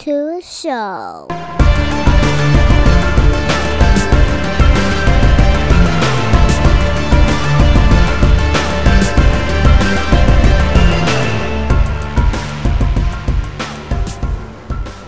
[0.00, 1.26] to show.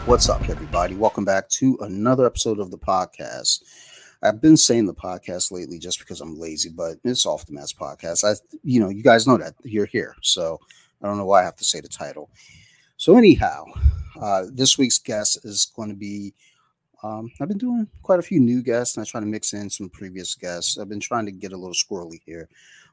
[0.04, 0.94] What's up, everybody?
[0.94, 3.62] Welcome back to another episode of the podcast.
[4.22, 7.72] I've been saying the podcast lately just because I'm lazy, but it's off the mess
[7.72, 8.24] podcast.
[8.24, 10.60] I, you know, you guys know that you're here, so
[11.02, 12.28] I don't know why I have to say the title.
[12.98, 13.64] So, anyhow,
[14.20, 16.34] uh, this week's guest is going to be.
[17.02, 19.68] Um, I've been doing quite a few new guests, and I try to mix in
[19.68, 20.78] some previous guests.
[20.78, 22.48] I've been trying to get a little squirrely here,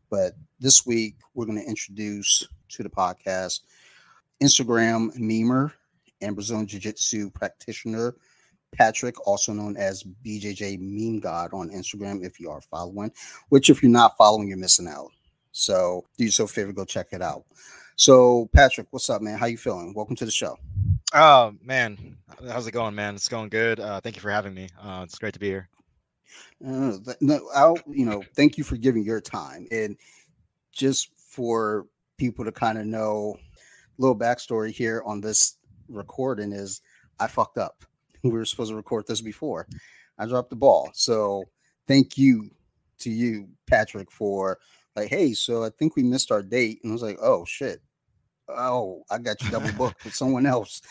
[0.10, 3.62] but this week we're going to introduce to the podcast
[4.42, 5.72] Instagram memer
[6.22, 8.16] and Brazilian Jiu Jitsu practitioner
[8.72, 13.12] Patrick, also known as BJJ Meme God on Instagram, if you are following,
[13.50, 15.10] which if you're not following, you're missing out.
[15.52, 17.44] So do yourself a favor, go check it out.
[17.96, 19.38] So Patrick, what's up, man?
[19.38, 19.94] How you feeling?
[19.94, 20.58] Welcome to the show.
[21.14, 23.16] Oh man, how's it going, man?
[23.16, 23.80] It's going good.
[23.80, 24.70] Uh, thank you for having me.
[24.80, 25.68] Uh, it's great to be here.
[26.66, 29.98] Uh, no, I'll, you know, thank you for giving your time and
[30.72, 36.82] just for people to kind of know a little backstory here on this recording is
[37.20, 37.84] I fucked up.
[38.22, 39.66] We were supposed to record this before.
[40.18, 40.90] I dropped the ball.
[40.94, 41.46] So
[41.88, 42.52] thank you
[43.00, 44.60] to you, Patrick, for
[44.94, 46.82] like, hey, so I think we missed our date.
[46.84, 47.82] And I was like, oh shit.
[48.50, 50.82] Oh, I got you double booked with someone else.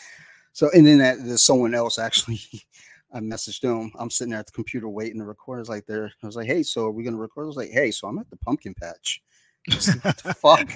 [0.53, 2.41] So and then that there's someone else actually
[3.13, 3.91] I messaged them.
[3.97, 5.57] I'm sitting there at the computer waiting to record.
[5.57, 6.11] I was like, there.
[6.21, 7.45] I was like, hey, so are we gonna record?
[7.45, 9.21] I was like, hey, so I'm at the pumpkin patch.
[10.01, 10.69] what the fuck?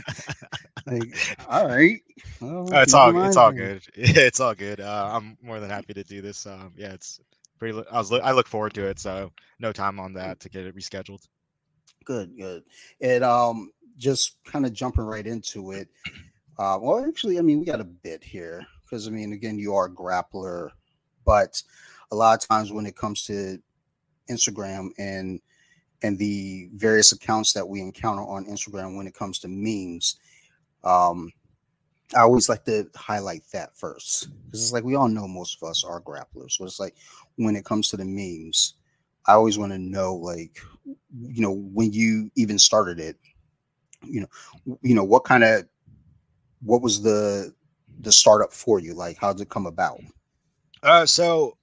[0.88, 1.16] like,
[1.48, 2.00] all right.
[2.42, 3.84] Well, oh, it's all it's all good.
[3.96, 4.80] It's all good.
[4.80, 6.46] Uh, I'm more than happy to do this.
[6.46, 7.20] Um, yeah, it's
[7.60, 7.82] pretty.
[7.92, 9.00] I was I look forward to it.
[9.00, 11.28] So no time on that to get it rescheduled.
[12.04, 12.64] Good, good.
[13.00, 15.88] And um, just kind of jumping right into it.
[16.58, 19.74] Uh, well, actually, I mean, we got a bit here because I mean, again, you
[19.76, 20.70] are a grappler,
[21.26, 21.62] but
[22.12, 23.60] a lot of times when it comes to
[24.30, 25.40] Instagram and
[26.04, 30.18] and the various accounts that we encounter on Instagram when it comes to memes,
[30.84, 31.32] um,
[32.16, 35.68] I always like to highlight that first because it's like we all know most of
[35.68, 36.52] us are grapplers.
[36.52, 36.96] So it's like
[37.38, 38.76] when it comes to the memes,
[39.26, 43.18] I always want to know, like, you know, when you even started it,
[44.04, 45.66] you know, you know, what kind of,
[46.64, 47.54] what was the
[48.00, 48.94] the startup for you?
[48.94, 50.00] Like, how did it come about?
[50.82, 51.58] Uh, so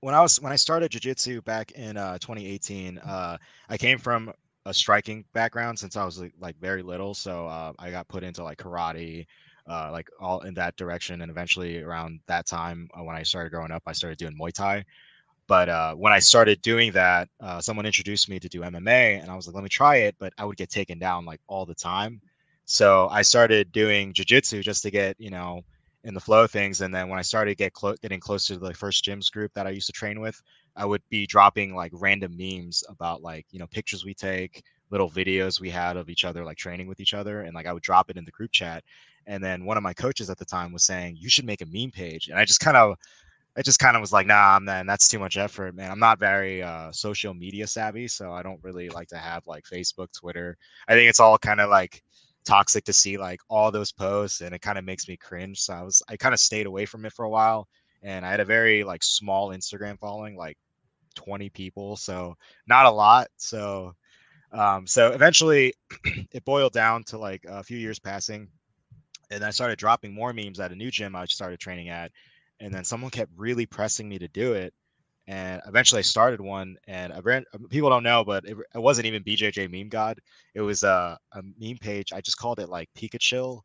[0.00, 3.36] when I was when I started jiu-jitsu back in uh, 2018, uh,
[3.68, 4.32] I came from
[4.66, 7.14] a striking background since I was like, like very little.
[7.14, 9.26] So uh, I got put into like karate,
[9.68, 11.22] uh, like all in that direction.
[11.22, 14.52] And eventually, around that time uh, when I started growing up, I started doing Muay
[14.52, 14.84] Thai.
[15.46, 19.28] But uh, when I started doing that, uh, someone introduced me to do MMA, and
[19.28, 21.66] I was like, "Let me try it." But I would get taken down like all
[21.66, 22.20] the time.
[22.70, 25.62] So I started doing jujitsu just to get you know
[26.04, 26.82] in the flow of things.
[26.82, 29.66] And then when I started get clo- getting closer to the first gyms group that
[29.66, 30.40] I used to train with,
[30.76, 35.10] I would be dropping like random memes about like you know pictures we take, little
[35.10, 37.82] videos we had of each other like training with each other, and like I would
[37.82, 38.84] drop it in the group chat.
[39.26, 41.66] And then one of my coaches at the time was saying you should make a
[41.66, 42.94] meme page, and I just kind of
[43.56, 45.90] I just kind of was like, nah, man, that's too much effort, man.
[45.90, 49.64] I'm not very uh, social media savvy, so I don't really like to have like
[49.64, 50.56] Facebook, Twitter.
[50.86, 52.04] I think it's all kind of like
[52.44, 55.60] toxic to see like all those posts and it kind of makes me cringe.
[55.60, 57.68] So I was I kind of stayed away from it for a while
[58.02, 60.56] and I had a very like small Instagram following, like
[61.14, 62.36] 20 people, so
[62.66, 63.28] not a lot.
[63.36, 63.94] So
[64.52, 65.74] um so eventually
[66.32, 68.48] it boiled down to like a few years passing
[69.30, 72.10] and I started dropping more memes at a new gym I started training at
[72.58, 74.74] and then someone kept really pressing me to do it
[75.30, 76.76] and eventually I started one.
[76.88, 80.18] And I ran, um, people don't know, but it, it wasn't even BJJ Meme God.
[80.54, 82.12] It was a, a meme page.
[82.12, 83.60] I just called it like Pikachu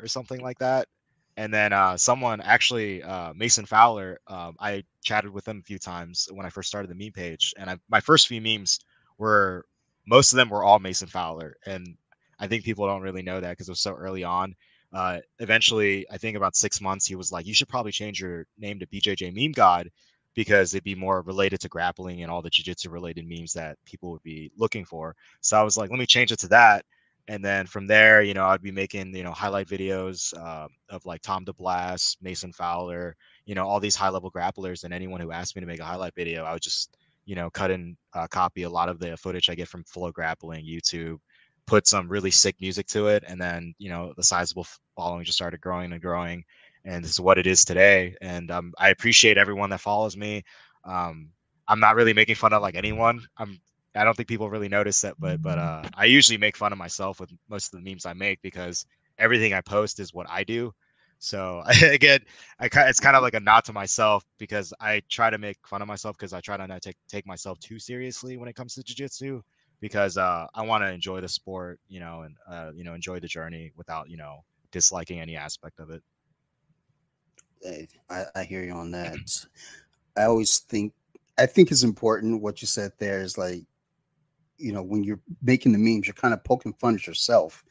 [0.00, 0.88] or something like that.
[1.36, 5.78] And then uh, someone actually, uh, Mason Fowler, um, I chatted with him a few
[5.78, 7.52] times when I first started the meme page.
[7.58, 8.80] And I, my first few memes
[9.18, 9.66] were,
[10.06, 11.54] most of them were all Mason Fowler.
[11.66, 11.86] And
[12.38, 14.54] I think people don't really know that because it was so early on.
[14.90, 18.46] Uh, eventually, I think about six months, he was like, "You should probably change your
[18.56, 19.90] name to BJJ Meme God
[20.34, 24.10] because it'd be more related to grappling and all the jiu-jitsu related memes that people
[24.10, 25.14] would be looking for.
[25.40, 26.84] So I was like, let me change it to that.
[27.26, 31.06] And then from there, you know, I'd be making, you know, highlight videos uh, of
[31.06, 33.16] like Tom DeBlass, Mason Fowler,
[33.46, 34.84] you know, all these high level grapplers.
[34.84, 37.48] And anyone who asked me to make a highlight video, I would just, you know,
[37.48, 41.16] cut and uh, copy a lot of the footage I get from FloGrappling YouTube,
[41.66, 43.24] put some really sick music to it.
[43.26, 46.44] And then, you know, the sizable following just started growing and growing
[46.84, 48.14] and this is what it is today.
[48.20, 50.42] And um, I appreciate everyone that follows me.
[50.84, 51.30] Um,
[51.68, 53.20] I'm not really making fun of like anyone.
[53.38, 53.58] I'm
[53.96, 56.78] I don't think people really notice that, but but uh, I usually make fun of
[56.78, 58.86] myself with most of the memes I make because
[59.18, 60.72] everything I post is what I do.
[61.18, 62.22] So I get,
[62.58, 65.80] I it's kind of like a nod to myself because I try to make fun
[65.82, 68.74] of myself because I try to not take take myself too seriously when it comes
[68.74, 69.40] to jujitsu
[69.80, 73.20] because uh, I want to enjoy the sport, you know, and uh, you know enjoy
[73.20, 74.40] the journey without you know
[74.72, 76.02] disliking any aspect of it.
[78.10, 79.46] I, I hear you on that.
[80.16, 80.92] I always think
[81.38, 83.64] I think it's important what you said there is like,
[84.56, 87.64] you know, when you're making the memes, you're kind of poking fun at yourself.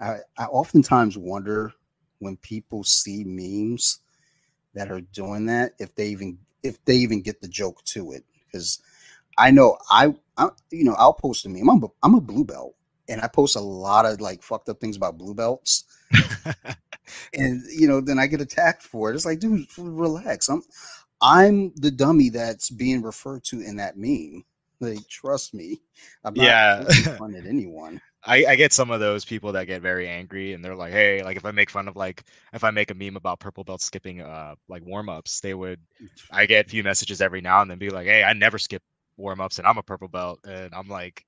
[0.00, 1.72] I, I oftentimes wonder
[2.18, 4.00] when people see memes
[4.74, 8.24] that are doing that if they even if they even get the joke to it
[8.44, 8.80] because
[9.38, 12.44] I know I, I you know I'll post a meme I'm a, I'm a blue
[12.44, 12.75] belt
[13.08, 15.84] and I post a lot of like fucked up things about blue belts.
[17.34, 19.14] And you know then I get attacked for it.
[19.14, 20.48] It's like dude relax.
[20.48, 20.62] I'm
[21.20, 24.44] I'm the dummy that's being referred to in that meme.
[24.80, 25.80] Like trust me.
[26.24, 26.84] I'm not yeah.
[27.16, 28.00] fun at anyone.
[28.28, 31.22] I, I get some of those people that get very angry and they're like, hey,
[31.22, 33.80] like if I make fun of like if I make a meme about purple belt
[33.80, 35.80] skipping uh like warm ups, they would
[36.30, 38.82] I get a few messages every now and then be like, hey, I never skip
[39.16, 40.40] warm ups and I'm a purple belt.
[40.44, 41.24] And I'm like,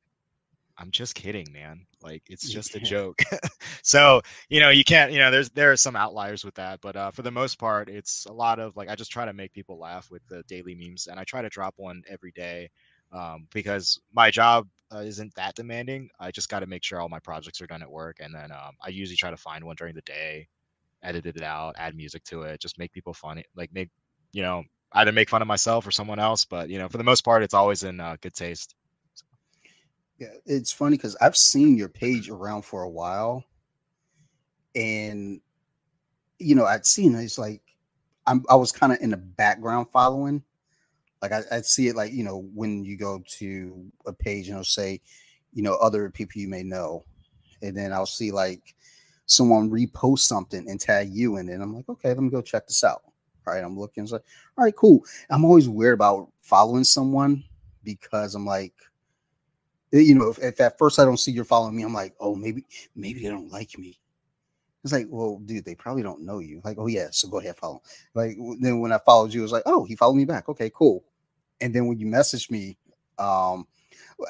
[0.78, 1.86] I'm just kidding, man.
[2.02, 3.20] Like it's just a joke.
[3.82, 6.96] so you know you can't you know there's there are some outliers with that, but
[6.96, 9.52] uh, for the most part, it's a lot of like I just try to make
[9.52, 12.70] people laugh with the daily memes and I try to drop one every day
[13.12, 16.08] um, because my job uh, isn't that demanding.
[16.20, 18.52] I just got to make sure all my projects are done at work, and then
[18.52, 20.46] um, I usually try to find one during the day,
[21.02, 23.90] edit it out, add music to it, just make people funny, like make
[24.32, 26.44] you know either make fun of myself or someone else.
[26.44, 28.74] But you know, for the most part, it's always in uh, good taste.
[30.18, 33.44] Yeah, it's funny because I've seen your page around for a while,
[34.74, 35.40] and
[36.38, 37.62] you know, I'd seen it's like
[38.26, 40.42] I'm I was kind of in the background following,
[41.22, 44.54] like I, I see it like you know when you go to a page and
[44.54, 45.00] it'll say,
[45.52, 47.04] you know, other people you may know,
[47.62, 48.74] and then I'll see like
[49.26, 51.60] someone repost something and tag you in it.
[51.60, 53.02] I'm like, okay, let me go check this out.
[53.46, 54.02] All right, I'm looking.
[54.02, 54.24] It's like,
[54.56, 55.04] all right, cool.
[55.30, 57.44] I'm always weird about following someone
[57.84, 58.74] because I'm like,
[59.92, 62.34] you know, if, if at first I don't see you're following me, I'm like, oh,
[62.34, 62.64] maybe,
[62.94, 63.98] maybe they don't like me.
[64.84, 66.60] It's like, well, dude, they probably don't know you.
[66.64, 67.82] Like, oh yeah, so go ahead, follow.
[68.14, 70.48] Like then when I followed you, it was like, oh, he followed me back.
[70.48, 71.04] Okay, cool.
[71.60, 72.76] And then when you messaged me,
[73.18, 73.66] um,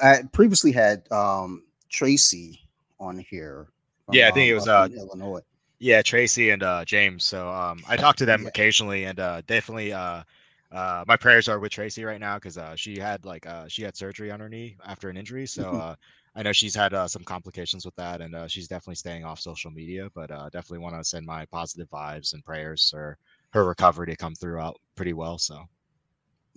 [0.01, 2.59] I previously had um Tracy
[2.99, 3.67] on here.
[4.05, 5.41] From, yeah, I think um, it was uh Illinois.
[5.77, 7.25] Yeah, Tracy and uh James.
[7.25, 8.49] So um I talk to them yeah.
[8.49, 10.23] occasionally and uh definitely uh
[10.71, 13.81] uh my prayers are with Tracy right now because uh she had like uh she
[13.81, 15.47] had surgery on her knee after an injury.
[15.47, 15.81] So mm-hmm.
[15.81, 15.95] uh
[16.35, 19.39] I know she's had uh, some complications with that, and uh, she's definitely staying off
[19.39, 20.09] social media.
[20.13, 23.17] But uh, definitely want to send my positive vibes and prayers for
[23.51, 25.37] her recovery to come through out pretty well.
[25.37, 25.67] So,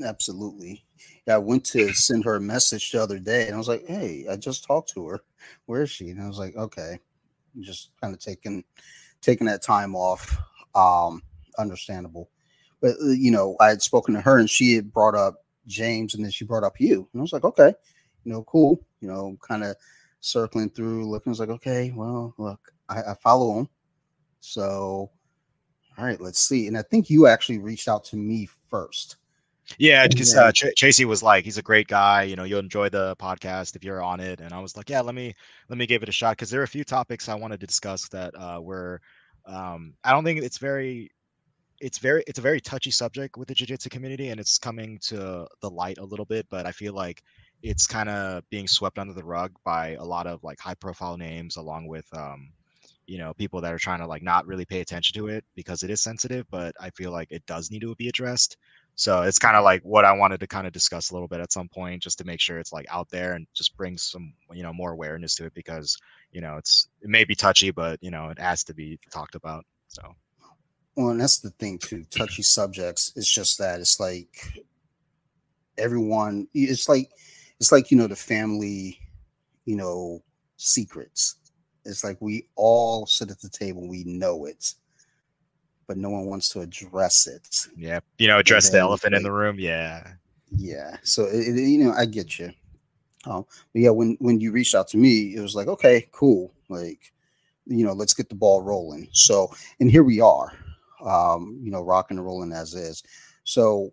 [0.04, 0.84] absolutely.
[1.26, 3.86] Yeah, I went to send her a message the other day, and I was like,
[3.86, 5.24] "Hey, I just talked to her.
[5.66, 6.98] Where is she?" And I was like, "Okay,
[7.60, 8.64] just kind of taking
[9.20, 10.36] taking that time off.
[10.74, 11.22] Um,
[11.58, 12.30] understandable."
[12.82, 15.37] But uh, you know, I had spoken to her, and she had brought up
[15.67, 17.73] James, and then she brought up you, and I was like, "Okay."
[18.25, 19.76] you know, cool, you know, kind of
[20.20, 23.69] circling through, looking, I was like, okay, well, look, I, I follow him.
[24.40, 25.11] So,
[25.99, 26.67] all right, let's see.
[26.67, 29.17] And I think you actually reached out to me first.
[29.79, 32.25] Yeah, because uh, Ch- Chasey was like, he's a great guy.
[32.25, 34.40] You know, you'll enjoy the podcast if you're on it.
[34.40, 35.34] And I was like, yeah, let me
[35.69, 37.67] let me give it a shot because there are a few topics I wanted to
[37.67, 39.00] discuss that uh, were.
[39.46, 41.11] Um, I don't think it's very,
[41.82, 45.46] it's very, it's a very touchy subject with the jiu-jitsu community, and it's coming to
[45.60, 46.46] the light a little bit.
[46.48, 47.22] But I feel like
[47.62, 51.17] it's kind of being swept under the rug by a lot of like high profile
[51.17, 52.53] names along with um
[53.06, 55.82] you know people that are trying to like not really pay attention to it because
[55.82, 58.56] it is sensitive but i feel like it does need to be addressed
[58.94, 61.41] so it's kind of like what i wanted to kind of discuss a little bit
[61.41, 64.32] at some point just to make sure it's like out there and just bring some
[64.53, 65.96] you know more awareness to it because
[66.31, 69.34] you know it's it may be touchy but you know it has to be talked
[69.34, 70.03] about so
[70.96, 74.63] well and that's the thing too touchy subjects it's just that it's like
[75.79, 77.11] everyone it's like
[77.58, 78.99] it's like you know the family
[79.65, 80.22] you know
[80.56, 81.37] secrets.
[81.84, 84.75] It's like we all sit at the table we know it
[85.89, 87.67] but no one wants to address it.
[87.77, 90.06] Yeah you know address the elephant like, in the room yeah.
[90.56, 92.53] Yeah so it, it, you know i get you.
[93.25, 96.53] Um but yeah when when you reached out to me it was like okay cool
[96.69, 97.13] like
[97.67, 99.08] you know let's get the ball rolling.
[99.13, 100.53] So and here we are
[101.04, 103.02] um you know rocking and rolling as is.
[103.44, 103.92] So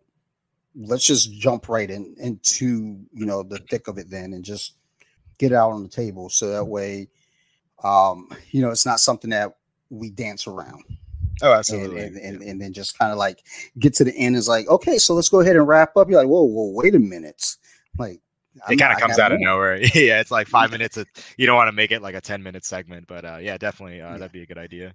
[0.75, 4.75] let's just jump right in into you know the thick of it then and just
[5.37, 7.07] get it out on the table so that way
[7.83, 9.55] um you know it's not something that
[9.89, 10.83] we dance around.
[11.41, 12.01] Oh absolutely.
[12.01, 13.43] and, and, and, and then just kind of like
[13.79, 16.09] get to the end is like okay so let's go ahead and wrap up.
[16.09, 17.55] You're like whoa whoa wait a minute.
[17.97, 18.21] Like
[18.69, 19.79] it kind of comes out of nowhere.
[19.95, 22.43] Yeah it's like five minutes of, you don't want to make it like a 10
[22.43, 24.17] minute segment but uh yeah definitely uh, yeah.
[24.17, 24.93] that'd be a good idea.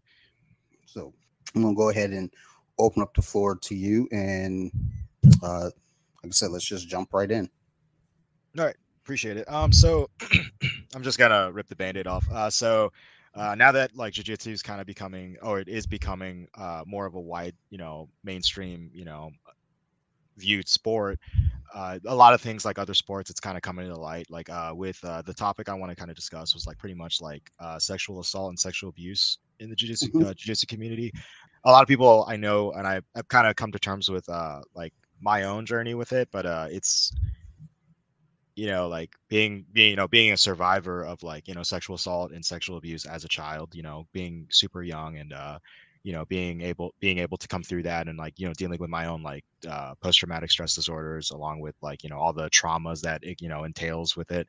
[0.87, 1.13] So
[1.55, 2.31] I'm gonna go ahead and
[2.79, 4.71] open up the floor to you, and
[5.43, 7.49] uh, like I said, let's just jump right in.
[8.59, 9.51] All right, appreciate it.
[9.51, 10.11] Um, so
[10.95, 12.27] I'm just gonna rip the band-aid off.
[12.31, 12.93] Uh, so
[13.35, 17.07] uh, now that like jiu-jitsu is kind of becoming or it is becoming uh, more
[17.07, 19.31] of a wide you know mainstream you know
[20.37, 21.19] viewed sport
[21.75, 24.49] uh, a lot of things like other sports it's kind of coming to light like
[24.51, 27.21] uh, with uh, the topic i want to kind of discuss was like pretty much
[27.21, 30.23] like uh, sexual assault and sexual abuse in the jiu-jitsu, mm-hmm.
[30.23, 31.13] jiu-jitsu community
[31.65, 34.29] a lot of people i know and I, i've kind of come to terms with
[34.75, 37.13] like my own journey with it but it's
[38.57, 41.97] you know like being being you know being a survivor of like you know sexual
[41.97, 45.59] assault and sexual abuse as a child you know being super young and uh
[46.05, 48.79] you know being able being able to come through that and like you know dealing
[48.79, 52.49] with my own like uh, post-traumatic stress disorders along with like you know all the
[52.51, 54.47] traumas that it you know entails with it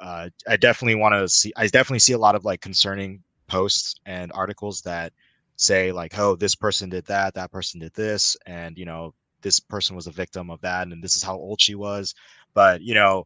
[0.00, 3.94] uh, i definitely want to see i definitely see a lot of like concerning posts
[4.06, 5.12] and articles that
[5.56, 9.60] say like oh this person did that that person did this and you know this
[9.60, 12.14] person was a victim of that and this is how old she was
[12.54, 13.24] but you know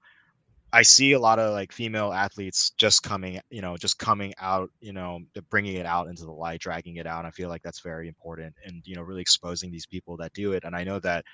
[0.72, 4.70] I see a lot of like female athletes just coming, you know, just coming out,
[4.80, 7.24] you know, bringing it out into the light, dragging it out.
[7.24, 10.52] I feel like that's very important, and you know, really exposing these people that do
[10.52, 10.62] it.
[10.62, 11.24] And I know that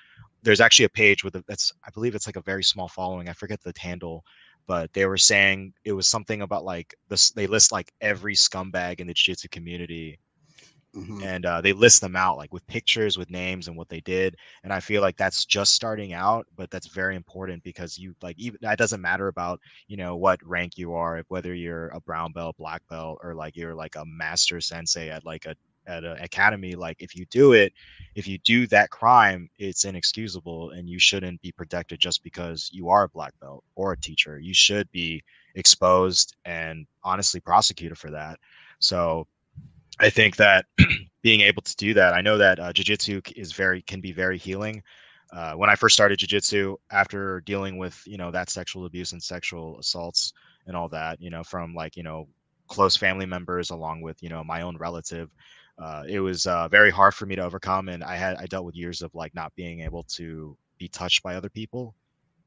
[0.41, 3.29] there's actually a page with a, that's, I believe it's like a very small following.
[3.29, 4.23] I forget the handle,
[4.67, 7.31] but they were saying it was something about like this.
[7.31, 10.19] They list like every scumbag in the jiu-jitsu community
[10.95, 11.21] Mm-hmm.
[11.23, 14.35] and uh, they list them out like with pictures with names and what they did
[14.63, 18.39] and i feel like that's just starting out but that's very important because you like
[18.39, 22.31] even that doesn't matter about you know what rank you are whether you're a brown
[22.31, 25.55] belt black belt or like you're like a master sensei at like a
[25.87, 27.73] at an academy like if you do it
[28.15, 32.89] if you do that crime it's inexcusable and you shouldn't be protected just because you
[32.89, 35.23] are a black belt or a teacher you should be
[35.55, 38.37] exposed and honestly prosecuted for that
[38.79, 39.27] so
[39.99, 40.65] I think that
[41.23, 44.37] being able to do that, I know that uh, jujitsu is very can be very
[44.37, 44.83] healing.
[45.33, 49.21] Uh, when I first started jujitsu, after dealing with you know that sexual abuse and
[49.21, 50.33] sexual assaults
[50.67, 52.27] and all that, you know, from like you know
[52.67, 55.29] close family members along with you know my own relative,
[55.79, 58.65] uh, it was uh, very hard for me to overcome, and I had I dealt
[58.65, 61.95] with years of like not being able to be touched by other people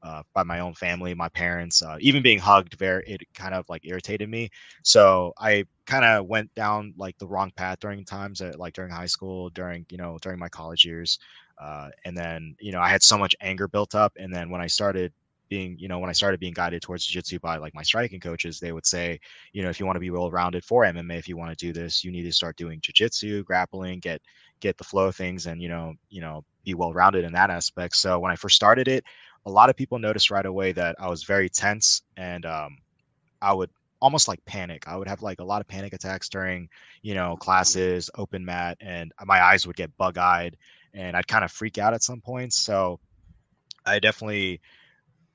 [0.02, 3.68] uh, by my own family, my parents, uh, even being hugged, very it kind of
[3.68, 4.48] like irritated me.
[4.82, 8.90] So I kind of went down like the wrong path during times, at, like during
[8.90, 11.18] high school, during you know during my college years,
[11.60, 14.60] uh, and then you know I had so much anger built up, and then when
[14.62, 15.12] I started
[15.50, 18.58] being you know when i started being guided towards jiu-jitsu by like my striking coaches
[18.58, 19.20] they would say
[19.52, 21.66] you know if you want to be well rounded for mma if you want to
[21.66, 24.22] do this you need to start doing jiu-jitsu grappling get
[24.60, 27.50] get the flow of things and you know you know be well rounded in that
[27.50, 29.04] aspect so when i first started it
[29.46, 32.78] a lot of people noticed right away that I was very tense and um,
[33.40, 34.86] I would almost like panic.
[34.86, 36.68] I would have like a lot of panic attacks during,
[37.02, 40.56] you know, classes, open mat, and my eyes would get bug eyed
[40.92, 42.60] and I'd kind of freak out at some points.
[42.60, 43.00] So
[43.86, 44.60] I definitely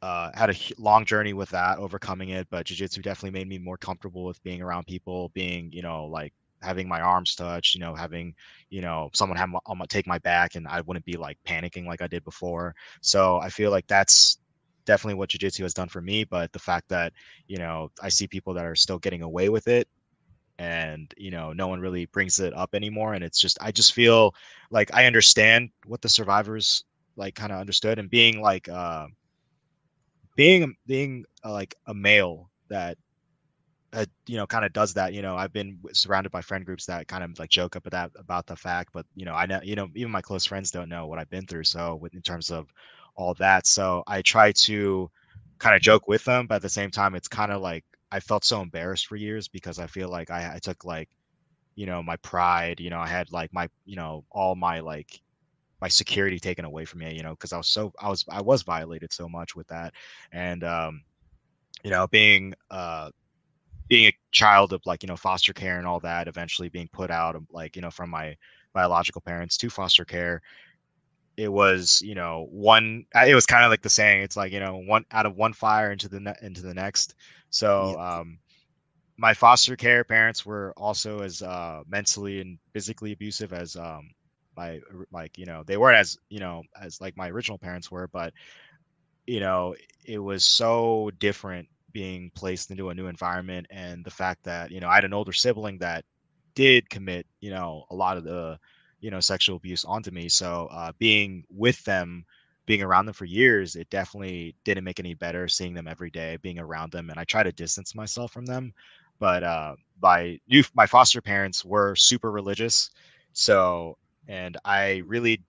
[0.06, 2.48] uh, had a long journey with that, overcoming it.
[2.52, 6.32] But jujitsu definitely made me more comfortable with being around people, being, you know, like
[6.62, 8.36] having my arms touch, you know, having,
[8.70, 12.04] you know, someone have I'm take my back and I wouldn't be like panicking like
[12.04, 12.76] I did before.
[13.02, 14.38] So I feel like that's
[14.86, 16.24] definitely what jiu-jitsu has done for me.
[16.24, 17.12] But the fact that,
[17.48, 19.88] you know, I see people that are still getting away with it
[20.60, 23.92] and you know no one really brings it up anymore and it's just i just
[23.92, 24.34] feel
[24.72, 26.86] like i understand what the survivors
[27.18, 29.06] like kind of understood and being like uh
[30.36, 32.98] being being uh, like a male that
[33.94, 35.13] uh, you know, kind of does that.
[35.13, 38.12] You know, I've been surrounded by friend groups that kind of like joke about that
[38.20, 40.89] about the fact, but you know, I know, you know, even my close friends don't
[40.89, 41.63] know what I've been through.
[41.63, 42.68] So, with, in terms of
[43.15, 45.10] all that, so I try to
[45.60, 48.20] kind of joke with them, but at the same time, it's kind of like I
[48.20, 51.10] felt so embarrassed for years because I feel like I, I took like,
[51.75, 52.80] you know, my pride.
[52.80, 55.22] You know, I had like my, you know, all my like
[55.82, 57.15] my security taken away from me.
[57.15, 59.94] You know, because I was so I was I was violated so much with that,
[60.32, 61.03] and um,
[61.84, 63.10] you know, being uh
[63.88, 67.12] being a child of like you know foster care and all that eventually being put
[67.12, 68.36] out of like you know from my
[68.74, 70.41] biological parents to foster care
[71.38, 74.60] it was you know one it was kind of like the saying it's like you
[74.60, 77.15] know one out of one fire into the ne- into the next
[77.50, 78.38] so um
[79.17, 84.10] my foster care parents were also as uh mentally and physically abusive as um
[84.56, 84.80] my
[85.12, 88.34] like you know they weren't as you know as like my original parents were but
[89.26, 94.44] you know it was so different being placed into a new environment and the fact
[94.44, 96.04] that you know i had an older sibling that
[96.56, 98.58] did commit you know a lot of the
[99.00, 102.26] you know sexual abuse onto me so uh, being with them
[102.66, 106.38] being around them for years it definitely didn't make any better seeing them every day
[106.42, 108.74] being around them and i try to distance myself from them
[109.20, 112.90] but uh by you my foster parents were super religious
[113.34, 115.44] So, and I really,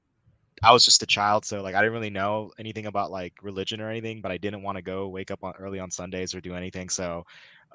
[0.63, 3.81] I was just a child, so like I didn't really know anything about like religion
[3.81, 6.41] or anything, but I didn't want to go wake up on early on Sundays or
[6.41, 6.89] do anything.
[6.89, 7.25] So,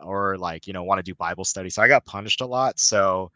[0.03, 1.69] or like you know want to do Bible study.
[1.69, 2.79] So I got punished a lot.
[2.79, 3.31] So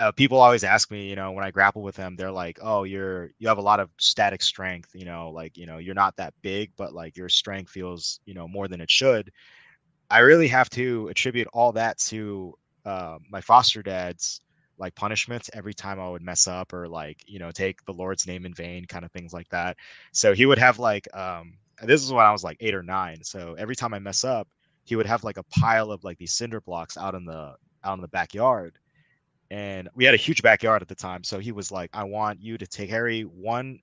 [0.00, 2.84] uh, people always ask me, you know, when I grapple with them, they're like, "Oh,
[2.84, 6.16] you're you have a lot of static strength, you know, like you know you're not
[6.16, 9.32] that big, but like your strength feels, you know, more than it should."
[10.10, 12.54] I really have to attribute all that to
[12.86, 14.40] uh, my foster dad's
[14.78, 18.26] like punishments every time I would mess up or like you know take the Lord's
[18.26, 19.76] name in vain, kind of things like that.
[20.12, 23.22] So he would have like um, this is when I was like eight or nine.
[23.22, 24.48] So every time I mess up,
[24.84, 27.54] he would have like a pile of like these cinder blocks out in the
[27.84, 28.78] out in the backyard
[29.50, 32.40] and we had a huge backyard at the time so he was like i want
[32.40, 33.78] you to take harry one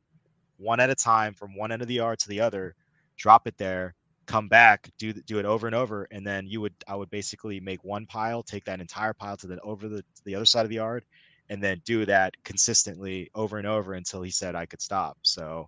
[0.58, 2.76] one at a time from one end of the yard to the other
[3.18, 6.74] drop it there come back do do it over and over and then you would
[6.88, 10.36] i would basically make one pile take that entire pile to the over the the
[10.36, 11.06] other side of the yard
[11.50, 15.68] and then do that consistently over and over until he said i could stop so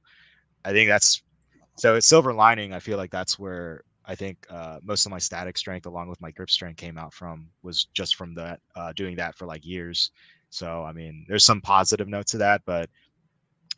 [0.66, 1.22] i think that's
[1.78, 5.20] so it's silver lining i feel like that's where I think uh, most of my
[5.20, 8.94] static strength, along with my grip strength, came out from was just from that uh,
[8.94, 10.12] doing that for like years.
[10.50, 12.90] So I mean, there's some positive note to that, but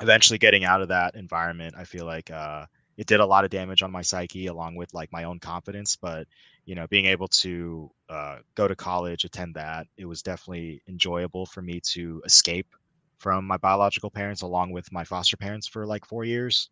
[0.02, 2.66] eventually getting out of that environment, I feel like uh,
[3.00, 5.96] it did a lot of damage on my psyche, along with like my own confidence.
[5.96, 6.28] But
[6.66, 11.46] you know, being able to uh, go to college, attend that, it was definitely enjoyable
[11.46, 12.68] for me to escape
[13.18, 16.70] from my biological parents, along with my foster parents for like four years.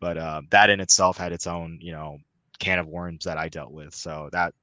[0.00, 2.18] But uh, that in itself had its own, you know,
[2.58, 3.94] can of worms that I dealt with.
[3.94, 4.54] So that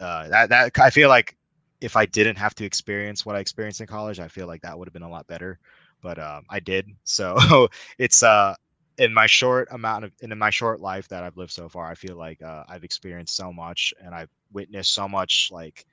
[0.00, 1.36] uh, that that I feel like
[1.80, 4.78] if I didn't have to experience what I experienced in college, I feel like that
[4.78, 5.58] would have been a lot better.
[6.02, 6.86] But um, I did.
[7.04, 8.54] So it's uh
[9.02, 11.94] in my short amount of in my short life that I've lived so far, I
[11.96, 15.86] feel like uh, I've experienced so much and I've witnessed so much like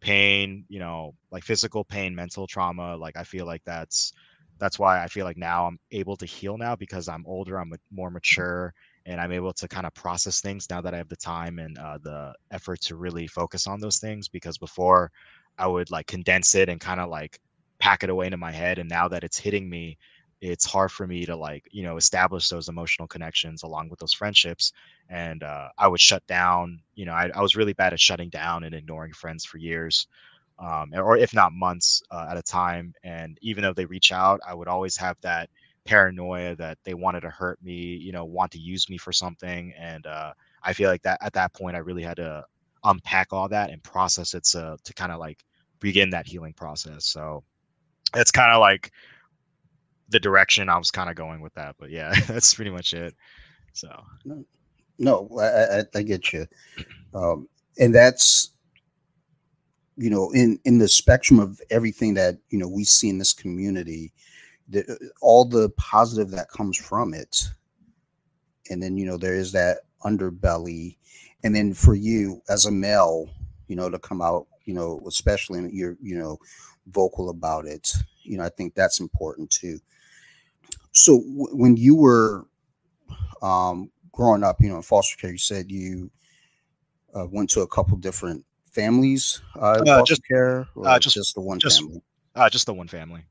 [0.00, 2.96] pain, you know, like physical pain, mental trauma.
[2.96, 4.12] Like I feel like that's
[4.60, 7.72] that's why I feel like now I'm able to heal now because I'm older, I'm
[7.92, 8.74] more mature,
[9.06, 11.78] and I'm able to kind of process things now that I have the time and
[11.78, 14.28] uh, the effort to really focus on those things.
[14.28, 15.10] Because before,
[15.58, 17.40] I would like condense it and kind of like
[17.80, 19.98] pack it away into my head, and now that it's hitting me,
[20.42, 24.12] it's hard for me to like you know establish those emotional connections along with those
[24.12, 24.72] friendships.
[25.08, 26.80] And uh, I would shut down.
[26.96, 30.08] You know, I, I was really bad at shutting down and ignoring friends for years.
[30.58, 32.94] Um, or if not months uh, at a time.
[33.02, 35.48] And even though they reach out, I would always have that
[35.84, 39.72] paranoia that they wanted to hurt me, you know, want to use me for something.
[39.76, 42.44] And uh, I feel like that at that point, I really had to
[42.84, 45.44] unpack all that and process it to, to kind of like
[45.80, 47.06] begin that healing process.
[47.06, 47.42] So
[48.14, 48.92] it's kind of like
[50.12, 51.76] the direction I was kind of going with that.
[51.78, 53.14] But yeah, that's pretty much it.
[53.72, 53.90] So
[54.98, 56.46] no, I, I, I get you.
[57.14, 57.48] Um,
[57.78, 58.50] and that's,
[59.96, 63.32] you know, in, in the spectrum of everything that, you know, we see in this
[63.32, 64.12] community,
[64.68, 67.48] the, all the positive that comes from it
[68.70, 70.96] and then you know there is that underbelly
[71.44, 73.28] and then for you as a male
[73.68, 76.38] you know to come out you know especially you're you know
[76.88, 79.78] vocal about it you know i think that's important too
[80.92, 82.46] so w- when you were
[83.42, 86.10] um growing up you know in foster care you said you
[87.14, 91.40] uh, went to a couple different families uh, uh just care uh, just, just the
[91.40, 92.00] one just, family
[92.36, 93.24] uh, just the one family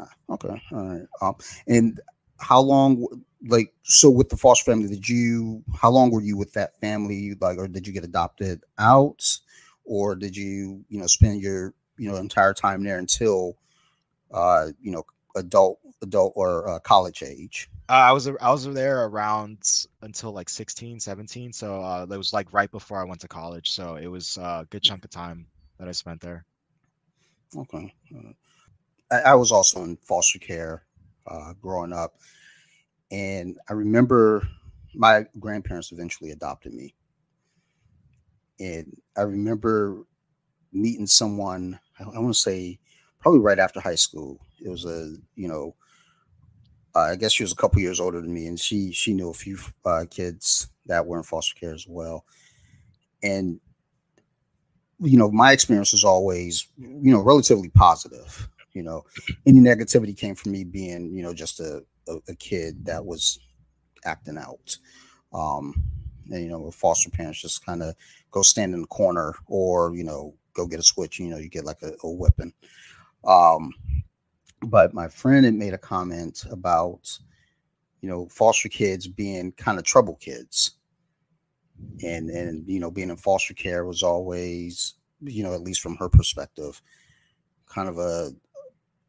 [0.00, 1.06] Ah, okay, all right.
[1.22, 1.34] Um,
[1.66, 2.00] and
[2.38, 3.06] how long,
[3.46, 5.62] like, so with the foster family, did you?
[5.74, 7.34] How long were you with that family?
[7.40, 9.38] Like, or did you get adopted out,
[9.84, 13.56] or did you, you know, spend your, you know, entire time there until,
[14.32, 15.04] uh, you know,
[15.36, 17.68] adult, adult or uh, college age?
[17.88, 21.52] Uh, I was I was there around until like 16, 17.
[21.52, 23.70] So uh, it was like right before I went to college.
[23.70, 25.46] So it was a good chunk of time
[25.78, 26.44] that I spent there.
[27.56, 27.94] Okay.
[28.14, 28.32] Uh,
[29.10, 30.82] I, I was also in foster care
[31.26, 32.16] uh, growing up,
[33.10, 34.46] and I remember
[34.94, 36.94] my grandparents eventually adopted me,
[38.60, 40.04] and I remember
[40.72, 41.80] meeting someone.
[41.98, 42.78] I, I want to say
[43.18, 44.38] probably right after high school.
[44.62, 45.74] It was a you know.
[46.94, 49.30] Uh, I guess she was a couple years older than me, and she she knew
[49.30, 52.24] a few uh, kids that were in foster care as well.
[53.22, 53.60] And
[55.00, 59.02] you know, my experience was always you know relatively positive you know.
[59.46, 63.38] Any negativity came from me being you know just a, a, a kid that was
[64.04, 64.76] acting out.
[65.32, 65.74] Um
[66.30, 67.94] and you know foster parents just kind of
[68.30, 71.48] go stand in the corner or you know go get a switch you know you
[71.48, 72.52] get like a, a whipping.
[73.26, 73.72] Um
[74.62, 77.18] but my friend had made a comment about
[78.00, 80.72] you know foster kids being kind of trouble kids
[82.02, 85.96] and and you know being in foster care was always you know at least from
[85.96, 86.80] her perspective
[87.66, 88.30] kind of a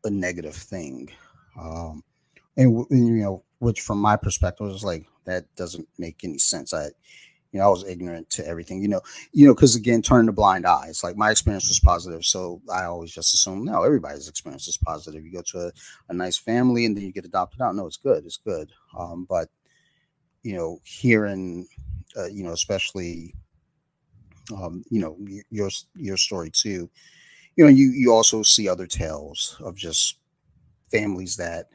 [0.06, 1.10] a negative thing.
[1.60, 2.04] Um,
[2.58, 6.74] and, you know, which from my perspective was like, that doesn't make any sense.
[6.74, 6.88] I,
[7.52, 10.34] you know, I was ignorant to everything, you know, you know, because again, turning a
[10.34, 10.88] blind eye.
[10.90, 14.78] It's like my experience was positive, so I always just assume no, everybody's experience is
[14.78, 15.26] positive.
[15.26, 15.72] You go to a,
[16.10, 17.76] a nice family and then you get adopted out.
[17.76, 18.72] No, it's good, it's good.
[18.98, 19.50] Um, but
[20.44, 21.68] you know, hearing,
[22.18, 23.36] uh, you know, especially,
[24.56, 25.18] um, you know,
[25.50, 26.90] your your story too.
[27.58, 30.18] You know, you you also see other tales of just
[30.92, 31.68] families that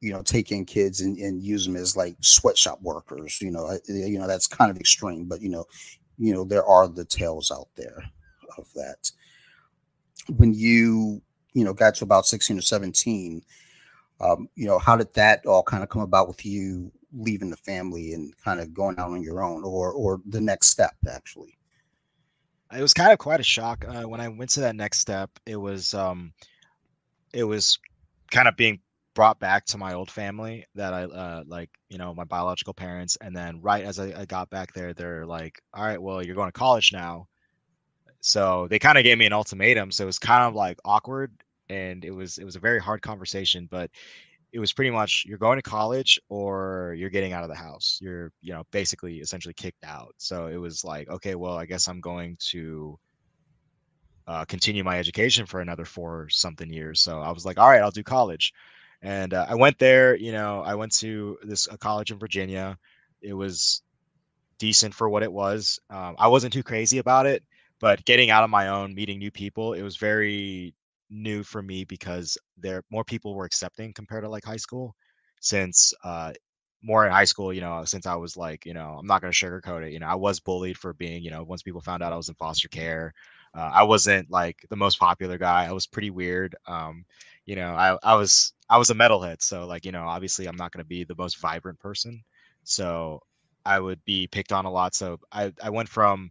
[0.00, 3.40] you know, take in kids and, and use them as like sweatshop workers.
[3.40, 5.64] You know, you know that's kind of extreme, but you know,
[6.18, 8.02] you know there are the tales out there
[8.58, 9.10] of that.
[10.28, 11.20] When you
[11.52, 13.42] you know got to about sixteen or seventeen,
[14.20, 17.56] um, you know, how did that all kind of come about with you leaving the
[17.56, 21.56] family and kind of going out on your own, or or the next step actually?
[22.72, 25.28] It was kind of quite a shock uh, when I went to that next step.
[25.44, 26.32] It was um,
[27.32, 27.78] it was
[28.30, 28.80] kind of being
[29.14, 33.16] brought back to my old family that I uh, like, you know, my biological parents.
[33.20, 36.34] And then right as I, I got back there, they're like, all right, well, you're
[36.34, 37.26] going to college now.
[38.20, 39.90] So they kind of gave me an ultimatum.
[39.90, 41.32] So it was kind of like awkward
[41.68, 43.90] and it was it was a very hard conversation, but
[44.52, 47.98] it was pretty much you're going to college or you're getting out of the house.
[48.02, 50.14] You're, you know, basically essentially kicked out.
[50.18, 52.98] So it was like, okay, well, I guess I'm going to
[54.26, 57.00] uh, continue my education for another four something years.
[57.00, 58.52] So I was like, all right, I'll do college
[59.02, 60.16] and uh, I went there.
[60.16, 62.78] You know, I went to this a college in Virginia.
[63.22, 63.82] It was
[64.58, 65.78] decent for what it was.
[65.90, 67.42] Um, I wasn't too crazy about it,
[67.80, 70.74] but getting out on my own, meeting new people, it was very
[71.10, 74.94] new for me because there more people were accepting compared to like high school.
[75.40, 76.32] Since uh,
[76.82, 79.32] more in high school, you know, since I was like, you know, I'm not going
[79.32, 79.92] to sugarcoat it.
[79.92, 82.28] You know, I was bullied for being, you know, once people found out I was
[82.28, 83.12] in foster care,
[83.54, 85.66] uh, I wasn't like the most popular guy.
[85.66, 86.56] I was pretty weird.
[86.66, 87.04] Um,
[87.46, 90.56] you know, I, I was I was a metalhead, so like you know, obviously I'm
[90.56, 92.22] not going to be the most vibrant person.
[92.64, 93.20] So
[93.64, 94.94] I would be picked on a lot.
[94.94, 96.30] So I I went from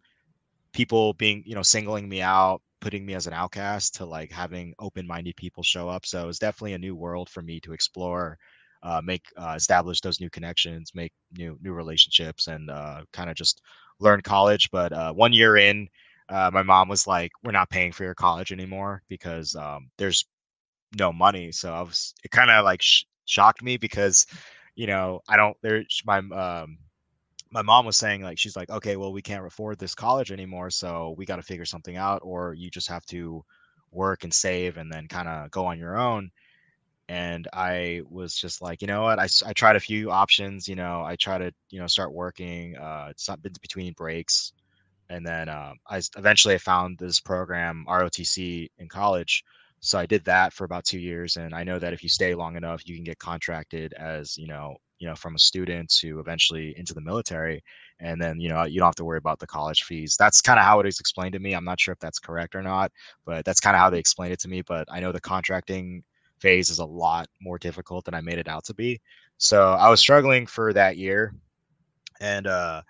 [0.74, 4.74] people being you know singling me out, putting me as an outcast, to like having
[4.80, 6.06] open-minded people show up.
[6.06, 8.38] So it was definitely a new world for me to explore.
[8.82, 13.36] Uh, make uh, establish those new connections, make new new relationships, and uh, kind of
[13.36, 13.62] just
[14.00, 14.70] learn college.
[14.72, 15.90] But uh, one year in,
[16.30, 20.26] uh, my mom was like, "We're not paying for your college anymore because um, there's
[20.98, 21.52] no money.
[21.52, 24.26] So I was it kind of like sh- shocked me because
[24.76, 26.78] you know I don't there my um
[27.52, 30.70] my mom was saying like she's like okay well we can't afford this college anymore
[30.70, 33.44] so we got to figure something out or you just have to
[33.92, 36.30] work and save and then kind of go on your own.
[37.10, 39.20] And i was just like you know what?
[39.20, 42.78] I, I tried a few options you know i try to you know start working
[42.78, 44.54] uh it's not been between breaks
[45.10, 49.44] and then uh, i eventually i found this program rotc in college
[49.82, 52.36] so I did that for about two years, and I know that if you stay
[52.36, 56.20] long enough, you can get contracted as you know, you know, from a student to
[56.20, 57.64] eventually into the military,
[58.00, 60.18] and then you know you don't have to worry about the college fees.
[60.20, 61.54] That's kind of how it is explained to me.
[61.54, 62.92] I'm not sure if that's correct or not,
[63.26, 64.62] but that's kind of how they explained it to me.
[64.62, 66.04] But I know the contracting
[66.40, 69.00] phase is a lot more difficult than I made it out to be.
[69.38, 71.34] So I was struggling for that year,
[72.20, 72.82] and uh,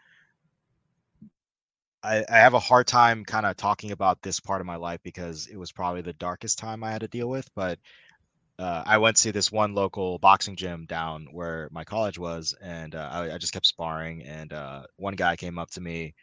[2.04, 5.02] I, I have a hard time kind of talking about this part of my life
[5.04, 7.50] because it was probably the darkest time I had to deal with.
[7.56, 7.80] But
[8.58, 12.96] uh, I went to this one local boxing gym down where my college was, and
[12.96, 14.24] uh, I, I, just kept sparring.
[14.24, 16.14] And uh, one guy came up to me,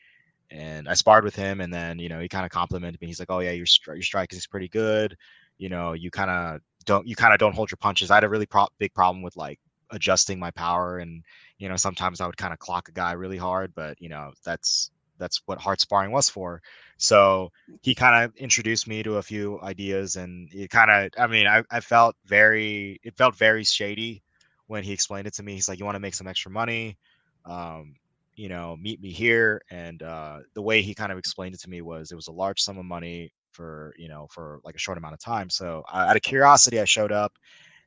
[0.50, 3.06] and I sparred with him, and then you know he kind of complimented me.
[3.08, 5.16] He's like, "Oh yeah, your your striking is pretty good.
[5.58, 8.24] You know, you kind of don't you kind of don't hold your punches." I had
[8.24, 9.58] a really pro- big problem with like
[9.90, 11.24] adjusting my power, and
[11.58, 14.32] you know sometimes I would kind of clock a guy really hard, but you know
[14.44, 16.62] that's that's what hard sparring was for.
[16.98, 17.50] So
[17.82, 21.46] he kind of introduced me to a few ideas, and it kind of, I mean,
[21.46, 24.22] I, I felt very, it felt very shady
[24.66, 25.54] when he explained it to me.
[25.54, 26.96] He's like, "You want to make some extra money,
[27.44, 27.94] um,
[28.34, 31.70] you know, meet me here." And uh, the way he kind of explained it to
[31.70, 34.78] me was, it was a large sum of money for, you know, for like a
[34.78, 35.50] short amount of time.
[35.50, 37.32] So out of curiosity, I showed up,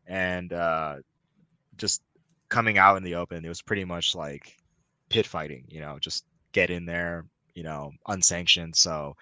[0.07, 0.97] and uh,
[1.77, 2.01] just
[2.49, 4.55] coming out in the open, it was pretty much like
[5.09, 8.75] pit fighting, you know, just get in there, you know, unsanctioned.
[8.75, 9.15] So,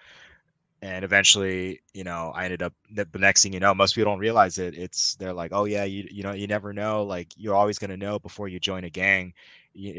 [0.82, 4.20] and eventually, you know, I ended up the next thing you know, most people don't
[4.20, 4.76] realize it.
[4.76, 7.02] It's they're like, oh yeah, you you know, you never know.
[7.04, 9.32] Like you're always gonna know before you join a gang.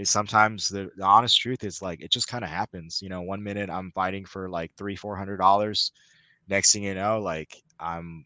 [0.04, 3.02] Sometimes the, the honest truth is like it just kind of happens.
[3.02, 5.92] You know, one minute I'm fighting for like three four hundred dollars.
[6.48, 8.26] Next thing you know, like I'm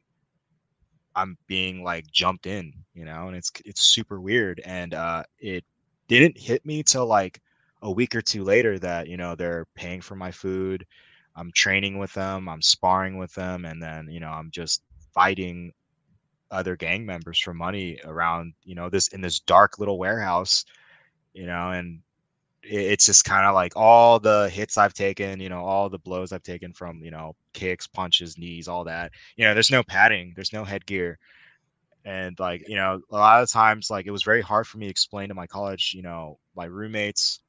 [1.15, 4.61] I'm being like jumped in, you know, and it's it's super weird.
[4.65, 5.63] And uh it
[6.07, 7.39] didn't hit me till like
[7.83, 10.85] a week or two later that you know they're paying for my food
[11.35, 14.81] i'm training with them i'm sparring with them and then you know i'm just
[15.13, 15.71] fighting
[16.51, 20.65] other gang members for money around you know this in this dark little warehouse
[21.33, 21.99] you know and
[22.63, 26.31] it's just kind of like all the hits I've taken, you know, all the blows
[26.31, 29.11] I've taken from, you know, kicks, punches, knees, all that.
[29.35, 31.19] You know, there's no padding, there's no headgear.
[32.05, 34.87] And like, you know, a lot of times like it was very hard for me
[34.87, 37.41] to explain to my college, you know, my roommates.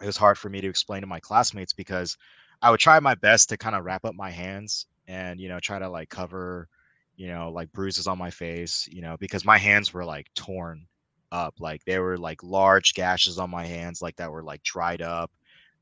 [0.00, 2.16] It was hard for me to explain to my classmates because
[2.62, 5.60] I would try my best to kind of wrap up my hands and, you know,
[5.60, 6.68] try to like cover,
[7.16, 10.86] you know, like bruises on my face, you know, because my hands were like torn
[11.32, 11.54] up.
[11.58, 15.30] Like they were like large gashes on my hands, like that were like dried up,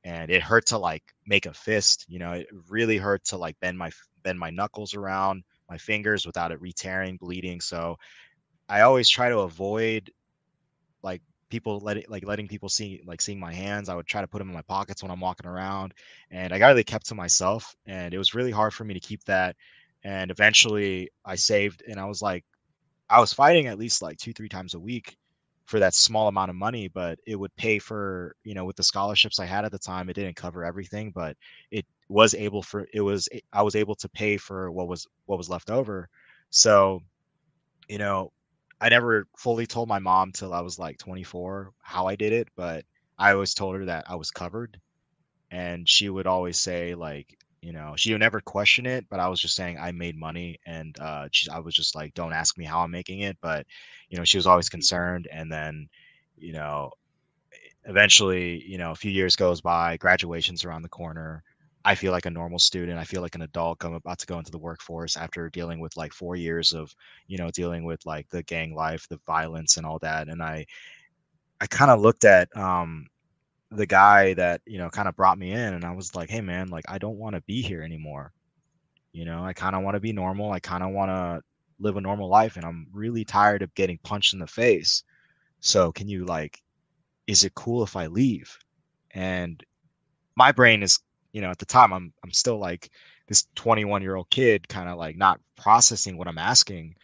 [0.05, 2.05] and it hurt to like make a fist.
[2.09, 3.91] You know, it really hurt to like bend my
[4.25, 7.61] bend my knuckles around my fingers without it re-tearing, bleeding.
[7.61, 7.97] So
[8.69, 10.11] I always try to avoid
[11.03, 13.89] like people letting like letting people see like seeing my hands.
[13.89, 15.95] I would try to put them in my pockets when I'm walking around,
[16.31, 17.75] and I got really kept to myself.
[17.87, 19.57] And it was really hard for me to keep that.
[20.05, 22.45] And eventually, I saved, and I was like,
[23.11, 25.17] I was fighting at least like two, three times a week
[25.67, 28.83] for that small amount of money, but it would pay for, you know, with the
[28.83, 31.37] scholarships I had at the time, it didn't cover everything, but
[31.71, 35.39] it was able for it was I was able to pay for what was what
[35.39, 36.09] was left over.
[36.51, 37.01] So,
[37.89, 38.33] you know,
[38.81, 42.49] I never fully told my mom till I was like 24 how I did it,
[42.57, 42.85] but
[43.19, 44.81] I always told her that I was covered.
[45.51, 49.29] And she would always say like, you know, she would never question it, but I
[49.29, 52.57] was just saying I made money, and uh, she, I was just like, don't ask
[52.59, 53.67] me how I'm making it, but
[54.11, 55.89] you know, she was always concerned, and then,
[56.37, 56.93] you know,
[57.85, 61.43] eventually, you know, a few years goes by, graduation's around the corner.
[61.85, 62.99] I feel like a normal student.
[62.99, 63.85] I feel like an adult.
[63.85, 66.95] I'm about to go into the workforce after dealing with like four years of,
[67.29, 70.29] you know, dealing with like the gang life, the violence, and all that.
[70.29, 70.67] And I,
[71.61, 73.07] I kind of looked at um,
[73.71, 76.41] the guy that you know kind of brought me in and i was like hey
[76.41, 78.33] man like i don't want to be here anymore
[79.13, 81.43] you know i kind of want to be normal i kind of want to
[81.79, 85.05] live a normal life and i'm really tired of getting punched in the face
[85.61, 86.63] so can you like
[87.27, 88.59] is it cool if i leave
[89.11, 89.63] and
[90.35, 90.99] my brain is
[91.33, 92.91] you know at the time i'm i'm still like
[93.27, 96.95] this 21 year old kid kind of like not processing what i'm asking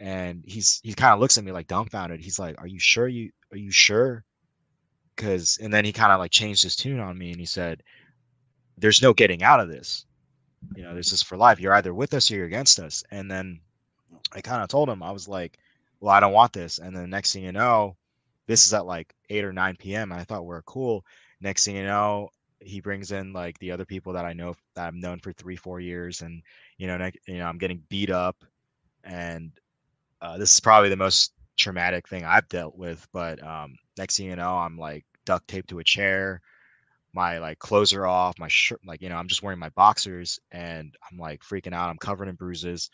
[0.00, 2.20] and he's he kind of looks at me like dumbfounded.
[2.20, 4.24] He's like are you sure you are you sure?
[5.14, 7.82] Because and then he kind of like changed his tune on me and he said
[8.78, 10.06] there's no getting out of this.
[10.74, 11.60] You know this is for life.
[11.60, 13.04] You're either with us or you're against us.
[13.10, 13.60] And then
[14.32, 15.58] i kind of told him i was like
[16.00, 16.78] well i don't want this.
[16.78, 17.96] And then the next thing you know
[18.46, 21.04] this is at like 8 or 9 p.m and i thought we are cool.
[21.42, 22.30] Next thing you know
[22.60, 25.56] he brings in like the other people that i know that i've known for three
[25.56, 26.42] four years and
[26.78, 28.44] you know ne- you know i'm getting beat up
[29.04, 29.52] and
[30.22, 34.26] uh, this is probably the most traumatic thing i've dealt with but um, next thing
[34.26, 36.40] you know i'm like duct taped to a chair.
[37.12, 38.38] My like clothes are off.
[38.38, 41.90] My shirt, like you know, I'm just wearing my boxers, and I'm like freaking out.
[41.90, 42.90] I'm covered in bruises,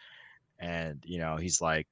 [0.58, 1.86] and you know, he's like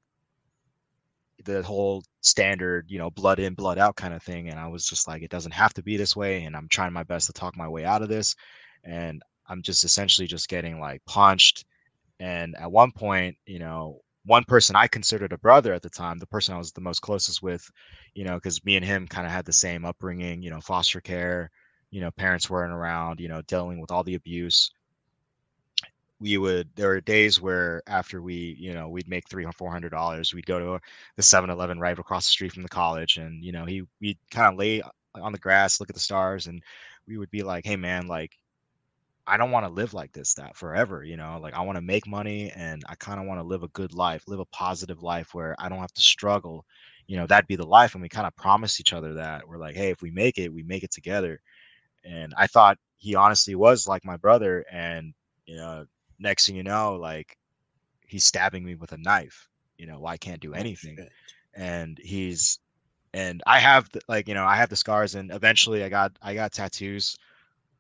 [1.45, 4.49] the whole standard, you know, blood in, blood out kind of thing.
[4.49, 6.45] And I was just like, it doesn't have to be this way.
[6.45, 8.35] And I'm trying my best to talk my way out of this.
[8.85, 11.65] And I'm just essentially just getting like punched.
[12.21, 16.19] And at one point, you know, one person I considered a brother at the time,
[16.19, 17.69] the person I was the most closest with,
[18.15, 21.01] you know, because me and him kind of had the same upbringing, you know, foster
[21.01, 21.51] care,
[21.91, 24.71] you know, parents weren't around, you know, dealing with all the abuse.
[26.25, 29.71] We would there were days where after we, you know, we'd make three or four
[29.71, 30.81] hundred dollars, we'd go to
[31.17, 34.53] the 7-Eleven right across the street from the college, and you know, he we'd kind
[34.53, 34.83] of lay
[35.15, 36.63] on the grass, look at the stars, and
[37.09, 38.33] we would be like, "Hey, man, like
[39.27, 41.39] I don't want to live like this that forever, you know.
[41.41, 43.95] Like I want to make money and I kind of want to live a good
[43.95, 46.67] life, live a positive life where I don't have to struggle.
[47.07, 47.95] You know, that'd be the life.
[47.95, 49.47] And we kind of promised each other that.
[49.49, 51.41] We're like, hey, if we make it, we make it together.
[52.05, 54.65] And I thought he honestly was like my brother.
[54.71, 55.15] And,
[55.47, 55.87] you know,
[56.19, 57.37] next thing you know, like
[58.07, 59.49] he's stabbing me with a knife.
[59.79, 60.99] You know, well, I can't do oh, anything.
[61.55, 62.59] And he's
[63.13, 66.13] and I have the, like, you know, I have the scars and eventually I got
[66.23, 67.17] I got tattoos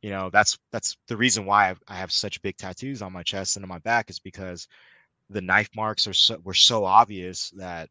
[0.04, 3.22] you know that's that's the reason why I've, I have such big tattoos on my
[3.22, 4.68] chest and on my back is because
[5.30, 7.88] the knife marks are so were so obvious that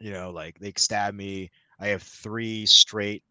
[0.00, 3.22] you know like they stab me i have three straight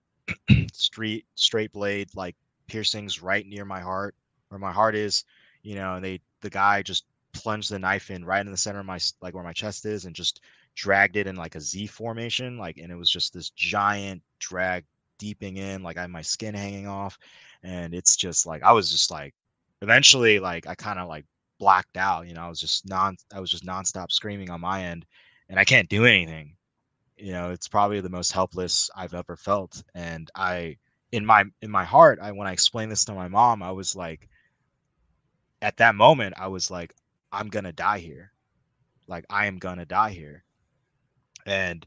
[0.72, 2.38] straight straight blade like
[2.68, 4.16] piercings right near my heart
[4.48, 5.26] where my heart is
[5.62, 8.80] you know and they the guy just plunged the knife in right in the center
[8.80, 10.42] of my like where my chest is and just
[10.76, 14.84] dragged it in like a z formation like and it was just this giant drag
[15.18, 17.18] deeping in like i had my skin hanging off
[17.64, 19.34] and it's just like I was just like
[19.82, 21.26] eventually like I kind of like
[21.60, 24.84] blacked out, you know, I was just non I was just nonstop screaming on my
[24.84, 25.06] end
[25.50, 26.56] and I can't do anything.
[27.18, 30.78] You know, it's probably the most helpless I've ever felt and I
[31.12, 33.96] in my in my heart, I when I explained this to my mom, I was
[33.96, 34.30] like
[35.62, 36.94] at that moment I was like
[37.32, 38.34] I'm to die here.
[39.08, 40.44] like I am gonna die here.
[41.46, 41.86] And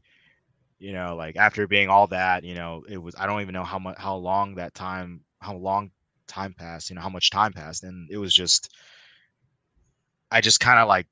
[0.79, 3.63] you know, like after being all that, you know, it was I don't even know
[3.63, 5.91] how much how long that time how long
[6.27, 7.83] time passed, you know, how much time passed.
[7.83, 8.73] And it was just
[10.31, 11.07] I just kind of like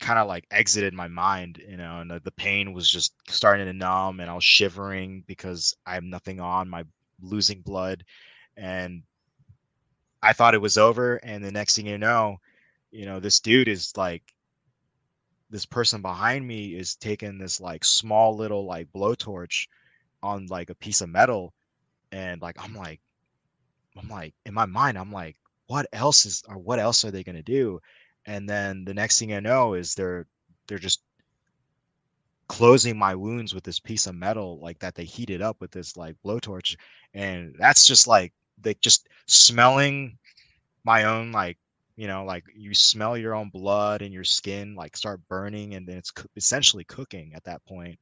[0.00, 3.66] kind of like exited my mind, you know, and the, the pain was just starting
[3.66, 6.84] to numb and I was shivering because I have nothing on, my
[7.20, 8.04] losing blood.
[8.56, 9.02] And
[10.22, 11.16] I thought it was over.
[11.16, 12.38] And the next thing you know,
[12.90, 14.22] you know, this dude is like,
[15.50, 19.66] this person behind me is taking this like small little like blowtorch
[20.22, 21.54] on like a piece of metal.
[22.12, 23.00] And like, I'm like,
[23.96, 27.24] I'm like, in my mind, I'm like, what else is, or what else are they
[27.24, 27.80] going to do?
[28.26, 30.26] And then the next thing I know is they're,
[30.66, 31.02] they're just
[32.48, 35.96] closing my wounds with this piece of metal like that they heated up with this
[35.96, 36.76] like blowtorch
[37.12, 40.18] and that's just like they just smelling
[40.84, 41.58] my own like
[41.96, 45.86] you know like you smell your own blood and your skin like start burning and
[45.86, 47.98] then it's co- essentially cooking at that point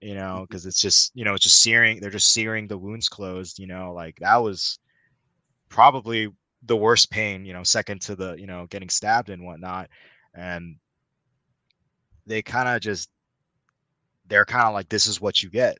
[0.00, 0.68] you know because mm-hmm.
[0.68, 3.92] it's just you know it's just searing they're just searing the wounds closed you know
[3.92, 4.78] like that was
[5.68, 6.28] probably
[6.64, 9.88] the worst pain you know second to the you know getting stabbed and whatnot
[10.34, 10.76] and
[12.26, 13.10] they kind of just
[14.28, 15.78] they're kind of like this is what you get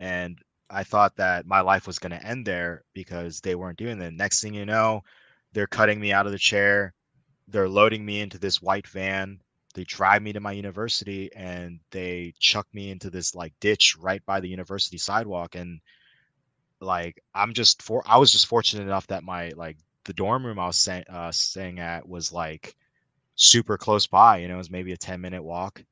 [0.00, 0.38] and
[0.70, 4.12] I thought that my life was going to end there because they weren't doing that.
[4.12, 5.02] Next thing you know,
[5.52, 6.94] they're cutting me out of the chair.
[7.48, 9.40] They're loading me into this white van.
[9.74, 14.24] They drive me to my university and they chuck me into this like ditch right
[14.26, 15.54] by the university sidewalk.
[15.54, 15.80] And
[16.80, 20.58] like, I'm just for, I was just fortunate enough that my, like, the dorm room
[20.58, 22.74] I was uh, staying at was like
[23.34, 25.82] super close by, you know, it was maybe a 10 minute walk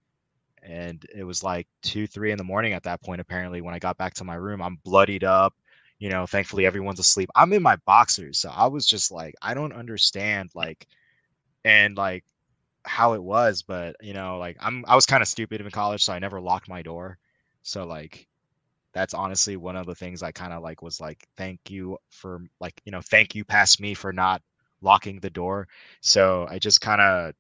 [0.67, 3.79] and it was like two three in the morning at that point apparently when i
[3.79, 5.55] got back to my room i'm bloodied up
[5.99, 7.31] you know thankfully everyone's asleep.
[7.35, 10.87] I'm in my boxers so i was just like i don't understand like
[11.65, 12.25] and like
[12.85, 16.05] how it was but you know like i'm i was kind of stupid in college
[16.05, 17.19] so i never locked my door.
[17.63, 18.29] So like
[18.93, 22.43] that's honestly one of the things i kind of like was like thank you for
[22.61, 24.43] like you know thank you past me for not
[24.83, 25.69] locking the door.
[26.01, 27.35] So i just kind of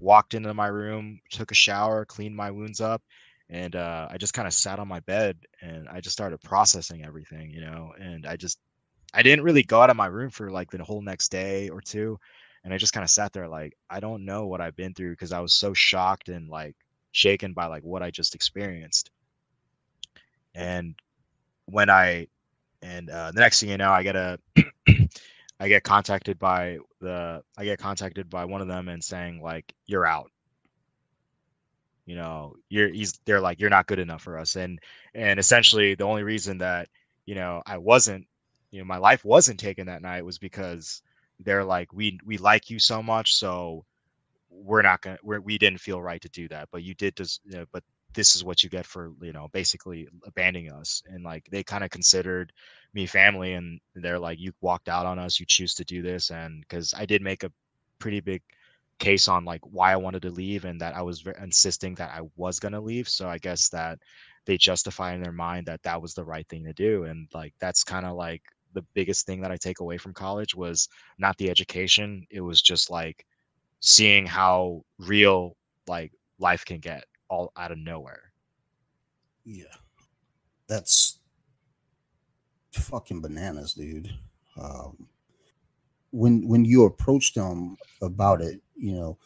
[0.00, 3.02] walked into my room, took a shower, cleaned my wounds up,
[3.50, 7.04] and uh, I just kind of sat on my bed and I just started processing
[7.04, 7.92] everything, you know.
[8.00, 8.58] And I just
[9.14, 11.80] I didn't really go out of my room for like the whole next day or
[11.80, 12.18] two,
[12.64, 15.12] and I just kind of sat there like I don't know what I've been through
[15.12, 16.76] because I was so shocked and like
[17.12, 19.10] shaken by like what I just experienced.
[20.54, 20.94] And
[21.66, 22.28] when I
[22.82, 24.38] and uh, the next thing you know, I get a
[25.60, 29.74] I get contacted by the I get contacted by one of them and saying like
[29.86, 30.30] you're out.
[32.06, 34.80] You know, you're he's they're like you're not good enough for us and
[35.14, 36.88] and essentially the only reason that
[37.26, 38.26] you know I wasn't
[38.70, 41.02] you know my life wasn't taken that night was because
[41.40, 43.84] they're like we we like you so much so
[44.50, 47.40] we're not gonna we're, we didn't feel right to do that but you did just
[47.44, 51.24] you know, but this is what you get for you know basically abandoning us and
[51.24, 52.52] like they kind of considered
[52.94, 56.30] me family and they're like you walked out on us you choose to do this
[56.30, 57.52] and because i did make a
[57.98, 58.42] pretty big
[58.98, 62.20] case on like why i wanted to leave and that i was insisting that i
[62.36, 63.98] was going to leave so i guess that
[64.46, 67.54] they justify in their mind that that was the right thing to do and like
[67.60, 68.42] that's kind of like
[68.74, 72.60] the biggest thing that i take away from college was not the education it was
[72.60, 73.24] just like
[73.80, 78.32] seeing how real like life can get all out of nowhere.
[79.44, 79.74] Yeah.
[80.68, 81.18] That's
[82.72, 84.10] fucking bananas, dude.
[84.60, 85.08] Um,
[86.10, 89.16] when when you approached them about it, you know,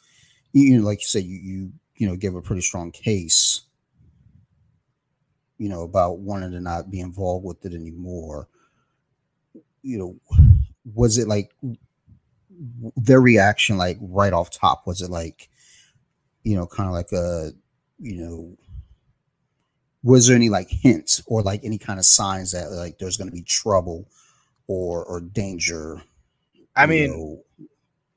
[0.52, 3.62] you, know, like you said, you you you know gave a pretty strong case,
[5.58, 8.48] you know, about wanting to not be involved with it anymore.
[9.82, 10.16] You know,
[10.94, 11.52] was it like
[12.96, 14.86] their reaction, like right off top?
[14.86, 15.48] Was it like,
[16.42, 17.52] you know, kind of like a
[17.98, 18.56] you know,
[20.02, 23.28] was there any like hints or like any kind of signs that like there's going
[23.28, 24.06] to be trouble
[24.66, 26.02] or or danger?
[26.76, 27.44] I mean, know?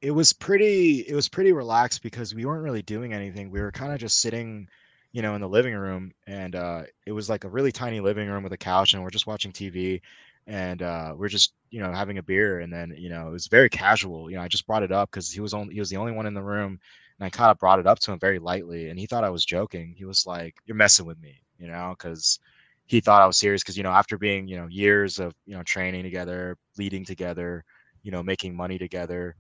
[0.02, 3.50] it was pretty it was pretty relaxed because we weren't really doing anything.
[3.50, 4.68] We were kind of just sitting,
[5.12, 8.28] you know, in the living room, and uh, it was like a really tiny living
[8.28, 10.02] room with a couch, and we're just watching TV,
[10.46, 13.48] and uh, we're just you know having a beer, and then you know it was
[13.48, 14.30] very casual.
[14.30, 16.12] You know, I just brought it up because he was only he was the only
[16.12, 16.80] one in the room
[17.20, 19.30] and I kind of brought it up to him very lightly, and he thought I
[19.30, 19.94] was joking.
[19.98, 22.40] He was like, "You're messing with me," you know, because
[22.88, 23.64] he thought I was serious.
[23.64, 27.64] Because you know, after being you know years of you know training together, leading together,
[28.04, 29.36] you know, making money together,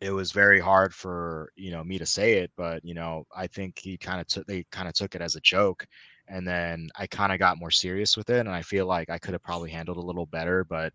[0.00, 2.50] it was very hard for you know me to say it.
[2.56, 5.36] But you know, I think he kind of took they kind of took it as
[5.36, 5.86] a joke,
[6.28, 9.18] and then I kind of got more serious with it, and I feel like I
[9.18, 10.92] could have probably handled a little better, but.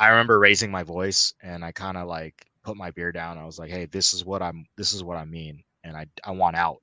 [0.00, 3.38] I remember raising my voice and I kind of like put my beer down.
[3.38, 4.66] I was like, "Hey, this is what I'm.
[4.76, 6.80] This is what I mean." and I I want out.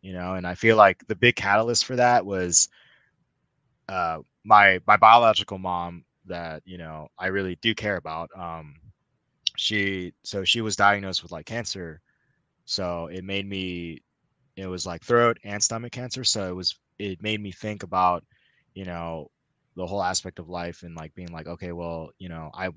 [0.00, 2.68] You know, and I feel like the big catalyst for that was
[3.88, 8.30] uh, my my biological mom that you know I really do care about.
[8.36, 8.76] Um,
[9.56, 12.00] she so she was diagnosed with like cancer,
[12.64, 14.02] so it made me
[14.56, 16.24] it was like throat and stomach cancer.
[16.24, 18.24] So it was it made me think about
[18.74, 19.30] you know
[19.76, 22.70] the whole aspect of life and like being like okay well you know I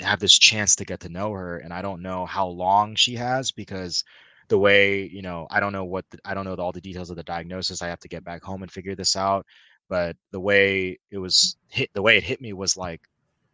[0.00, 3.14] have this chance to get to know her and I don't know how long she
[3.16, 4.04] has because
[4.48, 7.10] the way you know I don't know what the, I don't know all the details
[7.10, 7.82] of the diagnosis.
[7.82, 9.46] I have to get back home and figure this out
[9.90, 13.02] but the way it was hit the way it hit me was like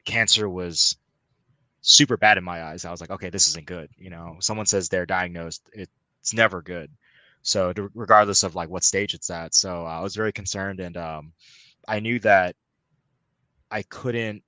[0.05, 0.97] cancer was
[1.81, 4.67] super bad in my eyes i was like okay this isn't good you know someone
[4.67, 5.89] says they're diagnosed it,
[6.21, 6.91] it's never good
[7.43, 10.97] so regardless of like what stage it's at so uh, i was very concerned and
[10.97, 11.33] um,
[11.89, 12.55] i knew that
[13.71, 14.43] i couldn't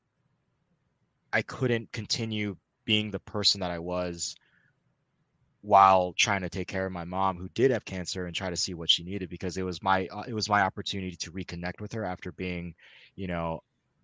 [1.32, 4.34] i couldn't continue being the person that i was
[5.60, 8.56] while trying to take care of my mom who did have cancer and try to
[8.56, 11.80] see what she needed because it was my uh, it was my opportunity to reconnect
[11.80, 12.74] with her after being
[13.16, 13.60] you know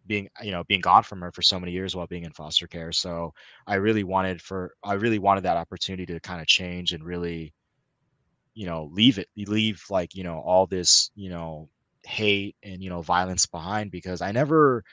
[0.07, 2.67] being you know being gone from her for so many years while being in foster
[2.67, 2.93] care.
[2.93, 3.33] So
[3.67, 7.55] i really wanted for i really wanted that opportunity to kind of change and really
[8.55, 11.69] you know leave it leave like you know all this you know
[12.05, 14.85] hate and you know violence behind because i never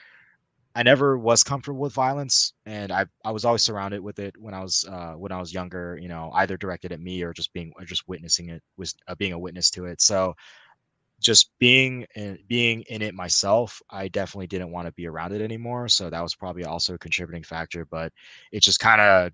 [0.74, 4.54] I never was comfortable with violence, and I I was always surrounded with it when
[4.54, 5.98] I was uh, when I was younger.
[6.00, 9.14] You know, either directed at me or just being or just witnessing it, was uh,
[9.14, 10.00] being a witness to it.
[10.00, 10.34] So,
[11.20, 15.42] just being in, being in it myself, I definitely didn't want to be around it
[15.42, 15.88] anymore.
[15.88, 17.84] So that was probably also a contributing factor.
[17.84, 18.12] But
[18.50, 19.32] it just kind of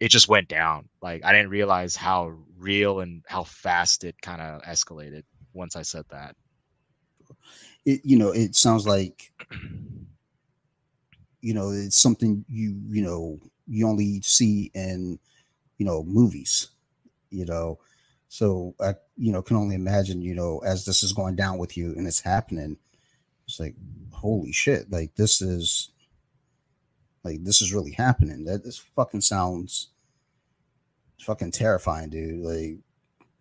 [0.00, 0.88] it just went down.
[1.02, 5.22] Like I didn't realize how real and how fast it kind of escalated
[5.52, 6.34] once I said that.
[7.84, 9.32] It you know it sounds like
[11.44, 15.18] you know it's something you you know you only see in
[15.76, 16.70] you know movies
[17.28, 17.78] you know
[18.28, 21.76] so i you know can only imagine you know as this is going down with
[21.76, 22.78] you and it's happening
[23.46, 23.74] it's like
[24.10, 25.90] holy shit like this is
[27.24, 29.90] like this is really happening that this fucking sounds
[31.20, 32.78] fucking terrifying dude like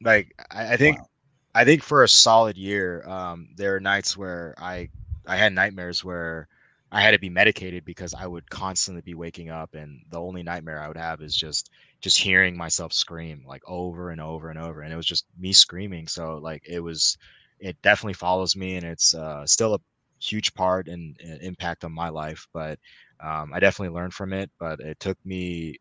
[0.02, 1.08] like i, I think wow.
[1.56, 4.90] i think for a solid year um there are nights where i
[5.26, 6.50] i had nightmares where
[6.94, 10.44] I had to be medicated because I would constantly be waking up and the only
[10.44, 11.72] nightmare I would have is just
[12.02, 15.54] just hearing myself scream like over and over and over and it was just me
[15.54, 17.18] screaming so like it was
[17.60, 19.80] it definitely follows me and it's uh, still a
[20.20, 22.78] huge part and, and, impact on my life but
[23.22, 25.78] um, I definitely learned from it but it took me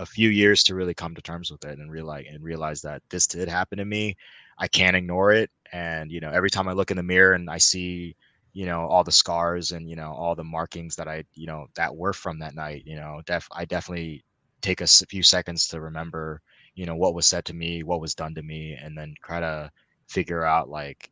[0.00, 3.02] a few years to really come to terms with it and realize and realize that
[3.10, 4.16] this did happen to me.
[4.58, 7.48] I can't ignore it and you know every time I look in the mirror and
[7.48, 8.16] I see
[8.58, 11.68] you know all the scars and you know all the markings that i you know
[11.76, 14.20] that were from that night you know def i definitely
[14.62, 16.42] take a few seconds to remember
[16.74, 19.38] you know what was said to me what was done to me and then try
[19.38, 19.70] to
[20.08, 21.08] figure out like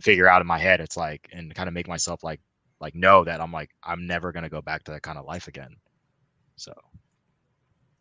[0.00, 2.40] figure out in my head it's like and kind of make myself like
[2.78, 5.26] like know that i'm like i'm never going to go back to that kind of
[5.26, 5.74] life again
[6.54, 6.72] so.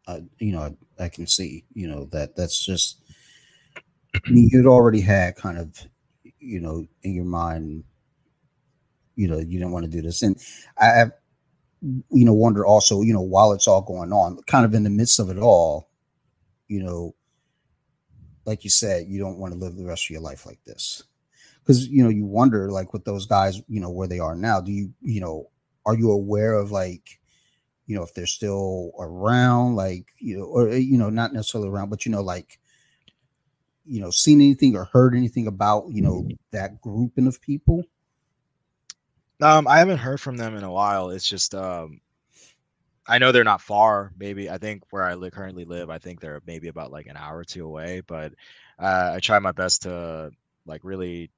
[0.07, 3.01] Uh, you know I, I can see you know that that's just
[4.27, 5.85] you'd already had kind of
[6.39, 7.83] you know, in your mind,
[9.15, 10.21] you know, you didn't want to do this.
[10.21, 10.39] And
[10.77, 11.11] I have,
[11.81, 14.89] you know, wonder also, you know, while it's all going on, kind of in the
[14.89, 15.89] midst of it all,
[16.67, 17.15] you know,
[18.45, 21.03] like you said, you don't want to live the rest of your life like this.
[21.61, 24.61] Because, you know, you wonder, like, with those guys, you know, where they are now,
[24.61, 25.49] do you, you know,
[25.85, 27.19] are you aware of, like,
[27.87, 31.89] you know, if they're still around, like, you know, or, you know, not necessarily around,
[31.89, 32.59] but, you know, like,
[33.87, 37.83] you know seen anything or heard anything about you know that grouping of people?
[39.41, 41.09] Um i haven't heard from them in a while.
[41.09, 42.01] It's just um
[43.07, 46.19] i know they're not far maybe i think where i li- currently live i think
[46.19, 48.33] they're maybe about like an hour or two away but
[48.79, 50.29] uh, i try my best to
[50.65, 51.31] like really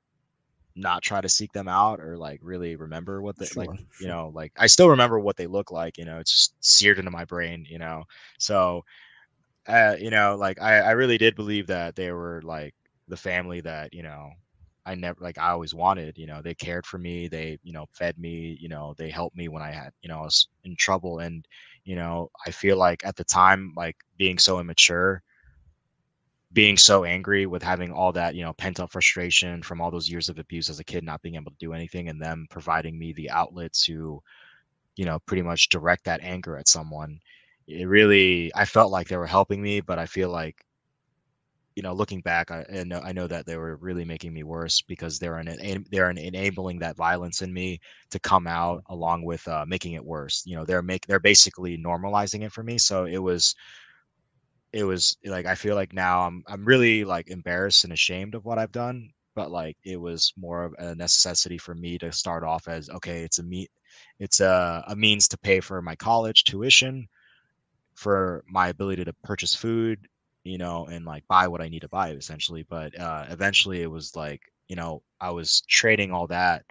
[0.76, 3.88] not try to seek them out or like really remember what they sure, like sure.
[4.00, 7.00] you know like i still remember what they look like you know it's just seared
[7.00, 8.04] into my brain you know?
[8.38, 8.86] So
[9.70, 12.76] uh, you know, like I, I really did believe that they were like
[13.08, 14.32] the family that, you know,
[14.86, 17.86] I never like I always wanted, you know, they cared for me, they, you know,
[17.94, 20.76] fed me, you know, they helped me when I had, you know, I was in
[20.78, 21.20] trouble.
[21.20, 21.46] And,
[21.86, 25.24] you know, I feel like at the time, like being so immature,
[26.54, 30.10] being so angry with having all that, you know, pent up frustration from all those
[30.10, 32.98] years of abuse as a kid, not being able to do anything, and them providing
[32.98, 34.22] me the outlet to,
[34.98, 37.20] you know, pretty much direct that anger at someone
[37.70, 40.66] it really I felt like they were helping me, but I feel like
[41.76, 44.82] you know, looking back, I, know I know that they were really making me worse
[44.82, 49.48] because they're an they're an enabling that violence in me to come out, along with
[49.48, 50.44] uh, making it worse.
[50.46, 52.78] You know, they're make they're basically normalizing it for me.
[52.80, 53.56] So it was
[54.74, 58.46] it was like I feel like now I'm I'm really like embarrassed and ashamed of
[58.46, 62.44] what I've done, but like it was more of a necessity for me to start
[62.44, 63.72] off as okay, it's a meet
[64.20, 67.08] it's a, a means to pay for my college tuition,
[68.00, 70.08] for my ability to purchase food,
[70.44, 72.64] you know, and like buy what I need to buy essentially.
[72.64, 76.66] But uh eventually it was like, you know, I was trading all that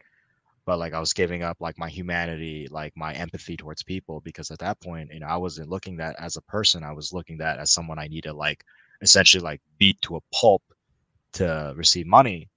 [0.66, 4.50] but like I was giving up like my humanity, like my empathy towards people because
[4.50, 6.84] at that point, you know, I wasn't looking that as a person.
[6.84, 8.64] I was looking that as someone I need to like
[9.00, 10.62] essentially like beat to a pulp
[11.34, 12.48] to receive money.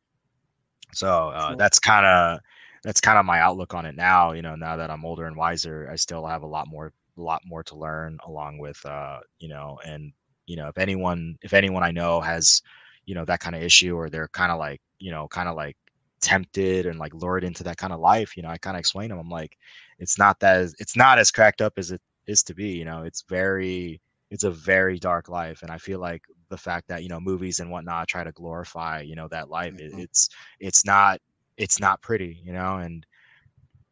[0.93, 2.39] So uh, that's kind of
[2.84, 4.34] that's kind of my outlook on it now.
[4.34, 7.22] You know, now that I'm older and wiser, I still have a lot more a
[7.22, 10.14] lot more to learn along with uh, you know, and
[10.45, 12.62] you know, if anyone if anyone I know has
[13.05, 15.55] you know that kind of issue or they're kind of like you know kind of
[15.55, 15.76] like
[16.22, 19.09] tempted and like lured into that kind of life you know i kind of explain
[19.09, 19.57] them i'm like
[19.97, 22.86] it's not that as, it's not as cracked up as it is to be you
[22.86, 23.99] know it's very
[24.30, 27.59] it's a very dark life and i feel like the fact that you know movies
[27.59, 29.99] and whatnot try to glorify you know that life mm-hmm.
[29.99, 31.20] it, it's it's not
[31.57, 33.05] it's not pretty you know and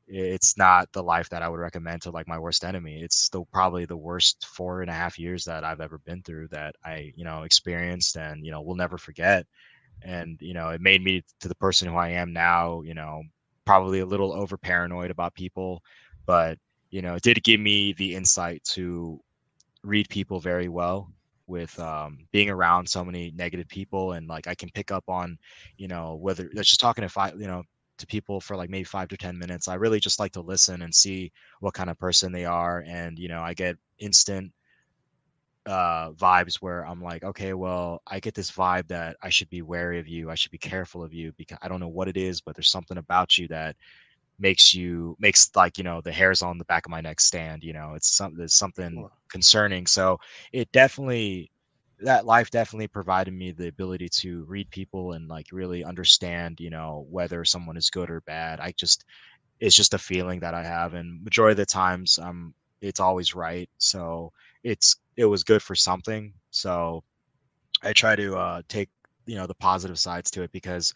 [0.09, 3.01] it's not the life that i would recommend to like my worst enemy.
[3.01, 6.47] It's still probably the worst four and a half years that i've ever been through
[6.49, 9.45] that i you know experienced and you know will never forget.
[10.01, 13.21] And you know it made me to the person who i am now you know
[13.65, 15.83] probably a little over paranoid about people
[16.25, 16.57] but
[16.89, 19.19] you know it did give me the insight to
[19.83, 21.11] read people very well
[21.47, 25.37] with um, being around so many negative people and like i can pick up on
[25.77, 27.63] you know whether that's just talking to five you know
[27.99, 30.81] to people for like maybe five to ten minutes i really just like to listen
[30.81, 34.51] and see what kind of person they are and you know i get instant
[35.65, 39.61] uh, vibes where I'm like, okay, well, I get this vibe that I should be
[39.61, 40.31] wary of you.
[40.31, 42.71] I should be careful of you because I don't know what it is, but there's
[42.71, 43.75] something about you that
[44.39, 47.63] makes you makes like you know the hairs on the back of my neck stand.
[47.63, 49.85] You know, it's something there's something concerning.
[49.85, 50.19] So
[50.53, 51.51] it definitely
[52.01, 56.69] that life definitely provided me the ability to read people and like really understand you
[56.69, 59.05] know whether someone is good or bad i just
[59.59, 63.35] it's just a feeling that i have and majority of the times um it's always
[63.35, 64.31] right so
[64.63, 66.33] it's it was good for something.
[66.51, 67.03] So
[67.83, 68.89] I try to uh, take
[69.25, 70.93] you know the positive sides to it because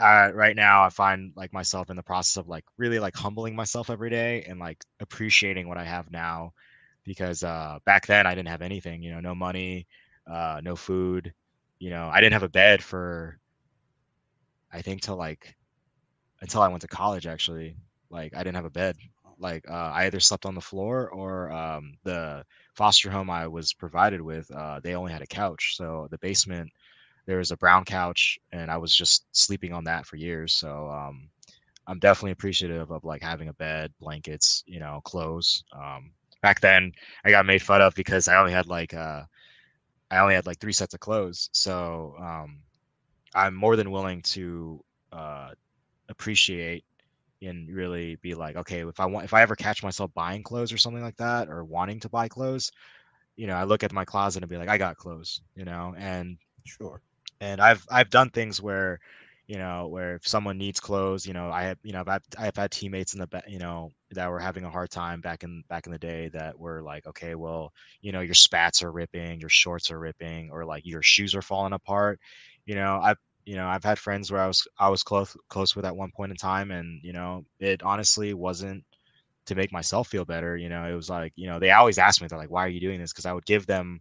[0.00, 3.54] uh, right now I find like myself in the process of like really like humbling
[3.54, 6.52] myself every day and like appreciating what I have now
[7.04, 9.86] because uh, back then I didn't have anything, you know, no money,
[10.30, 11.32] uh, no food,
[11.78, 13.38] you know, I didn't have a bed for
[14.72, 15.56] I think till like
[16.40, 17.76] until I went to college actually.
[18.10, 18.96] Like I didn't have a bed.
[19.38, 22.44] Like uh, I either slept on the floor or um, the
[22.74, 25.74] foster home I was provided with, uh, they only had a couch.
[25.76, 26.70] So the basement,
[27.26, 30.54] there was a brown couch, and I was just sleeping on that for years.
[30.54, 31.28] So um,
[31.86, 35.64] I'm definitely appreciative of like having a bed, blankets, you know, clothes.
[35.74, 36.12] Um,
[36.42, 36.92] back then,
[37.24, 39.24] I got made fun of because I only had like uh,
[40.10, 41.48] I only had like three sets of clothes.
[41.52, 42.60] So um,
[43.34, 45.50] I'm more than willing to uh,
[46.08, 46.84] appreciate
[47.42, 50.72] and really be like, okay, if I want, if I ever catch myself buying clothes
[50.72, 52.70] or something like that, or wanting to buy clothes,
[53.36, 55.94] you know, I look at my closet and be like, I got clothes, you know,
[55.98, 57.00] and sure.
[57.40, 59.00] And I've I've done things where,
[59.50, 62.56] you know, where if someone needs clothes, you know, I have, you know, I've I've
[62.56, 65.86] had teammates in the, you know, that were having a hard time back in back
[65.86, 67.72] in the day that were like, okay, well,
[68.02, 71.42] you know, your spats are ripping, your shorts are ripping, or like your shoes are
[71.42, 72.20] falling apart.
[72.66, 75.74] You know, I've you know i've had friends where i was i was close close
[75.74, 78.84] with at one point in time and you know it honestly wasn't
[79.46, 82.20] to make myself feel better you know it was like you know they always ask
[82.20, 84.00] me they're like why are you doing this because i would give them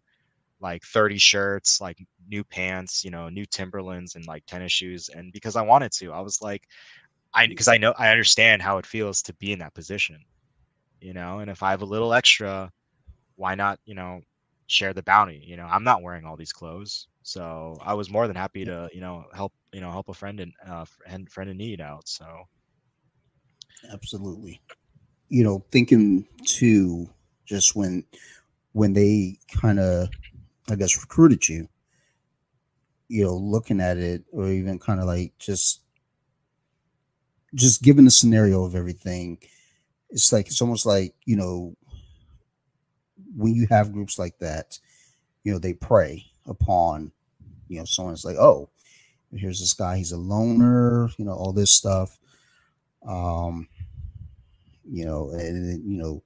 [0.60, 1.98] like 30 shirts like
[2.28, 6.12] new pants you know new timberlands and like tennis shoes and because i wanted to
[6.12, 6.64] i was like
[7.34, 10.20] i because i know i understand how it feels to be in that position
[11.02, 12.70] you know and if i have a little extra
[13.36, 14.20] why not you know
[14.68, 15.66] share the bounty you know?
[15.66, 19.26] I'm not wearing all these clothes so I was more than happy to, you know,
[19.36, 22.08] help, you know, help a friend and uh, friend friend in need out.
[22.08, 22.26] So.
[23.94, 24.60] Absolutely,
[25.30, 27.08] you know, thinking too,
[27.46, 28.04] just when
[28.74, 30.10] when they kind of,
[30.72, 31.68] I guess, recruited you,
[33.08, 35.82] you know, looking at it, or even kind of like just
[37.56, 39.40] just given the scenario of everything,
[40.10, 41.76] it's like it's almost like you know
[43.36, 44.80] when you have groups like that,
[45.44, 47.12] you know, they prey upon
[47.70, 48.70] you know, someone's like, oh,
[49.34, 52.20] here's this guy, he's a loner, you know, all this stuff.
[53.08, 53.70] Um,
[54.92, 56.24] you know, and you know,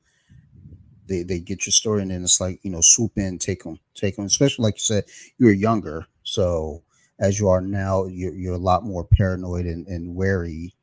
[1.07, 3.79] they they get your story, and then it's like, you know, swoop in, take them,
[3.95, 4.25] take them.
[4.25, 5.05] Especially like you said,
[5.37, 6.83] you were younger, so
[7.19, 10.75] as you are now, you're you're a lot more paranoid and, and wary,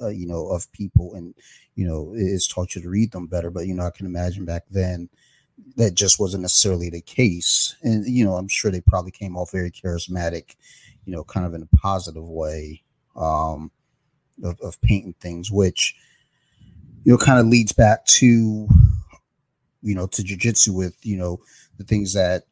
[0.00, 1.34] uh, you know, of people, and
[1.74, 3.50] you know, it's taught you to read them better.
[3.50, 5.08] But you know, I can imagine back then
[5.76, 7.76] that just wasn't necessarily the case.
[7.82, 10.56] And you know, I'm sure they probably came off very charismatic,
[11.04, 12.82] you know, kind of in a positive way
[13.14, 13.70] um,
[14.42, 15.94] of, of painting things, which
[17.04, 18.68] you know kind of leads back to
[19.86, 21.40] you know to jujitsu with you know
[21.78, 22.44] the things that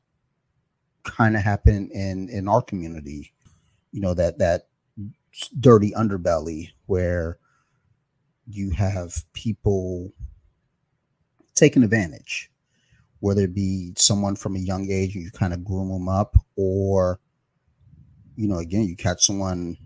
[1.05, 3.33] kind of happen in in our community.
[3.93, 4.69] You know that that
[5.61, 7.39] dirty underbelly where
[8.47, 10.13] you have people
[11.55, 12.51] taking advantage
[13.21, 17.19] whether it be someone from a young age you kind of groom them up or
[18.37, 19.77] you know again you catch someone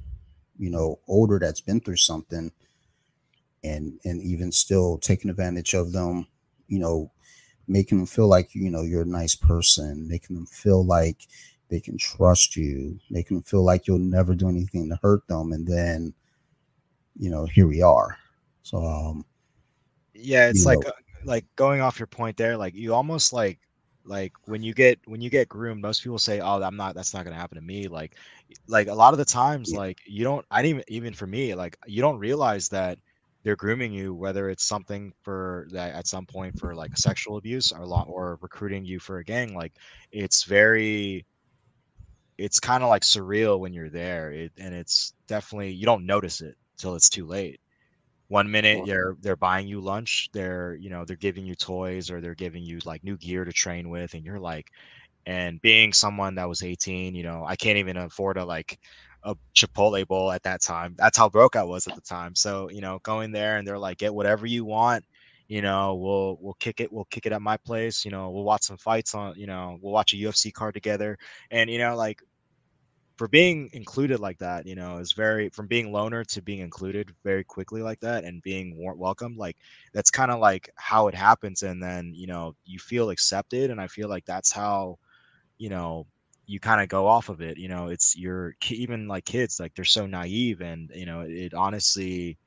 [0.58, 2.50] you know older that's been through something
[3.64, 6.26] and and even still taking advantage of them
[6.68, 7.10] you know
[7.68, 11.26] making them feel like you know you're a nice person making them feel like
[11.68, 15.52] they can trust you making them feel like you'll never do anything to hurt them
[15.52, 16.12] and then
[17.18, 18.16] you know here we are
[18.62, 19.24] so um
[20.14, 20.92] yeah it's like know,
[21.24, 23.58] like going off your point there, like you almost like
[24.04, 26.94] like when you get when you get groomed, most people say, "Oh, I'm not.
[26.94, 28.16] That's not going to happen to me." Like,
[28.66, 29.78] like a lot of the times, yeah.
[29.78, 30.44] like you don't.
[30.50, 32.98] I didn't even even for me, like you don't realize that
[33.48, 37.72] they're grooming you, whether it's something for that at some point for like sexual abuse
[37.72, 39.54] or lot or recruiting you for a gang.
[39.54, 39.72] Like,
[40.12, 41.24] it's very.
[42.36, 46.42] It's kind of like surreal when you're there, it, and it's definitely you don't notice
[46.42, 47.58] it till it's too late
[48.28, 52.20] one minute they're they're buying you lunch they're you know they're giving you toys or
[52.20, 54.66] they're giving you like new gear to train with and you're like
[55.24, 58.78] and being someone that was 18 you know i can't even afford to like
[59.28, 60.94] a chipotle bowl at that time.
[60.98, 62.34] That's how broke i was at the time.
[62.34, 65.04] So you know going there and they're like get whatever you want.
[65.48, 68.04] You know we'll we'll kick it we'll kick it at my place.
[68.04, 71.18] You know we'll watch some fights on you know we'll watch a ufc card together.
[71.50, 72.22] And you know like
[73.18, 77.12] for being included like that, you know, is very from being loner to being included
[77.24, 79.36] very quickly like that and being welcomed.
[79.36, 79.56] Like
[79.92, 83.80] that's kind of like how it happens, and then you know you feel accepted, and
[83.80, 84.98] I feel like that's how,
[85.58, 86.06] you know,
[86.48, 87.58] you kind of go off of it.
[87.58, 91.54] You know, it's you're even like kids, like they're so naive, and you know, it
[91.54, 92.38] honestly,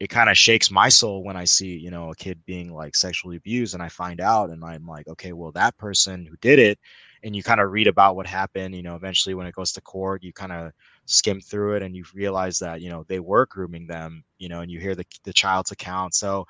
[0.00, 2.96] it kind of shakes my soul when I see you know a kid being like
[2.96, 6.58] sexually abused, and I find out, and I'm like, okay, well that person who did
[6.58, 6.78] it
[7.24, 9.80] and you kind of read about what happened you know eventually when it goes to
[9.80, 10.72] court you kind of
[11.06, 14.60] skim through it and you realize that you know they were grooming them you know
[14.60, 16.44] and you hear the, the child's account so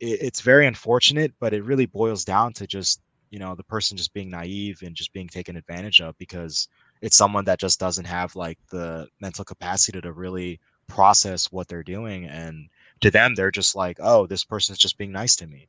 [0.00, 3.00] it, it's very unfortunate but it really boils down to just
[3.30, 6.68] you know the person just being naive and just being taken advantage of because
[7.00, 11.82] it's someone that just doesn't have like the mental capacity to really process what they're
[11.82, 12.68] doing and
[13.00, 15.68] to them they're just like oh this person's just being nice to me.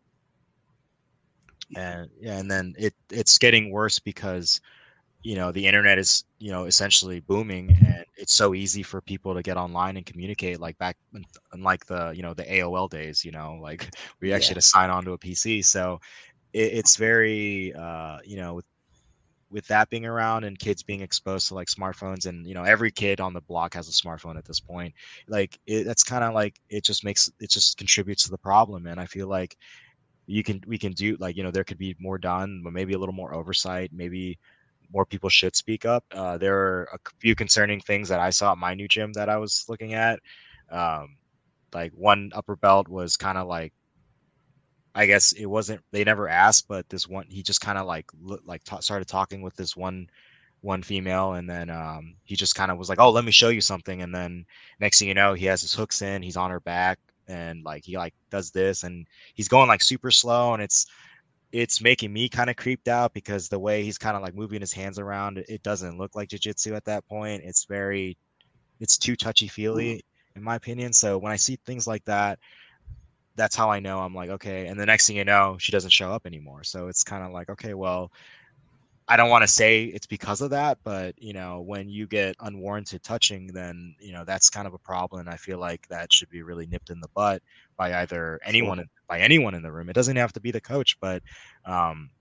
[1.76, 4.60] And yeah, and then it it's getting worse because
[5.22, 9.34] you know the internet is you know essentially booming and it's so easy for people
[9.34, 11.26] to get online and communicate like back in,
[11.62, 13.89] like the you know the aol days you know like
[14.22, 14.55] we actually yeah.
[14.55, 15.99] to sign on to a pc so
[16.54, 18.66] it, it's very uh you know with
[19.52, 22.91] with that being around and kids being exposed to like smartphones and you know every
[22.91, 24.93] kid on the block has a smartphone at this point
[25.28, 28.86] like it, that's kind of like it just makes it just contributes to the problem
[28.86, 29.58] and i feel like
[30.28, 32.93] you can we can do like you know there could be more done but maybe
[32.93, 34.38] a little more oversight maybe
[34.91, 36.04] more people should speak up.
[36.12, 39.30] Uh, there are a few concerning things that i saw at my new gym that
[39.30, 40.20] i was looking at.
[40.72, 41.18] Um,
[41.74, 43.74] like one upper belt was kind of like
[45.00, 48.06] i guess it wasn't they never asked but this one he just kind of like
[48.22, 50.10] look, like t- started talking with this one
[50.62, 53.47] one female and then um, he just kind of was like oh let me show
[53.47, 54.45] you something and then
[54.82, 57.86] next thing you know he has his hooks in he's on her back and like
[57.86, 60.88] he like does this and he's going like super slow and it's
[61.52, 64.60] it's making me kind of creeped out because the way he's kind of like moving
[64.60, 68.18] his hands around it doesn't look like jiu-jitsu at that point it's very
[68.82, 70.39] it's too touchy feely mm-hmm.
[70.39, 72.38] in my opinion so when i see things like that
[73.40, 75.90] that's how i know i'm like okay and the next thing you know she doesn't
[75.90, 78.12] show up anymore so it's kind of like okay well
[79.10, 82.36] I don't want to say it's because of that, but you know, when you get
[82.42, 85.22] unwarranted touching, then you know that's kind of a problem.
[85.22, 87.42] And I feel like that should be really nipped in the butt
[87.76, 88.86] by either anyone sure.
[89.08, 89.90] by anyone in the room.
[89.90, 91.24] It doesn't have to be the coach, but
[91.66, 92.12] um,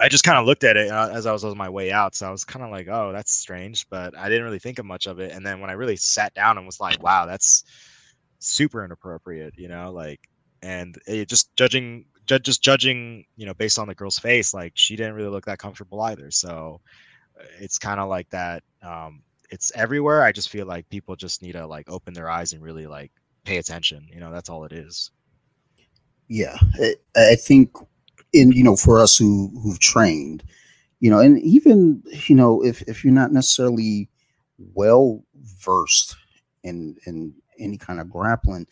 [0.00, 2.14] I just kind of looked at it uh, as I was on my way out,
[2.14, 4.86] so I was kind of like, "Oh, that's strange," but I didn't really think of
[4.86, 5.32] much of it.
[5.32, 7.64] And then when I really sat down and was like, "Wow, that's
[8.38, 10.20] super inappropriate," you know, like,
[10.62, 14.72] and it just judging ju- just judging, you know, based on the girl's face, like
[14.76, 16.30] she didn't really look that comfortable either.
[16.30, 16.80] So
[17.40, 18.62] uh, it's kind of like that.
[18.82, 20.22] Um, it's everywhere.
[20.22, 23.10] I just feel like people just need to like open their eyes and really like
[23.44, 24.06] pay attention.
[24.12, 25.10] You know, that's all it is.
[26.28, 26.58] Yeah,
[27.16, 27.74] I think
[28.34, 30.44] in you know for us who who've trained,
[31.00, 34.10] you know, and even you know if if you're not necessarily
[34.74, 35.24] well
[35.64, 36.16] versed
[36.62, 38.66] in in any kind of grappling,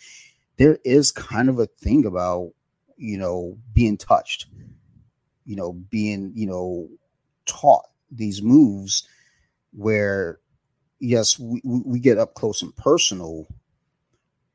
[0.57, 2.53] there is kind of a thing about
[2.97, 4.47] you know, being touched.
[5.45, 6.89] you know, being, you know,
[7.47, 9.09] taught these moves
[9.72, 10.41] where
[11.01, 13.47] yes, we, we get up close and personal,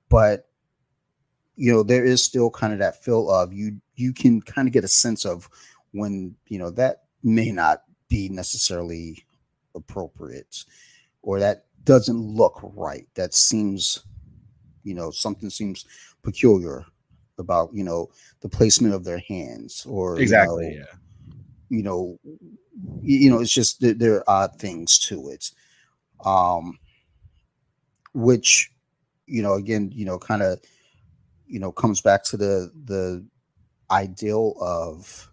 [0.10, 0.48] but
[1.56, 4.74] you know, there is still kind of that feel of you you can kind of
[4.74, 5.50] get a sense of
[5.92, 9.24] when, you know, that may not be necessarily
[9.76, 10.66] appropriate
[11.22, 13.08] or that doesn't look right.
[13.16, 14.04] That seems,
[14.84, 15.86] you know, something seems
[16.24, 16.86] peculiar
[17.38, 18.10] about, you know,
[18.42, 20.96] the placement of their hands or exactly, you know, yeah.
[21.70, 22.20] You know,
[23.02, 25.52] you know, it's just there, there are odd things to it.
[26.26, 26.78] Um
[28.14, 28.72] which,
[29.26, 30.60] you know, again, you know, kind of,
[31.48, 33.26] you know, comes back to the the
[33.90, 35.30] ideal of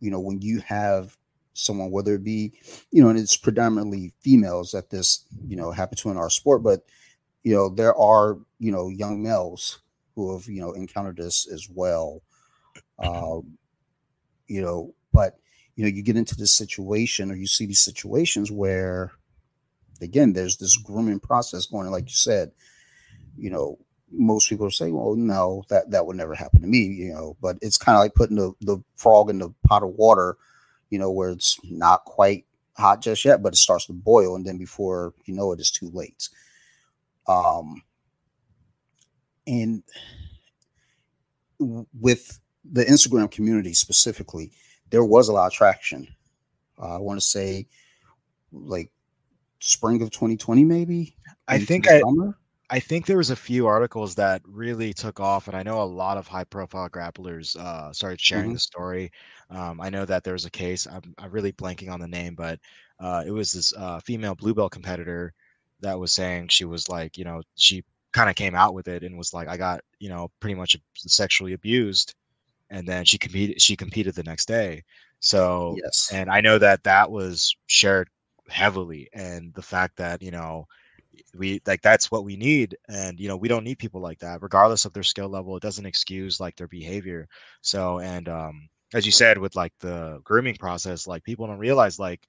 [0.00, 1.16] you know when you have
[1.52, 2.52] someone, whether it be,
[2.90, 6.62] you know, and it's predominantly females that this, you know, happen to in our sport,
[6.62, 6.84] but
[7.42, 9.80] you know, there are, you know, young males
[10.14, 12.22] who have, you know, encountered this as well.
[12.98, 13.56] Um,
[14.46, 15.36] you know, but
[15.76, 19.12] you know, you get into this situation or you see these situations where
[20.02, 22.50] again, there's this grooming process going on, like you said,
[23.36, 23.78] you know,
[24.10, 27.56] most people say, well, no, that that would never happen to me, you know, but
[27.62, 30.36] it's kind of like putting the, the frog in the pot of water
[30.90, 32.44] you know, where it's not quite
[32.76, 35.70] hot just yet, but it starts to boil, and then before you know it, it's
[35.70, 36.28] too late.
[37.26, 37.82] Um,
[39.46, 39.82] and
[41.58, 44.52] with the Instagram community specifically,
[44.90, 46.06] there was a lot of traction.
[46.80, 47.66] Uh, I want to say,
[48.52, 48.90] like
[49.60, 51.14] spring of 2020, maybe.
[51.48, 52.36] I think I, summer?
[52.70, 55.84] I think there was a few articles that really took off, and I know a
[55.84, 58.54] lot of high-profile grapplers uh, started sharing mm-hmm.
[58.54, 59.12] the story.
[59.50, 60.86] Um, I know that there was a case.
[60.86, 62.60] I'm, I'm really blanking on the name, but
[63.00, 65.34] uh, it was this uh, female blue belt competitor
[65.80, 69.02] that was saying she was like, you know, she kind of came out with it
[69.02, 72.14] and was like, I got, you know, pretty much sexually abused,
[72.70, 73.60] and then she competed.
[73.60, 74.84] She competed the next day.
[75.20, 78.08] So yes, and I know that that was shared
[78.48, 80.66] heavily, and the fact that you know
[81.36, 84.42] we like that's what we need and you know we don't need people like that
[84.42, 87.28] regardless of their skill level it doesn't excuse like their behavior
[87.62, 91.98] so and um as you said with like the grooming process like people don't realize
[91.98, 92.26] like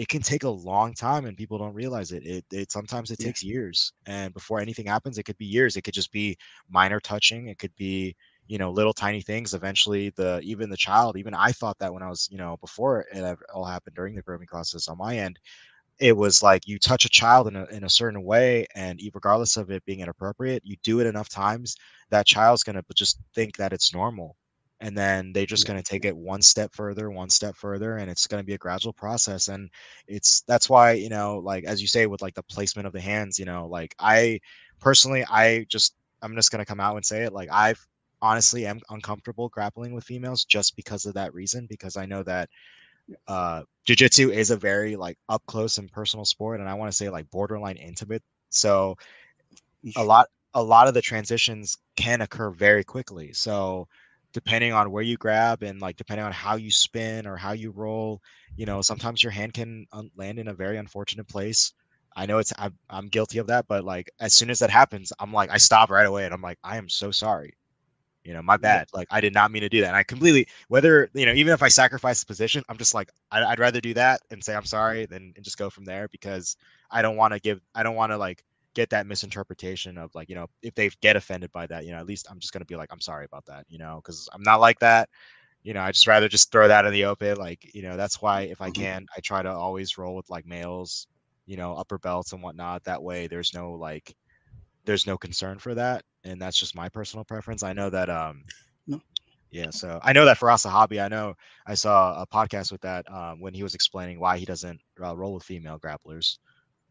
[0.00, 3.20] it can take a long time and people don't realize it it, it sometimes it
[3.20, 3.26] yeah.
[3.26, 6.34] takes years and before anything happens it could be years it could just be
[6.70, 11.18] minor touching it could be you know little tiny things eventually the even the child
[11.18, 14.22] even i thought that when i was you know before it all happened during the
[14.22, 15.38] grooming process on my end
[15.98, 19.58] it was like you touch a child in a, in a certain way and regardless
[19.58, 21.76] of it being inappropriate you do it enough times
[22.08, 24.34] that child's going to just think that it's normal
[24.80, 25.74] and then they're just yeah.
[25.74, 28.54] going to take it one step further one step further and it's going to be
[28.54, 29.70] a gradual process and
[30.06, 33.00] it's that's why you know like as you say with like the placement of the
[33.00, 34.38] hands you know like i
[34.80, 37.84] personally i just i'm just going to come out and say it like i've
[38.22, 42.48] honestly am uncomfortable grappling with females just because of that reason because i know that
[43.28, 46.96] uh jiu-jitsu is a very like up close and personal sport and i want to
[46.96, 48.96] say like borderline intimate so
[49.96, 53.86] a lot a lot of the transitions can occur very quickly so
[54.32, 57.70] depending on where you grab and like depending on how you spin or how you
[57.70, 58.20] roll
[58.56, 61.72] you know sometimes your hand can uh, land in a very unfortunate place
[62.16, 65.12] i know it's I'm, I'm guilty of that but like as soon as that happens
[65.18, 67.54] i'm like i stop right away and i'm like i am so sorry
[68.24, 68.88] you know, my bad.
[68.92, 69.88] Like I did not mean to do that.
[69.88, 73.10] And I completely, whether you know, even if I sacrifice the position, I'm just like,
[73.30, 76.08] I, would rather do that and say I'm sorry than and just go from there
[76.08, 76.56] because
[76.90, 78.44] I don't want to give, I don't want to like
[78.74, 81.98] get that misinterpretation of like, you know, if they get offended by that, you know,
[81.98, 84.42] at least I'm just gonna be like, I'm sorry about that, you know, because I'm
[84.42, 85.08] not like that.
[85.62, 87.36] You know, I just rather just throw that in the open.
[87.36, 88.82] Like, you know, that's why if I mm-hmm.
[88.82, 91.06] can, I try to always roll with like males,
[91.46, 92.84] you know, upper belts and whatnot.
[92.84, 94.14] That way, there's no like
[94.84, 97.62] there's no concern for that, and that's just my personal preference.
[97.62, 98.44] I know that um,
[98.86, 99.00] no.
[99.50, 101.34] yeah, so I know that Firas Zahabi I know
[101.66, 105.14] I saw a podcast with that um, when he was explaining why he doesn't uh,
[105.14, 106.38] roll with female grapplers.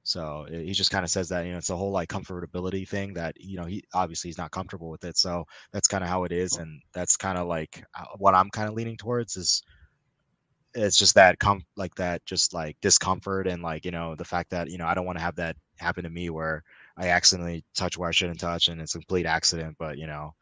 [0.09, 3.13] So he just kind of says that you know it's a whole like comfortability thing
[3.13, 5.17] that you know he obviously he's not comfortable with it.
[5.17, 8.49] So that's kind of how it is, and that's kind of like uh, what I'm
[8.49, 9.61] kind of leaning towards is
[10.73, 14.49] it's just that com like that just like discomfort and like you know the fact
[14.49, 16.63] that you know I don't want to have that happen to me where
[16.97, 19.75] I accidentally touch where I shouldn't touch, and it's a complete accident.
[19.77, 20.33] But you know,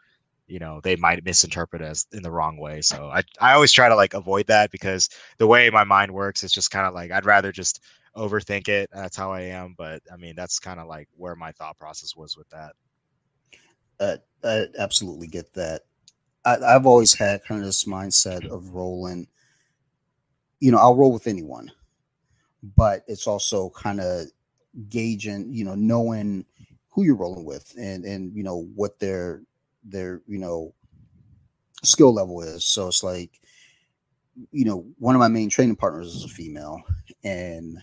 [0.48, 2.82] you know, they might misinterpret as in the wrong way.
[2.82, 5.10] So I I always try to like avoid that because
[5.40, 7.84] the way my mind works, it's just kind of like I'd rather just
[8.18, 8.90] overthink it.
[8.94, 9.76] That's how I am.
[9.78, 12.74] But I mean, that's kind of like where my thought process was with that.
[14.00, 15.84] Uh, I absolutely get that.
[16.46, 19.28] I, I've always had kind of this mindset of rolling.
[20.60, 21.72] You know, I'll roll with anyone,
[22.76, 24.28] but it's also kind of
[24.90, 26.46] gauging, you know, knowing
[26.90, 29.44] who you're rolling with and and you know what their
[29.84, 30.74] their you know
[31.84, 32.66] skill level is.
[32.66, 33.40] So it's like,
[34.52, 36.82] you know, one of my main training partners is a female,
[37.24, 37.78] and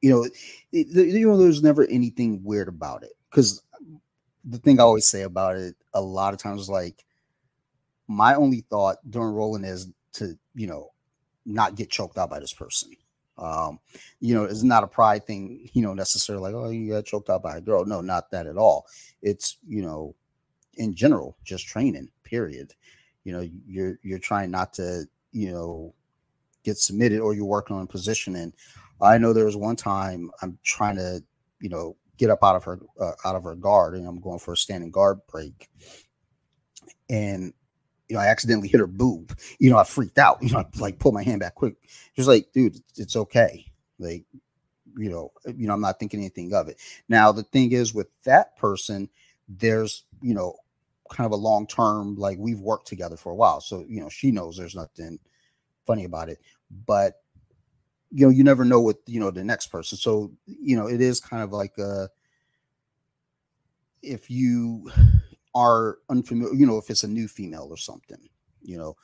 [0.00, 0.24] you know,
[0.72, 3.62] it, you know, there's never anything weird about it because
[4.44, 7.04] the thing I always say about it a lot of times like
[8.06, 10.92] my only thought during rolling is to you know
[11.44, 12.90] not get choked out by this person.
[13.38, 13.78] Um,
[14.20, 17.30] you know, it's not a pride thing, you know, necessarily like, oh, you got choked
[17.30, 17.84] out by a girl.
[17.84, 18.86] No, not that at all.
[19.22, 20.14] It's, you know,
[20.74, 22.74] in general, just training, period.
[23.24, 25.94] You know, you're you're trying not to, you know,
[26.64, 28.52] get submitted or you're working on positioning.
[29.00, 31.22] I know there was one time I'm trying to,
[31.60, 34.40] you know, get up out of her uh, out of her guard and I'm going
[34.40, 35.68] for a standing guard break.
[37.08, 37.52] And
[38.08, 39.38] you know, I accidentally hit her boob.
[39.58, 40.38] You know, I freaked out.
[40.42, 41.76] You know, I like pulled my hand back quick.
[41.82, 43.66] She was like, dude, it's okay.
[43.98, 44.24] Like,
[44.96, 46.78] you know, you know, I'm not thinking anything of it.
[47.08, 49.08] Now, the thing is with that person,
[49.48, 50.56] there's, you know,
[51.10, 53.60] kind of a long term, like we've worked together for a while.
[53.60, 55.18] So, you know, she knows there's nothing
[55.86, 56.38] funny about it.
[56.86, 57.20] But
[58.10, 59.98] you know, you never know what you know the next person.
[59.98, 62.08] So, you know, it is kind of like a
[64.02, 64.90] if you
[65.54, 68.28] are unfamiliar, you know, if it's a new female or something,
[68.62, 68.96] you know,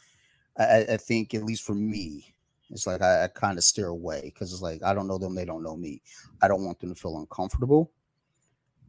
[0.58, 2.34] I, I think at least for me,
[2.70, 5.34] it's like I, I kind of steer away because it's like I don't know them,
[5.34, 6.00] they don't know me.
[6.42, 7.90] I don't want them to feel uncomfortable.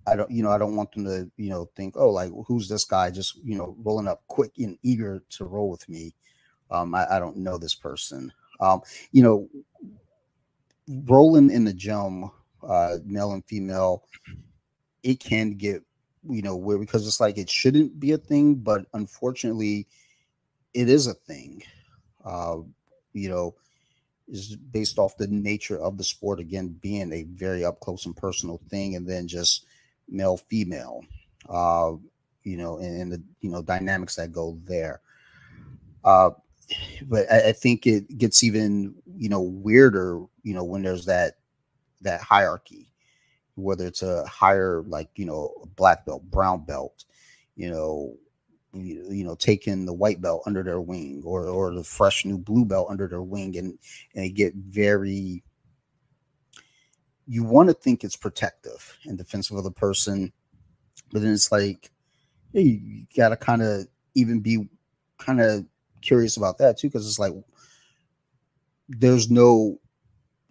[0.08, 2.70] I don't, you know, I don't want them to, you know, think, oh, like who's
[2.70, 6.14] this guy just, you know, rolling up quick and eager to roll with me.
[6.70, 8.32] Um, I, I don't know this person.
[8.60, 9.50] Um, you know,
[11.06, 12.30] rolling in the gym,
[12.64, 14.04] uh, male and female,
[15.04, 15.84] it can get
[16.28, 19.88] you know where because it's like it shouldn't be a thing but unfortunately
[20.74, 21.62] it is a thing.
[22.24, 22.58] Uh
[23.14, 23.56] you know
[24.28, 28.18] is based off the nature of the sport again being a very up close and
[28.18, 29.66] personal thing and then just
[30.10, 31.04] male female
[31.48, 31.94] uh
[32.44, 35.02] you know and, and the you know dynamics that go there.
[36.04, 36.32] Uh
[37.04, 41.34] but I, I think it gets even you know weirder you know when there's that
[42.02, 42.88] that hierarchy
[43.56, 47.04] whether it's a higher like you know black belt brown belt
[47.56, 48.16] you know
[48.74, 52.38] you, you know taking the white belt under their wing or or the fresh new
[52.38, 53.78] blue belt under their wing and
[54.14, 55.44] and they get very
[57.28, 60.32] you want to think it's protective and defensive of the person
[61.12, 61.92] but then it's like
[62.52, 64.70] you gotta kind of even be
[65.18, 65.66] kind of
[66.02, 67.34] curious about that too because it's like
[68.90, 69.80] there's no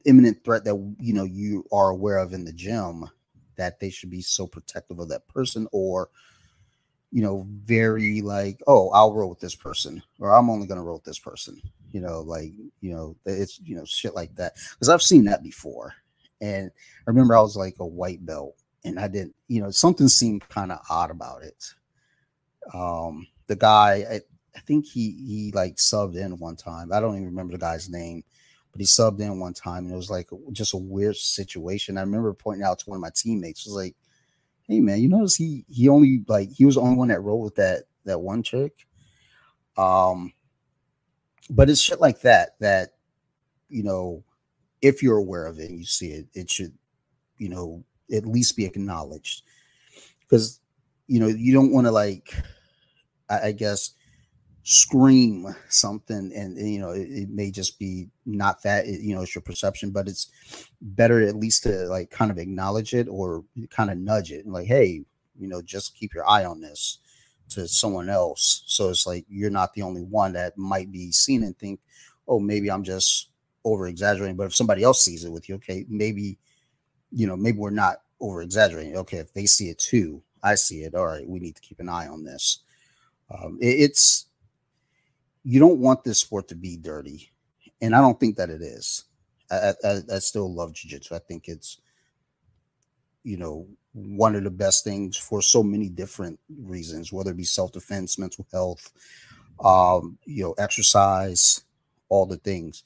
[0.05, 3.09] imminent threat that you know you are aware of in the gym
[3.57, 6.09] that they should be so protective of that person or
[7.11, 10.83] you know very like oh i'll roll with this person or i'm only going to
[10.85, 11.61] roll with this person
[11.95, 14.55] you know like you know it's you know shit like that.
[14.73, 15.95] Because i've seen that before.
[16.41, 20.09] And i remember i was like a white belt and i didn't you know something
[20.09, 21.65] seemed kind of odd about it.
[22.75, 24.21] Um the guy I,
[24.57, 26.93] I think he he like subbed in one time.
[26.93, 28.25] I don't even remember the guy's name
[28.75, 31.97] but he subbed in one time and it was like just a weird situation.
[31.97, 33.95] I remember pointing out to one of my teammates, was like,
[34.67, 37.45] "Hey man, you notice he he only like he was the only one that rolled
[37.45, 38.73] with that that one trick.
[39.77, 40.33] Um,
[41.51, 42.95] but it's shit like that that
[43.69, 44.25] you know,
[44.83, 46.73] if you're aware of it and you see it, it should
[47.39, 49.43] you know at least be acknowledged
[50.23, 50.61] because
[51.07, 52.35] you know you don't want to like
[53.31, 53.93] I, I guess
[54.67, 59.21] scream something and, you know it, it, may just be not that it, you know
[59.21, 60.31] it's your perception but it's
[60.81, 64.55] better at least to like kind of acknowledge it or kind of nudge it and
[64.55, 65.05] like hey
[65.39, 66.99] you know just keep your eye on this
[67.51, 68.63] to someone else.
[68.67, 71.81] So it's like you're not the only one that might be seen and think
[72.27, 73.31] oh maybe i'm just
[73.65, 76.39] over exaggerating but if somebody else sees it with you okay maybe
[77.13, 80.83] you know maybe we're not over exaggerating okay if they see it too i see
[80.83, 82.61] it all right we need to keep an eye on this.
[83.31, 84.27] Um, it, it's
[85.45, 87.31] you don't want this sport to be dirty,
[87.81, 89.05] and I don't think that it is.
[89.51, 91.15] I, I, I still love jiu-jitsu.
[91.15, 91.81] I think it's
[93.23, 97.45] you know one of the best things for so many different reasons, whether it be
[97.45, 98.91] self-defense, mental health,
[99.63, 101.63] um, you know, exercise,
[102.09, 102.83] all the things.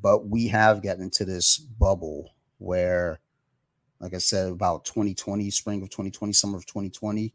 [0.00, 3.20] But we have gotten into this bubble where,
[3.98, 7.32] like I said, about 2020, spring of 2020, summer of 2020,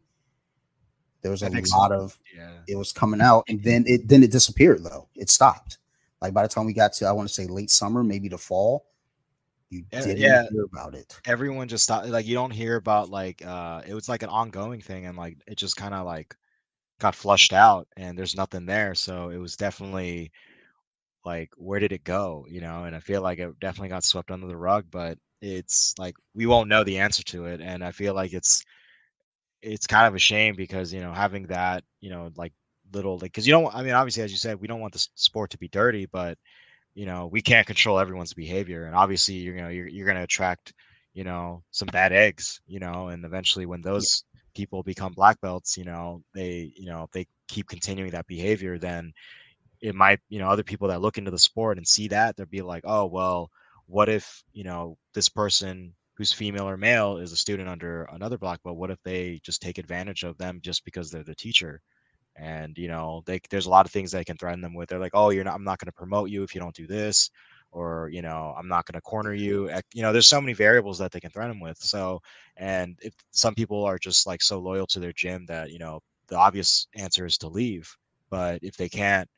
[1.22, 1.92] there was a lot so.
[1.92, 2.58] of yeah.
[2.66, 5.08] it was coming out, and then it then it disappeared though.
[5.14, 5.78] It stopped.
[6.20, 8.38] Like by the time we got to I want to say late summer, maybe the
[8.38, 8.86] fall,
[9.70, 10.44] you didn't yeah.
[10.50, 11.18] hear about it.
[11.24, 12.08] Everyone just stopped.
[12.08, 15.38] Like you don't hear about like uh it was like an ongoing thing, and like
[15.46, 16.36] it just kind of like
[16.98, 18.94] got flushed out, and there's nothing there.
[18.94, 20.32] So it was definitely
[21.24, 22.46] like where did it go?
[22.48, 25.94] You know, and I feel like it definitely got swept under the rug, but it's
[25.98, 28.64] like we won't know the answer to it, and I feel like it's
[29.62, 32.52] it's kind of a shame because you know having that you know like
[32.92, 33.74] little like because you don't.
[33.74, 36.38] I mean, obviously, as you said, we don't want the sport to be dirty, but
[36.94, 40.18] you know, we can't control everyone's behavior, and obviously, you're you know you're you're going
[40.18, 40.72] to attract
[41.14, 44.40] you know some bad eggs, you know, and eventually when those yeah.
[44.54, 48.78] people become black belts, you know, they you know if they keep continuing that behavior,
[48.78, 49.12] then
[49.80, 52.46] it might you know other people that look into the sport and see that they'll
[52.46, 53.50] be like, oh well,
[53.86, 58.38] what if you know this person who's female or male is a student under another
[58.38, 61.80] black but what if they just take advantage of them just because they're the teacher?
[62.36, 64.88] And you know they, there's a lot of things they can threaten them with.
[64.88, 66.86] They're like oh you're not i'm not going to promote you if you don't do
[66.86, 67.30] this
[67.72, 70.98] or you know i'm not going to corner you you know there's so many variables
[70.98, 71.78] that they can threaten them with.
[71.78, 72.20] So
[72.56, 76.00] and if some people are just like so loyal to their gym that you know
[76.28, 77.94] the obvious answer is to leave
[78.30, 79.28] but if they can't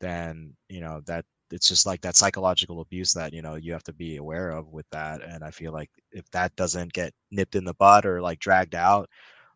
[0.00, 3.82] then you know that it's just like that psychological abuse that you know you have
[3.82, 7.54] to be aware of with that and i feel like if that doesn't get nipped
[7.54, 9.08] in the bud or like dragged out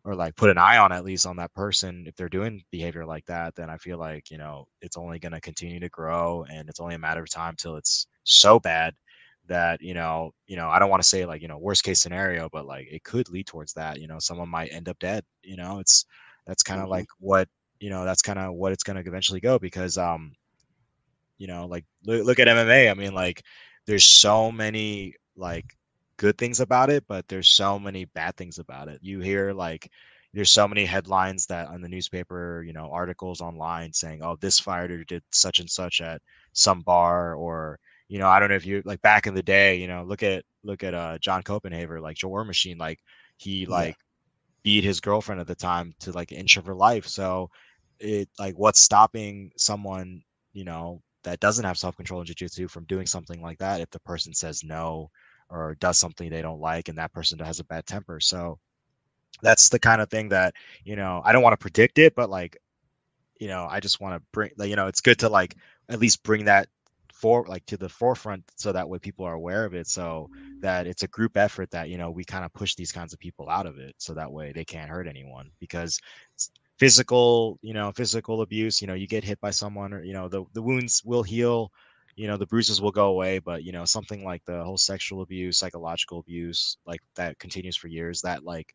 [0.03, 3.05] or like put an eye on at least on that person if they're doing behavior
[3.05, 6.45] like that then i feel like you know it's only going to continue to grow
[6.51, 8.93] and it's only a matter of time till it's so bad
[9.47, 12.01] that you know you know i don't want to say like you know worst case
[12.01, 15.23] scenario but like it could lead towards that you know someone might end up dead
[15.43, 16.05] you know it's
[16.47, 16.93] that's kind of mm-hmm.
[16.93, 17.47] like what
[17.79, 20.31] you know that's kind of what it's going to eventually go because um
[21.37, 23.43] you know like look, look at mma i mean like
[23.85, 25.65] there's so many like
[26.17, 29.91] good things about it but there's so many bad things about it you hear like
[30.33, 34.59] there's so many headlines that on the newspaper you know articles online saying oh this
[34.59, 36.21] fighter did such and such at
[36.53, 39.75] some bar or you know i don't know if you like back in the day
[39.75, 42.99] you know look at look at uh john Koppenhaver like joe war machine like
[43.37, 44.03] he like yeah.
[44.63, 47.49] beat his girlfriend at the time to like an inch of her life so
[47.99, 50.21] it like what's stopping someone
[50.53, 53.99] you know that doesn't have self-control in jiu-jitsu from doing something like that if the
[53.99, 55.09] person says no
[55.49, 58.19] or does something they don't like and that person has a bad temper.
[58.19, 58.57] So
[59.41, 60.53] that's the kind of thing that
[60.83, 62.57] you know i don't want to predict it but like
[63.39, 65.55] you know i just want to bring like you know it's good to like
[65.89, 66.67] at least bring that
[67.13, 70.85] for like to the forefront so that way people are aware of it so that
[70.85, 73.49] it's a group effort that you know we kind of push these kinds of people
[73.49, 75.99] out of it so that way they can't hurt anyone because
[76.77, 80.27] physical you know physical abuse you know you get hit by someone or you know
[80.27, 81.71] the, the wounds will heal
[82.15, 85.21] you know the bruises will go away but you know something like the whole sexual
[85.21, 88.73] abuse psychological abuse like that continues for years that like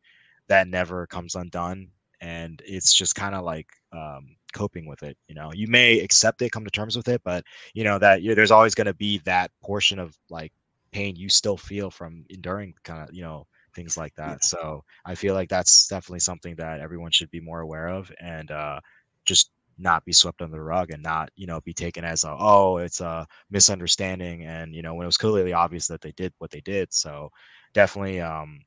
[0.48, 1.88] that never comes undone
[2.20, 5.50] and it's just kind of like um, coping with it you know?
[5.54, 7.44] You may accept it come to terms with it but
[7.74, 10.52] you know that you there's always going to be that portion of like
[10.92, 13.46] pain you still feel from enduring kind of you know
[13.80, 14.36] things like that yeah.
[14.42, 18.50] so i feel like that's definitely something that everyone should be more aware of and
[18.50, 18.78] uh,
[19.24, 22.36] just not be swept under the rug and not you know be taken as a
[22.38, 26.30] oh it's a misunderstanding and you know when it was clearly obvious that they did
[26.36, 27.30] what they did so
[27.72, 28.60] definitely um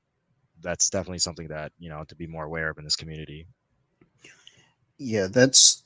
[0.62, 3.46] that's definitely something that you know to be more aware of in this community
[4.98, 5.84] yeah that's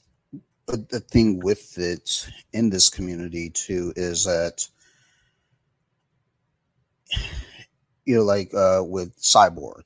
[0.68, 4.66] the thing with it in this community too is that
[8.08, 9.84] you know like uh with cyborg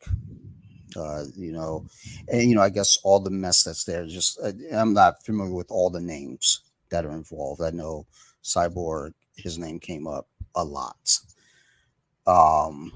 [0.97, 1.85] uh, you know,
[2.27, 4.05] and you know, I guess all the mess that's there.
[4.05, 7.61] Just uh, I'm not familiar with all the names that are involved.
[7.61, 8.07] I know
[8.43, 11.19] Cyborg, his name came up a lot,
[12.27, 12.91] um,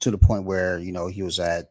[0.00, 1.70] to the point where you know he was at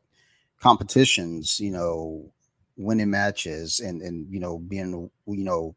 [0.62, 2.32] competitions, you know,
[2.78, 5.76] winning matches and and you know being you know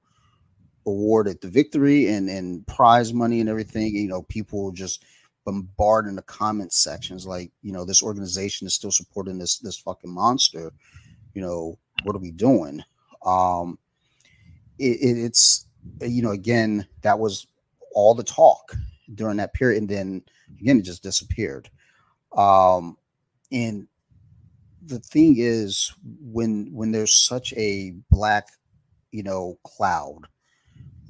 [0.86, 3.94] awarded the victory and and prize money and everything.
[3.94, 5.04] You know, people just
[5.48, 10.12] bombarding the comment sections like you know this organization is still supporting this this fucking
[10.12, 10.70] monster.
[11.32, 12.82] You know what are we doing?
[13.24, 13.78] Um
[14.78, 15.66] it, it, it's
[16.02, 17.46] you know again that was
[17.94, 18.74] all the talk
[19.14, 20.22] during that period and then
[20.60, 21.70] again it just disappeared.
[22.36, 22.98] Um
[23.50, 23.88] and
[24.84, 28.48] the thing is when when there's such a black
[29.12, 30.26] you know cloud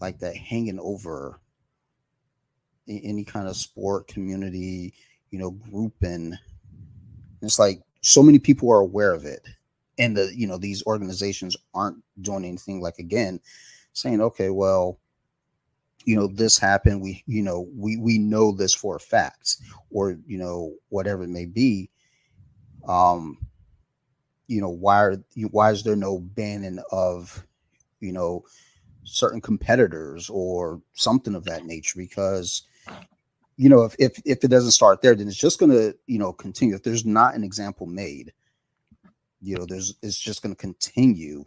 [0.00, 1.40] like that hanging over
[2.88, 4.94] any kind of sport community,
[5.30, 6.36] you know, grouping.
[7.42, 9.46] It's like so many people are aware of it.
[9.98, 13.40] And the, you know, these organizations aren't doing anything like again,
[13.92, 15.00] saying, okay, well,
[16.04, 17.02] you know, this happened.
[17.02, 19.56] We, you know, we we know this for a fact,
[19.90, 21.90] or you know, whatever it may be.
[22.86, 23.38] Um,
[24.46, 25.16] you know, why are
[25.50, 27.44] why is there no banning of,
[28.00, 28.44] you know,
[29.04, 31.98] certain competitors or something of that nature?
[31.98, 32.62] Because
[33.58, 36.18] you know, if, if if it doesn't start there, then it's just going to you
[36.18, 36.76] know continue.
[36.76, 38.32] If there's not an example made,
[39.42, 41.44] you know, there's it's just going to continue.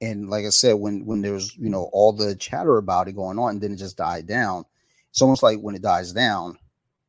[0.00, 3.38] And like I said, when when there's you know all the chatter about it going
[3.38, 4.64] on, and then it just died down.
[5.10, 6.58] It's almost like when it dies down,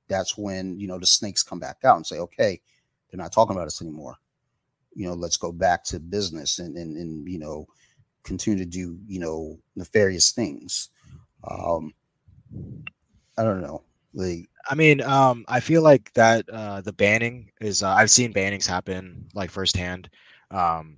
[0.10, 2.60] that's when you know the snakes come back out and say, okay,
[3.10, 4.18] they're not talking about us anymore.
[4.94, 7.68] You know, let's go back to business and and, and you know
[8.24, 10.90] continue to do you know nefarious things.
[11.50, 11.94] Um,
[13.38, 13.84] I don't know.
[14.14, 17.84] Like, I mean, um, I feel like that uh, the banning is.
[17.84, 20.10] Uh, I've seen bannings happen like firsthand.
[20.52, 20.98] Um,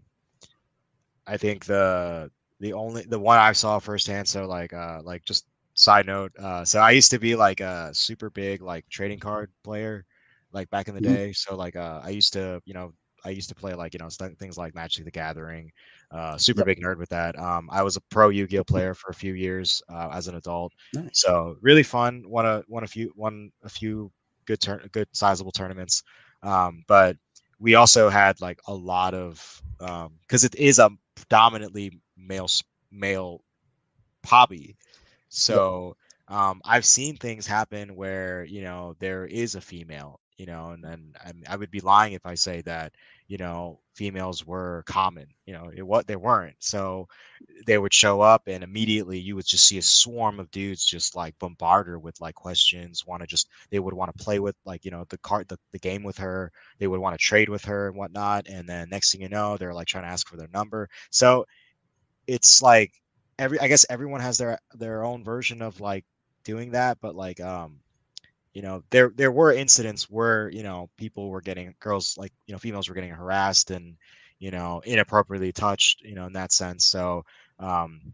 [1.27, 4.27] I think the the only the one I saw firsthand.
[4.27, 6.31] So like uh like just side note.
[6.37, 10.05] Uh, so I used to be like a super big like trading card player,
[10.51, 11.13] like back in the mm-hmm.
[11.13, 11.33] day.
[11.33, 14.09] So like uh, I used to you know I used to play like you know
[14.09, 15.71] things like Magic the Gathering.
[16.11, 16.65] Uh, super yep.
[16.65, 17.37] big nerd with that.
[17.37, 20.73] Um, I was a pro Yu-Gi-Oh player for a few years uh, as an adult.
[20.93, 21.09] Nice.
[21.13, 22.23] So really fun.
[22.25, 24.11] Won a won a few won a few
[24.45, 26.03] good turn good sizable tournaments.
[26.41, 27.15] Um, but
[27.59, 32.49] we also had like a lot of because um, it is a predominantly male
[32.91, 33.43] male
[34.25, 34.75] hobby.
[35.29, 35.95] So
[36.27, 40.85] um, I've seen things happen where you know there is a female, you know, and
[40.85, 42.93] and I, I would be lying if I say that
[43.27, 46.55] you know females were common you know it, what they weren't.
[46.59, 47.07] So
[47.65, 51.15] they would show up and immediately you would just see a swarm of dudes just
[51.15, 54.55] like bombard her with like questions want to just they would want to play with
[54.65, 57.49] like you know the card the, the game with her they would want to trade
[57.49, 60.27] with her and whatnot and then next thing you know they're like trying to ask
[60.27, 60.89] for their number.
[61.11, 61.45] So
[62.27, 62.93] it's like
[63.39, 66.05] every i guess everyone has their their own version of like
[66.43, 67.79] doing that but like um
[68.59, 72.53] you know there there were incidents where you know people were getting girls like you
[72.53, 73.95] know females were getting harassed and
[74.39, 76.85] you know inappropriately touched you know in that sense.
[76.85, 77.23] So
[77.59, 78.13] um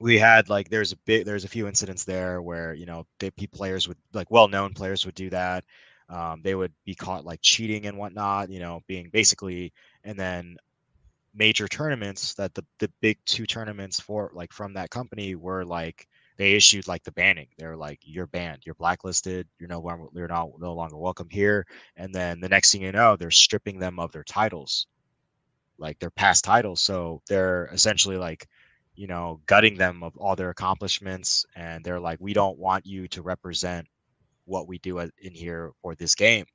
[0.00, 3.30] we had like there's a big there's a few incidents there where you know they
[3.30, 5.64] players would like well-known players would do that.
[6.10, 9.72] Um, they would be caught like cheating and whatnot you know being basically
[10.04, 10.56] and then
[11.34, 16.08] major tournaments that the the big two tournaments for like from that company were like
[16.38, 17.48] they issued like the banning.
[17.58, 21.66] They're like, you're banned, you're blacklisted, you're no longer you're not no longer welcome here.
[21.96, 24.86] And then the next thing you know, they're stripping them of their titles,
[25.78, 26.80] like their past titles.
[26.80, 28.46] So they're essentially like,
[28.94, 33.08] you know, gutting them of all their accomplishments, and they're like, we don't want you
[33.08, 33.86] to represent
[34.44, 36.46] what we do in here for this game.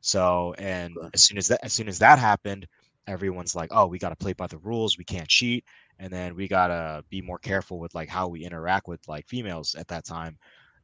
[0.00, 2.66] So, and as soon as that as soon as that happened,
[3.08, 4.96] everyone's like, oh, we got to play by the rules.
[4.96, 5.64] We can't cheat
[5.98, 9.74] and then we gotta be more careful with like how we interact with like females
[9.74, 10.36] at that time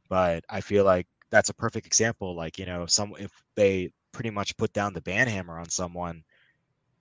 [0.09, 4.29] but i feel like that's a perfect example like you know some if they pretty
[4.29, 6.23] much put down the ban hammer on someone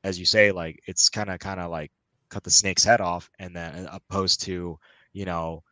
[0.04, 1.90] as you say like it's kind of kind of like
[2.30, 4.78] cut the snake's head off and then opposed to
[5.12, 5.62] you know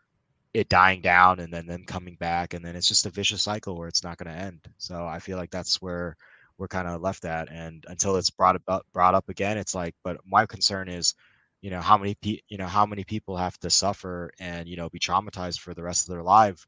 [0.55, 3.77] it dying down and then them coming back and then it's just a vicious cycle
[3.77, 6.17] where it's not going to end so i feel like that's where
[6.59, 9.95] we're kind of left at and until it's brought up brought up again it's like
[10.03, 11.15] but my concern is
[11.61, 14.77] you know how many pe- you know how many people have to suffer and you
[14.77, 16.67] know be traumatized for the rest of their life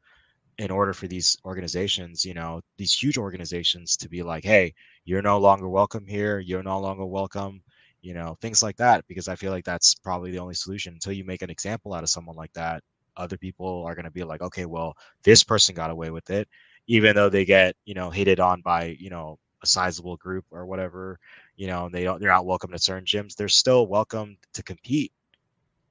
[0.58, 4.72] in order for these organizations you know these huge organizations to be like hey
[5.04, 6.38] you're no longer welcome here.
[6.40, 7.62] You're no longer welcome
[8.02, 10.94] you know things like that because i feel like that's probably the only solution.
[10.94, 12.82] Until you make an example out of someone like that
[13.16, 16.48] other people are going to be like okay well this person got away with it
[16.86, 20.66] even though they get you know hated on by you know a sizable group or
[20.66, 21.18] whatever
[21.60, 25.12] you know they don't they're not welcome to certain gyms they're still welcome to compete.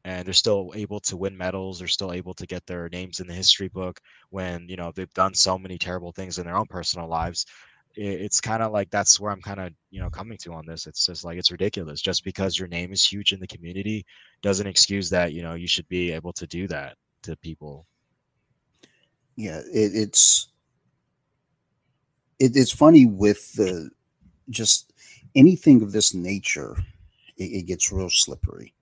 [0.04, 3.28] And they're still able to win medals they're still able to get their names in
[3.28, 4.00] the history book
[4.32, 7.46] when you know they've done so many terrible things in their own personal lives.
[7.96, 10.88] It's kind of like that's where i'm kind of you know coming to on this.
[10.88, 12.02] It's just like it's ridiculous.
[12.02, 14.06] Just because your name is huge in the community
[14.42, 17.86] doesn't excuse that you know you should be able to do that to people.
[19.36, 20.52] Yeah it, it's
[22.40, 23.92] it, it's funny with the
[24.50, 24.89] just
[25.36, 26.76] anything of this nature,
[27.38, 28.74] it, it gets real slippery.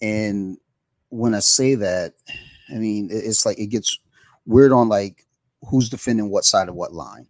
[0.00, 0.58] And
[1.10, 2.14] when I say that,
[2.70, 3.98] I mean it's like it gets
[4.46, 5.26] weird on like
[5.68, 7.26] who's defending what side of what line.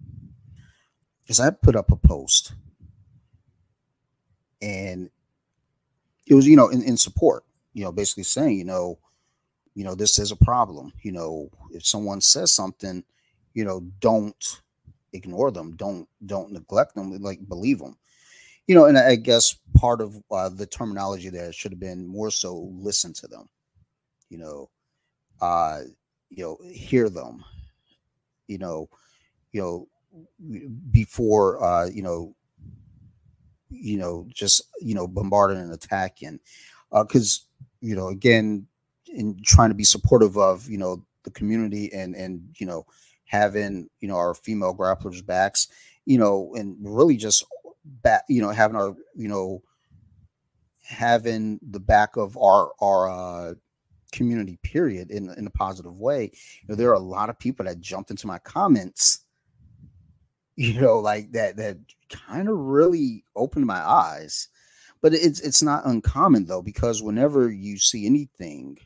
[1.22, 2.54] Because I put up a post
[4.60, 5.10] and
[6.26, 7.44] it was, you know, in, in support,
[7.74, 8.98] you know, basically saying, you know,
[9.74, 10.92] you know, this is a problem.
[11.02, 13.04] You know, if someone says something,
[13.54, 14.62] you know, don't
[15.12, 15.76] ignore them.
[15.76, 17.16] Don't don't neglect them.
[17.20, 17.96] Like believe them
[18.66, 22.30] you know, and I guess part of uh, the terminology there should have been more
[22.30, 23.48] so listen to them,
[24.28, 24.70] you know,
[25.40, 25.80] uh,
[26.30, 27.44] you know, hear them,
[28.46, 28.88] you know,
[29.52, 29.88] you know,
[30.90, 32.34] before uh, you know,
[33.70, 36.38] you know, just you know, bombarding and attacking,
[36.90, 38.66] because uh, you know, again,
[39.06, 42.86] in trying to be supportive of you know the community and and you know
[43.24, 45.68] having you know our female grapplers backs,
[46.04, 47.44] you know, and really just
[47.84, 49.62] back, you know, having our, you know,
[50.82, 53.54] having the back of our our uh,
[54.12, 56.30] community period in in a positive way.
[56.62, 59.24] You know, there are a lot of people that jumped into my comments,
[60.56, 61.78] you know, like that that
[62.10, 64.48] kind of really opened my eyes.
[65.00, 68.78] but it's it's not uncommon though because whenever you see anything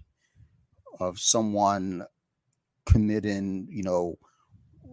[1.01, 2.07] of someone
[2.87, 4.19] committing, you know,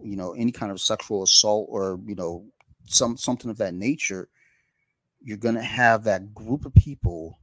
[0.02, 2.44] you know, any kind of sexual assault or you know
[2.86, 4.28] some something of that nature,
[5.22, 7.38] you're gonna have that group of people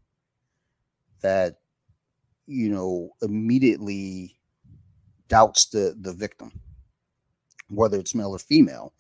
[1.22, 1.58] that
[2.48, 4.38] you know immediately
[5.28, 6.52] doubts the the victim,
[7.70, 8.94] whether it's male or female.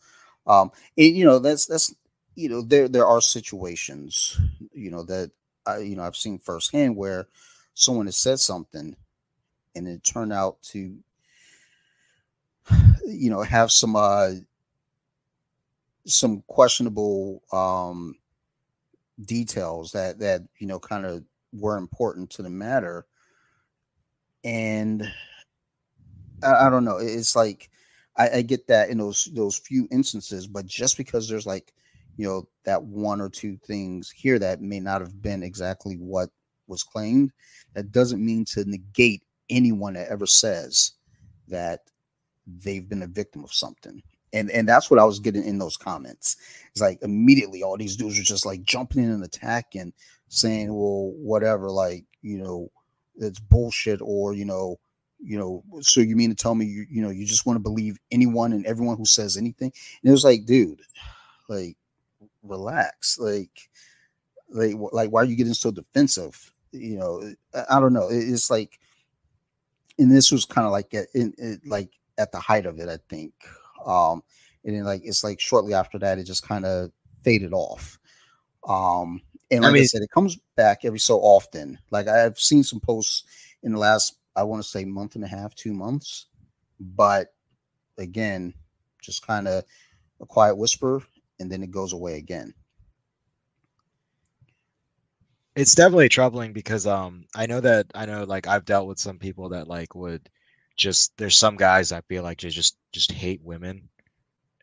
[0.48, 1.94] Um, and you know that's that's
[2.36, 4.40] you know there there are situations
[4.74, 5.32] you know that
[5.66, 7.28] I you know I've seen firsthand where
[7.74, 8.96] someone has said something
[9.76, 10.98] and it turned out to
[13.06, 14.32] you know have some uh
[16.06, 18.16] some questionable um
[19.26, 21.24] details that that you know kind of
[21.54, 23.06] were important to the matter.
[24.44, 25.04] And
[26.44, 27.70] I, I don't know it's like
[28.18, 31.74] I, I get that in those those few instances but just because there's like
[32.18, 36.30] you know that one or two things here that may not have been exactly what
[36.68, 37.32] was claimed
[37.74, 40.94] that doesn't mean to negate anyone that ever says
[41.48, 41.82] that
[42.48, 44.02] they've been a victim of something
[44.34, 46.38] and and that's what i was getting in those comments.
[46.72, 49.94] It's like immediately all these dudes were just like jumping in and attacking
[50.30, 52.72] saying well whatever like you know
[53.18, 54.80] it's bullshit or you know
[55.20, 57.62] you know so you mean to tell me you, you know you just want to
[57.62, 59.72] believe anyone and everyone who says anything?
[60.02, 60.82] And it was like dude
[61.50, 61.76] like
[62.44, 63.70] relax like
[64.50, 66.52] like like why are you getting so defensive?
[66.72, 68.80] You know i, I don't know it's like
[70.00, 72.88] and this was kind of like at, in, in, like at the height of it
[72.88, 73.34] i think
[73.86, 74.24] um
[74.64, 76.92] and then like it's like shortly after that it just kind of
[77.24, 78.00] faded off
[78.68, 82.40] um and like I, mean, I said it comes back every so often like i've
[82.40, 83.24] seen some posts
[83.64, 86.28] in the last i want to say month and a half two months
[86.80, 87.34] but
[87.98, 88.54] again
[89.02, 89.64] just kind of
[90.22, 91.02] a quiet whisper
[91.40, 92.54] and then it goes away again.
[95.56, 99.20] It's definitely troubling because um I know that I know like I've dealt with some
[99.20, 100.30] people that like would
[100.82, 103.90] just there's some guys I feel like they just just hate women.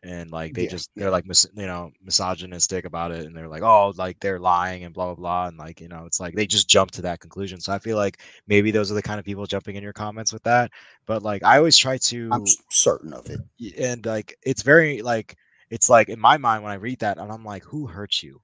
[0.03, 3.25] And like they yeah, just they're like mis- you know misogynistic about it.
[3.25, 5.47] And they're like oh like they're lying and blah blah blah.
[5.47, 7.59] And like you know it's like they just jump to that conclusion.
[7.61, 10.33] So i feel like maybe those are the kind of people jumping in your comments
[10.33, 10.71] with that.
[11.05, 13.41] But like i always try to i'm certain of it.
[13.77, 15.35] and like it's very like
[15.69, 18.41] it's like in my mind when I read that, and I'm like, who hurt you?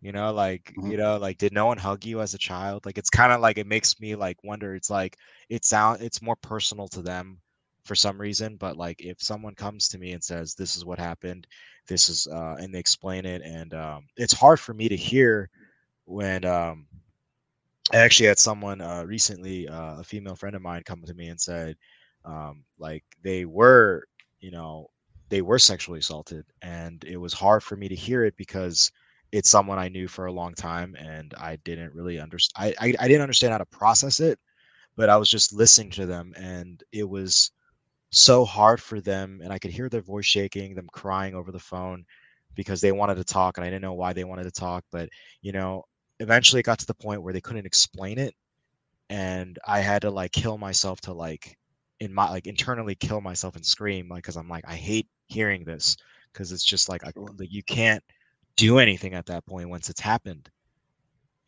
[0.00, 0.90] You know, like mm-hmm.
[0.90, 2.86] you know, like did no one hug you as a child?
[2.86, 4.74] Like it's kind of like it makes me like wonder.
[4.74, 5.16] It's like
[5.48, 7.38] it sound it's more personal to them
[7.84, 8.56] for some reason.
[8.56, 11.46] But like if someone comes to me and says this is what happened,
[11.86, 15.50] this is uh, and they explain it, and um, it's hard for me to hear
[16.06, 16.86] when um,
[17.92, 21.28] I actually had someone uh, recently, uh, a female friend of mine, come to me
[21.28, 21.76] and said,
[22.24, 24.06] um, like they were,
[24.40, 24.88] you know,
[25.28, 28.90] they were sexually assaulted and it was hard for me to hear it because
[29.32, 32.94] it's someone i knew for a long time and i didn't really understand I, I,
[33.00, 34.38] I didn't understand how to process it
[34.96, 37.50] but i was just listening to them and it was
[38.10, 41.58] so hard for them and i could hear their voice shaking them crying over the
[41.58, 42.04] phone
[42.54, 45.08] because they wanted to talk and i didn't know why they wanted to talk but
[45.42, 45.84] you know
[46.18, 48.34] eventually it got to the point where they couldn't explain it
[49.10, 51.56] and i had to like kill myself to like
[52.00, 55.64] in my like internally kill myself and scream like because i'm like i hate hearing
[55.64, 55.96] this
[56.32, 58.02] because it's just like, I, like you can't
[58.60, 60.50] do anything at that point once it's happened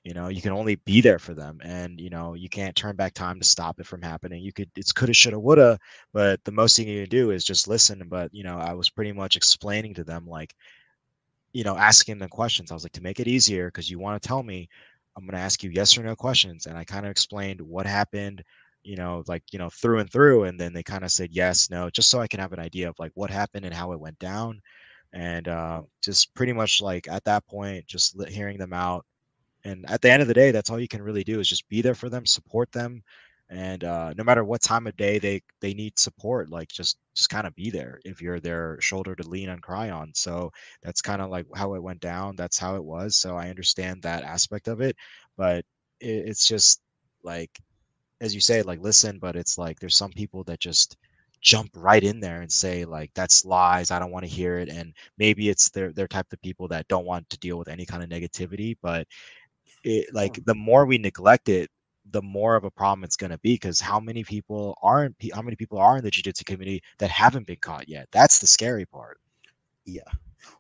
[0.03, 2.97] you know you can only be there for them and you know you can't turn
[2.97, 5.79] back time to stop it from happening you could it's coulda shoulda woulda
[6.15, 8.89] but the most thing you can do is just listen but you know i was
[8.89, 10.55] pretty much explaining to them like
[11.53, 14.21] you know asking them questions i was like to make it easier because you want
[14.21, 14.67] to tell me
[15.17, 18.43] i'm to ask you yes or no questions and i kind of explained what happened
[18.85, 20.45] you know, like, you know, through and through.
[20.45, 22.89] And then they kind of said yes, no, just so I can have an idea
[22.89, 24.61] of like what happened and how it went down.
[25.13, 29.05] And uh, just pretty much like at that point, just hearing them out.
[29.65, 31.69] And at the end of the day, that's all you can really do is just
[31.69, 33.03] be there for them, support them.
[33.51, 37.29] And uh, no matter what time of day they they need support, like just just
[37.31, 40.13] kind of be there if you're their shoulder to lean and cry on.
[40.15, 40.51] So
[40.83, 42.37] that's kind of like how it went down.
[42.37, 43.17] That's how it was.
[43.19, 44.97] So I understand that aspect of it,
[45.37, 45.65] but
[46.01, 46.81] it, it's just
[47.23, 47.51] like
[48.21, 50.97] as you say, like listen, but it's like there's some people that just
[51.43, 54.69] jump right in there and say like that's lies i don't want to hear it
[54.69, 57.85] and maybe it's their their type of people that don't want to deal with any
[57.85, 59.07] kind of negativity but
[59.85, 61.69] it like the more we neglect it
[62.11, 65.43] the more of a problem it's going to be because how many people aren't how
[65.43, 68.09] many people are in the jiu-jitsu community that haven't been caught yet?
[68.11, 69.19] That's the scary part.
[69.85, 70.01] Yeah.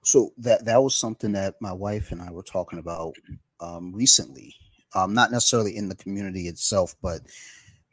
[0.04, 3.14] So that that was something that my wife and i were talking about
[3.60, 4.54] um recently
[4.94, 7.22] um, not necessarily in the community itself, but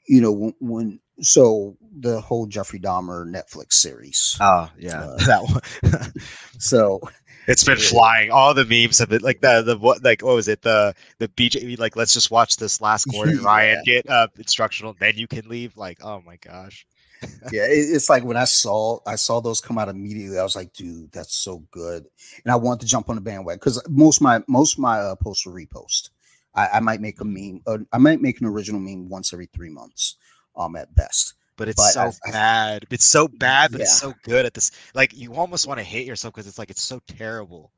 [0.07, 4.37] you know when, when so the whole Jeffrey Dahmer Netflix series.
[4.39, 6.13] Oh yeah, uh, that one.
[6.59, 7.01] so
[7.49, 8.29] It's been flying.
[8.29, 11.27] All the memes have been like the the what like what was it the the
[11.29, 13.43] BJ like let's just watch this last Gordon yeah.
[13.43, 16.85] Ryan get uh instructional then you can leave like oh my gosh.
[17.51, 20.37] yeah, it, it's like when I saw I saw those come out immediately.
[20.37, 22.05] I was like, dude, that's so good,
[22.45, 25.47] and I wanted to jump on the bandwagon because most my most my uh, posts
[25.47, 26.11] are repost.
[26.55, 27.61] I, I, might make a meme.
[27.67, 30.15] Uh, I might make an original meme once every three months,
[30.60, 32.86] um, at best but it's but so I, bad.
[32.90, 33.84] It's so bad, but yeah.
[33.84, 34.72] it's so good at this.
[34.95, 37.73] Like you almost want to hate yourself because it's like it's so terrible.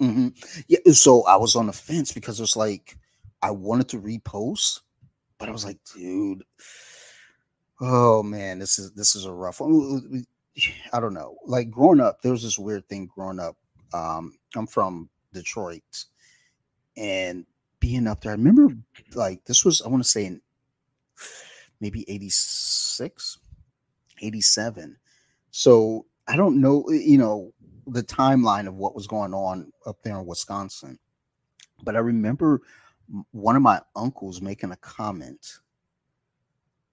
[0.00, 0.28] Mm-hmm.
[0.66, 0.80] Yeah.
[0.92, 2.98] So I was on the fence because it was like
[3.40, 4.80] I wanted to repost,
[5.38, 6.42] but I was like, dude,
[7.80, 10.26] oh man, this is this is a rough one.
[10.92, 11.36] I don't know.
[11.46, 13.56] Like growing up, there was this weird thing growing up.
[13.94, 16.06] Um, I'm from Detroit,
[16.96, 17.46] and
[17.78, 18.74] being up there, I remember
[19.14, 20.40] like this was I want to say in
[21.82, 23.38] maybe 86,
[24.22, 24.96] 87.
[25.50, 27.52] So I don't know, you know,
[27.88, 30.98] the timeline of what was going on up there in Wisconsin.
[31.82, 32.62] But I remember
[33.32, 35.58] one of my uncles making a comment,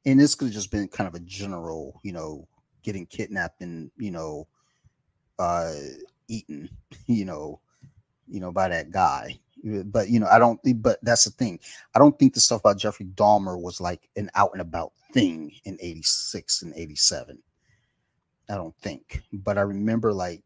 [0.08, 2.48] and this could have just been kind of a general, you know,
[2.82, 4.48] getting kidnapped and, you know,
[5.38, 5.72] uh,
[6.28, 6.68] eaten,
[7.06, 7.62] you know,
[8.28, 9.40] you know, by that guy.
[9.86, 10.60] But you know, I don't.
[10.82, 11.60] But that's the thing.
[11.96, 15.52] I don't think the stuff about Jeffrey Dahmer was like an out and about thing
[15.66, 17.40] in '86 and '87.
[18.50, 19.24] I don't think.
[19.34, 20.44] But I remember like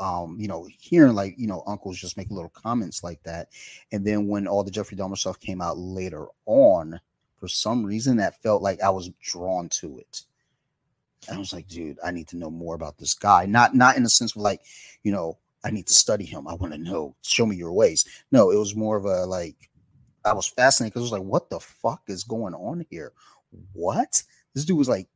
[0.00, 3.48] um, you know, hearing like, you know, uncles just make little comments like that.
[3.92, 6.98] And then when all the Jeffrey Dahmer stuff came out later on,
[7.36, 10.22] for some reason that felt like I was drawn to it.
[11.28, 13.44] And I was like, dude, I need to know more about this guy.
[13.44, 14.62] Not not in the sense of like,
[15.02, 16.48] you know, I need to study him.
[16.48, 17.16] I want to know.
[17.22, 18.06] Show me your ways.
[18.32, 19.70] No, it was more of a like
[20.24, 23.12] I was fascinated because I was like, what the fuck is going on here?
[23.72, 24.22] What?
[24.54, 25.08] This dude was like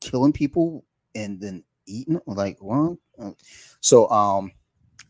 [0.00, 3.30] killing people and then eating like well uh,
[3.80, 4.52] so um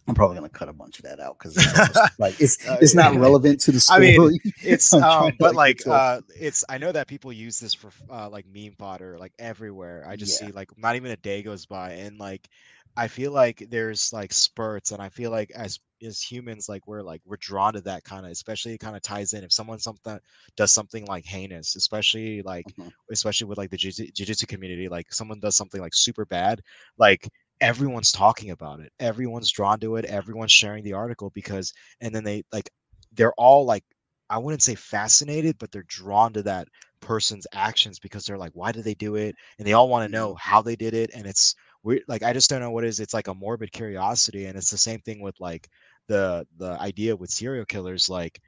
[0.08, 2.94] I'm probably gonna cut a bunch of that out because it's like it's uh, it's
[2.94, 4.14] not relevant to the story.
[4.14, 7.90] I mean, it's um, but like uh, it's I know that people use this for
[8.08, 10.04] uh, like meme fodder like everywhere.
[10.06, 10.46] I just yeah.
[10.46, 12.48] see like not even a day goes by and like
[12.96, 17.02] I feel like there's like spurts, and I feel like as as humans, like we're
[17.02, 19.78] like we're drawn to that kind of, especially it kind of ties in if someone
[19.78, 20.18] something
[20.56, 22.88] does something like heinous, especially like mm-hmm.
[23.12, 26.60] especially with like the jiu-jitsu community, like someone does something like super bad,
[26.98, 27.28] like
[27.60, 32.24] everyone's talking about it, everyone's drawn to it, everyone's sharing the article because, and then
[32.24, 32.70] they like
[33.12, 33.84] they're all like
[34.28, 36.68] I wouldn't say fascinated, but they're drawn to that
[37.00, 39.34] person's actions because they're like, why did they do it?
[39.58, 40.50] And they all want to know mm-hmm.
[40.50, 41.10] how they did it.
[41.14, 41.54] And it's
[41.86, 42.98] we like I just don't know what is.
[42.98, 45.68] It's like a morbid curiosity, and it's the same thing with like
[46.08, 48.08] the the idea with serial killers.
[48.10, 48.40] Like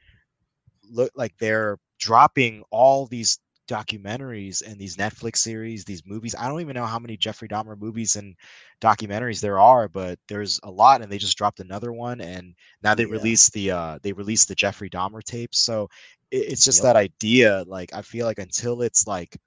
[0.90, 3.38] look, like they're dropping all these
[3.68, 6.34] documentaries and these Netflix series, these movies.
[6.36, 8.34] I don't even know how many Jeffrey Dahmer movies and
[8.80, 12.96] documentaries there are, but there's a lot, and they just dropped another one, and now
[12.96, 13.12] they yeah.
[13.12, 15.60] released the uh they released the Jeffrey Dahmer tapes.
[15.60, 15.88] So
[16.32, 16.94] it, it's just yep.
[16.94, 17.64] that idea.
[17.68, 19.38] Like I feel like until it's like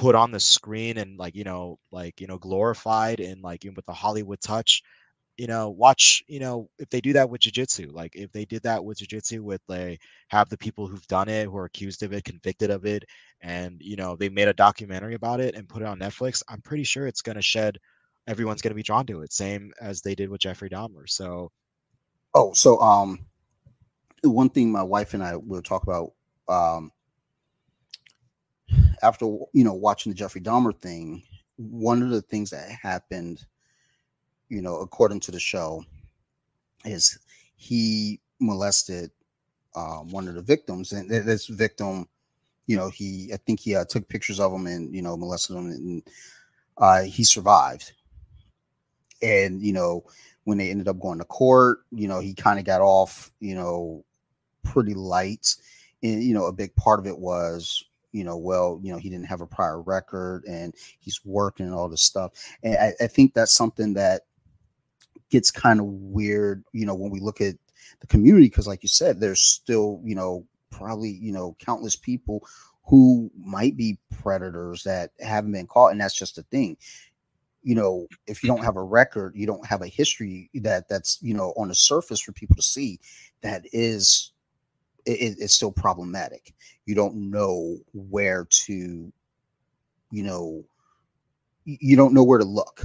[0.00, 3.74] put on the screen and like you know like you know glorified and like even
[3.74, 4.82] with the hollywood touch
[5.36, 8.62] you know watch you know if they do that with jiu-jitsu like if they did
[8.62, 12.14] that with jiu-jitsu with like have the people who've done it who are accused of
[12.14, 13.04] it convicted of it
[13.42, 16.62] and you know they made a documentary about it and put it on netflix i'm
[16.62, 17.76] pretty sure it's going to shed
[18.26, 21.50] everyone's going to be drawn to it same as they did with jeffrey dahmer so
[22.34, 23.18] oh so um
[24.22, 26.12] one thing my wife and i will talk about
[26.48, 26.90] um
[29.02, 31.22] after you know watching the Jeffrey Dahmer thing,
[31.56, 33.44] one of the things that happened,
[34.48, 35.84] you know, according to the show,
[36.84, 37.18] is
[37.56, 39.10] he molested
[39.74, 42.08] um, one of the victims, and this victim,
[42.66, 45.56] you know, he I think he uh, took pictures of him and you know molested
[45.56, 46.02] him, and
[46.78, 47.92] uh, he survived.
[49.22, 50.04] And you know,
[50.44, 53.54] when they ended up going to court, you know, he kind of got off, you
[53.54, 54.04] know,
[54.64, 55.54] pretty light.
[56.02, 59.08] And you know, a big part of it was you know, well, you know, he
[59.08, 62.32] didn't have a prior record and he's working and all this stuff.
[62.62, 64.22] And I, I think that's something that
[65.30, 67.54] gets kind of weird, you know, when we look at
[68.00, 72.46] the community, because like you said, there's still, you know, probably, you know, countless people
[72.84, 75.92] who might be predators that haven't been caught.
[75.92, 76.76] And that's just the thing.
[77.62, 81.18] You know, if you don't have a record, you don't have a history that that's,
[81.20, 82.98] you know, on the surface for people to see
[83.42, 84.32] that is
[85.06, 86.54] it, it's still problematic.
[86.86, 89.12] You don't know where to,
[90.10, 90.64] you know,
[91.64, 92.84] you don't know where to look,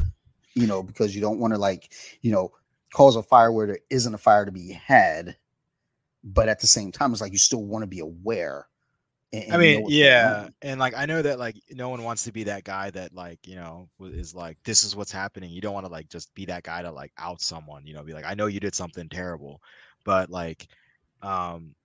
[0.54, 2.52] you know, because you don't want to like, you know,
[2.94, 5.36] cause a fire where there isn't a fire to be had.
[6.24, 8.68] But at the same time, it's like you still want to be aware
[9.36, 12.04] and- I mean, know what's going yeah, and like I know that like no one
[12.04, 15.50] wants to be that guy that like you know is like this is what's happening.
[15.50, 17.86] You don't want to like just be that guy to like out someone.
[17.86, 19.62] You know, be like I know you did something terrible,
[20.04, 20.68] but like,
[21.22, 21.76] um,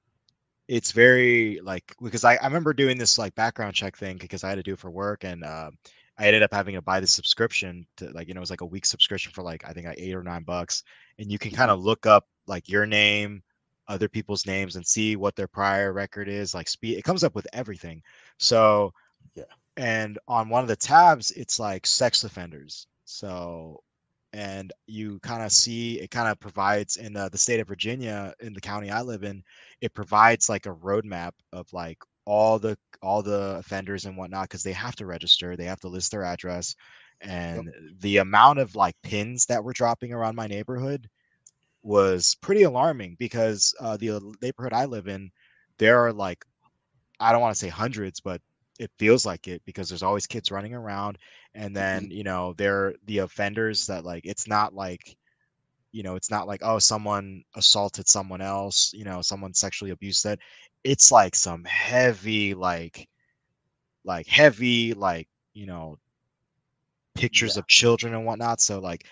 [0.70, 4.50] it's very like because I I remember doing this like background check thing because I
[4.50, 5.70] had to do it for work and uh,
[6.16, 8.60] I ended up having to buy the subscription to like you know it was like
[8.62, 10.84] a week subscription for like I think like eight or nine bucks
[11.18, 13.42] and you can kind of look up like your name
[13.88, 17.34] other people's names and see what their prior record is like speed it comes up
[17.34, 18.00] with everything.
[18.38, 18.92] So
[19.34, 19.44] Yeah.
[19.76, 22.86] and on one of the tabs it's like sex offenders.
[23.06, 23.82] So
[24.32, 28.32] and you kind of see it kind of provides in uh, the state of virginia
[28.40, 29.42] in the county i live in
[29.80, 34.62] it provides like a roadmap of like all the all the offenders and whatnot because
[34.62, 36.74] they have to register they have to list their address
[37.22, 37.70] and
[38.00, 41.08] the amount of like pins that were dropping around my neighborhood
[41.82, 45.30] was pretty alarming because uh, the neighborhood I live in,
[45.78, 46.44] there are like,
[47.18, 48.40] I don't want to say hundreds, but
[48.80, 51.18] it feels like it because there's always kids running around.
[51.54, 55.16] And then, you know, they're the offenders that like, it's not like,
[55.92, 60.24] you know, it's not like, oh, someone assaulted someone else, you know, someone sexually abused
[60.24, 60.40] that.
[60.84, 63.08] It's like some heavy, like,
[64.04, 65.98] like heavy, like, you know,
[67.14, 67.58] pictures Yeah.
[67.58, 68.60] of children and whatnot.
[68.60, 69.04] So like,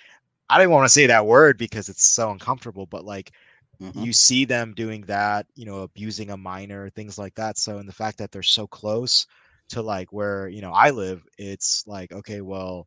[0.51, 3.33] I didn't want to say that word because it's so uncomfortable, but like
[3.81, 4.05] Mhm.
[4.05, 7.59] you see them doing that, you know, abusing a minor, things like that.
[7.59, 9.27] So, and the fact that they're so close
[9.71, 12.87] to like where, you know, I live, it's like, okay, well,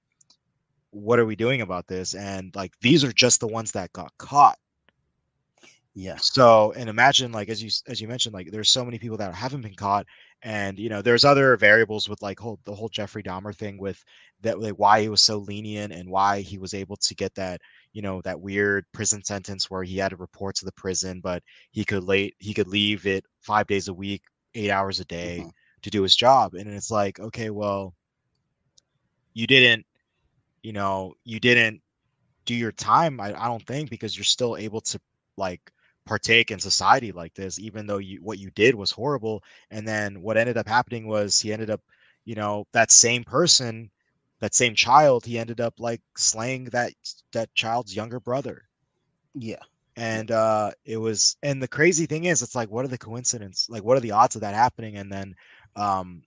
[0.91, 2.16] what are we doing about this?
[2.16, 4.58] And like these are just the ones that got caught.
[5.94, 6.18] Yeah.
[6.22, 9.34] So, and imagine like as you as you mentioned, like there's so many people that
[9.34, 10.06] haven't been caught,
[10.41, 14.02] and you know there's other variables with like whole the whole Jeffrey Dahmer thing with
[14.41, 17.62] that like why he was so lenient and why he was able to get that
[17.94, 21.44] you know that weird prison sentence where he had to report to the prison, but
[21.72, 24.24] he could late he could leave it five days a week,
[24.56, 25.52] eight hours a day Mhm.
[25.84, 27.94] To do his job, and it's like okay, well,
[29.34, 29.86] you didn't,
[30.64, 31.82] you know, you didn't
[32.45, 34.99] do your time I, I don't think because you're still able to
[35.38, 35.62] like
[36.06, 39.44] partake in society like this even though you what you did was horrible.
[39.72, 41.82] And then what ended up happening was he ended up
[42.26, 43.91] you know that same person
[44.41, 46.94] that same child he ended up like slaying that
[47.34, 48.64] that child's younger brother.
[49.34, 49.64] Yeah.
[49.98, 53.68] and uh it was and the crazy thing is it's like what are the coincidence
[53.70, 54.98] like what are the odds of that happening?
[54.98, 55.36] And then
[55.76, 56.22] um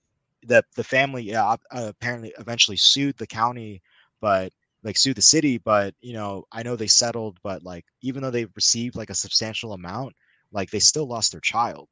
[0.44, 3.82] the the family yeah, uh, apparently eventually sued the county
[4.20, 4.52] but
[4.82, 8.30] like sued the city but you know i know they settled but like even though
[8.30, 10.14] they received like a substantial amount
[10.52, 11.88] like they still lost their child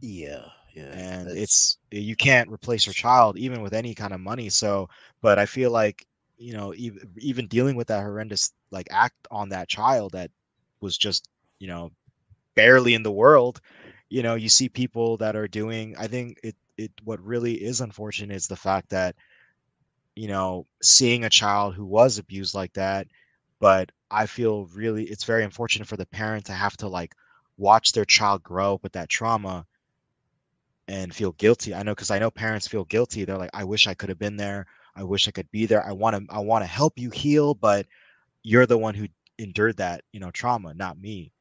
[0.00, 0.46] Yeah.
[0.74, 0.96] Yeah.
[0.96, 4.88] and it's you can't replace your child even with any kind of money so
[5.22, 6.06] but i feel like
[6.36, 10.30] you know even, even dealing with that horrendous like act on that child that
[10.80, 11.28] was just
[11.58, 11.90] you know
[12.54, 13.60] barely in the world
[14.10, 17.80] you know you see people that are doing i think it it what really is
[17.80, 19.14] unfortunate is the fact that
[20.14, 23.06] you know seeing a child who was abused like that
[23.60, 27.14] but i feel really it's very unfortunate for the parent to have to like
[27.56, 29.64] watch their child grow up with that trauma
[30.88, 31.74] and feel guilty.
[31.74, 33.24] I know because i know parents feel guilty.
[33.24, 34.66] They're like i wish i could have been there.
[34.96, 35.86] I wish i could be there.
[35.86, 37.86] I want to i want to help you heal but
[38.42, 39.06] you're the one who
[39.38, 41.32] endured that you know trauma not me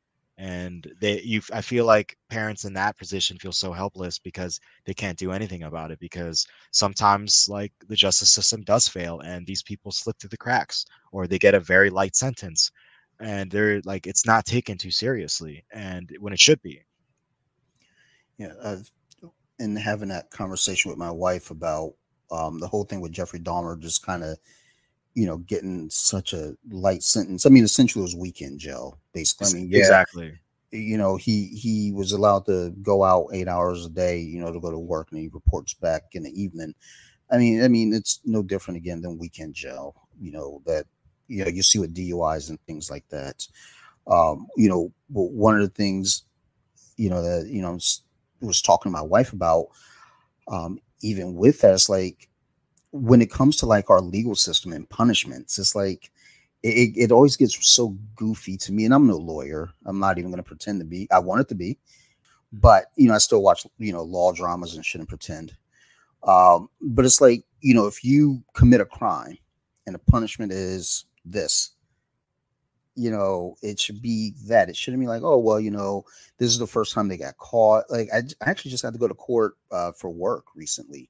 [0.41, 4.93] and they you i feel like parents in that position feel so helpless because they
[4.93, 9.63] can't do anything about it because sometimes like the justice system does fail and these
[9.63, 12.71] people slip through the cracks or they get a very light sentence
[13.19, 16.81] and they're like it's not taken too seriously and when it should be
[18.41, 18.75] yeah.
[19.59, 21.93] And having that conversation with my wife about
[22.31, 24.37] um, the whole thing with Jeffrey Dahmer, just kind of,
[25.13, 27.45] you know, getting such a light sentence.
[27.45, 29.47] I mean, essentially, it was weekend jail, basically.
[29.49, 30.39] I mean, yeah, exactly
[30.71, 34.51] you know, he he was allowed to go out eight hours a day, you know,
[34.51, 36.73] to go to work, and he reports back in the evening.
[37.29, 39.95] I mean, I mean, it's no different again than weekend jail.
[40.19, 40.85] You know that
[41.27, 43.45] you know you see with DUIs and things like that.
[44.07, 46.23] Um, you know, but one of the things,
[46.95, 47.77] you know, that you know
[48.41, 49.67] was talking to my wife about,
[50.47, 52.29] um, even with that, it's like
[52.91, 56.11] when it comes to like our legal system and punishments, it's like
[56.63, 58.85] it, it always gets so goofy to me.
[58.85, 59.69] And I'm no lawyer.
[59.85, 61.07] I'm not even going to pretend to be.
[61.11, 61.77] I want it to be,
[62.51, 65.53] but you know, I still watch you know law dramas and shouldn't pretend.
[66.23, 69.37] Um, but it's like you know, if you commit a crime
[69.85, 71.71] and the punishment is this,
[72.95, 74.69] you know, it should be that.
[74.69, 76.03] It shouldn't be like, oh well, you know,
[76.39, 77.85] this is the first time they got caught.
[77.89, 81.09] Like I actually just had to go to court uh, for work recently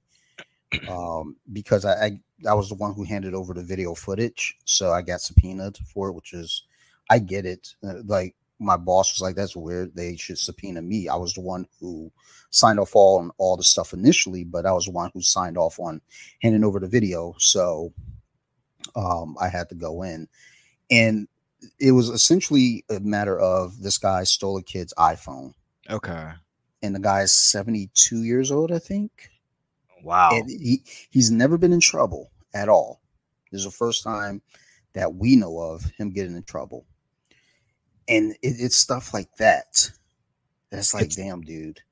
[0.90, 4.92] um, because I, I I was the one who handed over the video footage, so
[4.92, 6.64] I got subpoenaed for it, which is
[7.10, 7.74] I get it.
[7.84, 9.96] Uh, like my boss was like, "That's weird.
[9.96, 12.12] They should subpoena me." I was the one who
[12.50, 15.58] signed off all on all the stuff initially, but I was the one who signed
[15.58, 16.02] off on
[16.42, 17.36] handing over the video.
[17.38, 17.94] So
[18.96, 20.28] um, I had to go in,
[20.90, 21.28] and
[21.80, 25.54] it was essentially a matter of this guy stole a kid's iPhone.
[25.90, 26.32] Okay.
[26.84, 29.30] And the guy is 72 years old, I think.
[30.04, 30.30] Wow.
[30.34, 33.02] And he, he's never been in trouble at all.
[33.52, 34.42] This is the first time
[34.94, 36.86] that we know of him getting in trouble.
[38.08, 39.90] And it, it's stuff like that.
[40.70, 41.80] That's like, It's- damn, dude.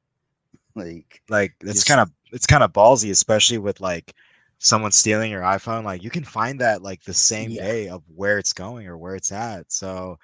[0.75, 4.13] Like, like it's kind of it's kind of ballsy especially with like
[4.59, 7.63] someone stealing your iphone like you can find that like the same Yeah.
[7.63, 10.19] day of where it's going or where it's at so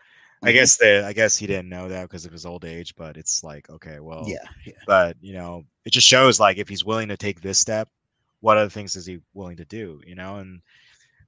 [0.45, 0.53] i Mhm.
[0.53, 3.43] guess the i guess he didn't know that because of his old age but it's
[3.43, 4.73] like okay well yeah, yeah.
[4.85, 7.89] but you know it just shows like if he's willing to take this step
[8.41, 10.61] what other things is he willing to do you know and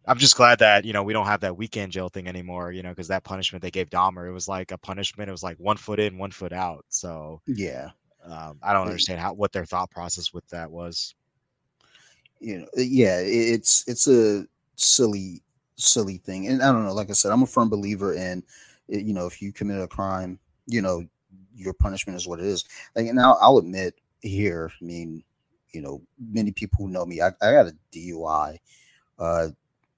[0.08, 2.84] i'm just glad that you know we don't have that weekend jail thing anymore you
[2.84, 5.58] know because that punishment they gave dahmer it was like a punishment it was like
[5.60, 7.90] one foot in one foot out so Yeah.
[8.26, 8.88] um, i don't Yeah.
[8.88, 11.16] understand how what their thought process with that was
[12.40, 14.46] you know yeah it's it's a
[14.76, 15.42] silly
[15.76, 18.44] silly thing and i don't know like i said i'm a firm believer in
[18.88, 21.06] you know if you commit a crime you know
[21.56, 22.66] your punishment is what it is
[22.96, 25.24] like and I'll, I'll admit here i mean
[25.72, 28.58] you know many people who know me i, I got a dui
[29.20, 29.48] uh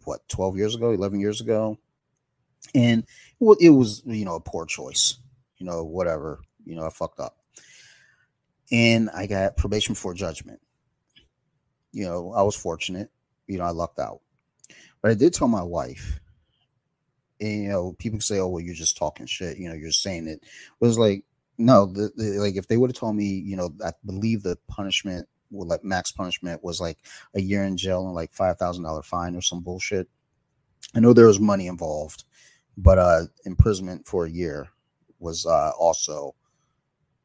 [0.03, 1.77] what 12 years ago 11 years ago
[2.75, 3.05] and
[3.39, 5.17] well, it was you know a poor choice
[5.57, 7.37] you know whatever you know i fucked up
[8.71, 10.59] and i got probation for judgment
[11.91, 13.09] you know, I was fortunate.
[13.47, 14.21] You know, I lucked out.
[15.01, 16.19] But I did tell my wife,
[17.39, 20.27] and you know, people say, "Oh, well, you're just talking shit." You know, you're saying
[20.27, 20.43] it.
[20.79, 21.23] Was like,
[21.57, 24.57] no, the, the like if they would have told me, you know, I believe the
[24.67, 26.97] punishment, well, like max punishment, was like
[27.35, 30.07] a year in jail and like five thousand dollar fine or some bullshit.
[30.95, 32.23] I know there was money involved,
[32.77, 34.69] but uh, imprisonment for a year
[35.19, 36.33] was uh also,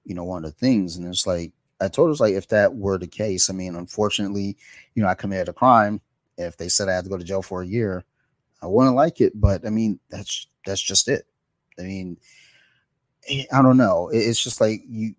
[0.04, 0.96] you know, one of the things.
[0.96, 4.56] And it's like I told us like if that were the case, I mean, unfortunately,
[4.94, 6.00] you know, I committed a crime.
[6.36, 8.04] If they said I had to go to jail for a year,
[8.64, 9.32] I wouldn't like it.
[9.40, 11.26] But I mean, that's that's just it.
[11.78, 12.18] I mean,
[13.28, 14.10] eh, I don't know.
[14.12, 15.14] It's just like you,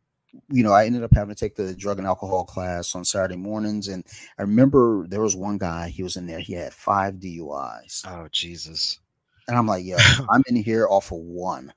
[0.50, 3.38] you know, I ended up having to take the drug and alcohol class on Saturday
[3.38, 4.04] mornings, and
[4.38, 5.90] I remember there was one guy.
[5.90, 6.40] He was in there.
[6.40, 9.00] He had five DUIs, oh jesus
[9.48, 9.98] and I'm like, yo,
[10.30, 11.74] I'm in here off of one.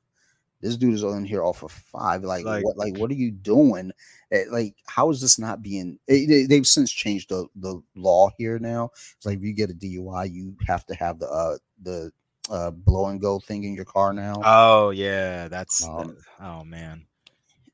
[0.60, 2.24] This dude is in here off of five.
[2.24, 2.76] Like, Like- what?
[2.76, 3.92] Like, what are you doing?
[4.32, 5.98] Eh, Like, how is this not being?
[6.08, 8.58] eh, they- They've since changed the the law here.
[8.58, 12.12] Now it's like if you get a DUI, you have to have the uh the
[12.50, 14.40] uh blow and go thing in your car now.
[14.44, 17.04] oh yeah that's Um, oh man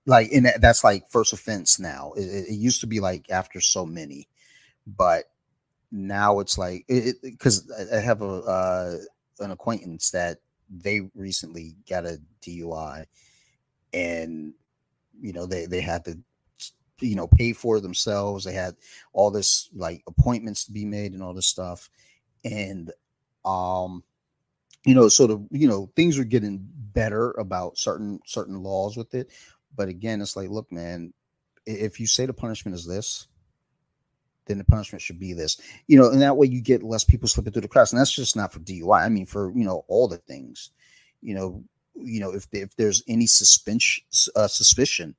[0.06, 2.12] like, and that- that's like first offense now.
[2.14, 4.28] It, it, it used to be like after so many,
[4.86, 5.24] but
[5.90, 8.96] now it's like it because I I have a uh
[9.40, 10.40] an acquaintance that
[10.70, 13.06] they recently got a DUI
[13.92, 14.54] and
[15.20, 16.18] you know they they had to
[17.00, 18.44] you know pay for themselves.
[18.44, 18.76] They had
[19.12, 21.88] all this like appointments to be made and all this stuff.
[22.44, 22.92] And
[23.44, 24.02] um
[24.84, 29.14] you know sort of you know things are getting better about certain certain laws with
[29.14, 29.30] it.
[29.76, 31.12] But again it's like look man
[31.66, 33.26] if you say the punishment is this
[34.46, 35.60] then the punishment should be this.
[35.86, 38.14] You know and that way you get less people slipping through the cracks and that's
[38.14, 39.08] just not for dui i.
[39.08, 40.70] Mean for you know all the things.
[41.22, 41.64] You know
[41.94, 44.04] you know if if there's any suspension
[44.36, 45.14] uh, suspicion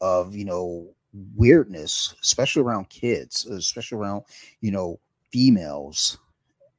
[0.00, 0.88] of you know
[1.34, 4.22] weirdness especially around kids especially around
[4.60, 5.00] you know
[5.32, 6.18] females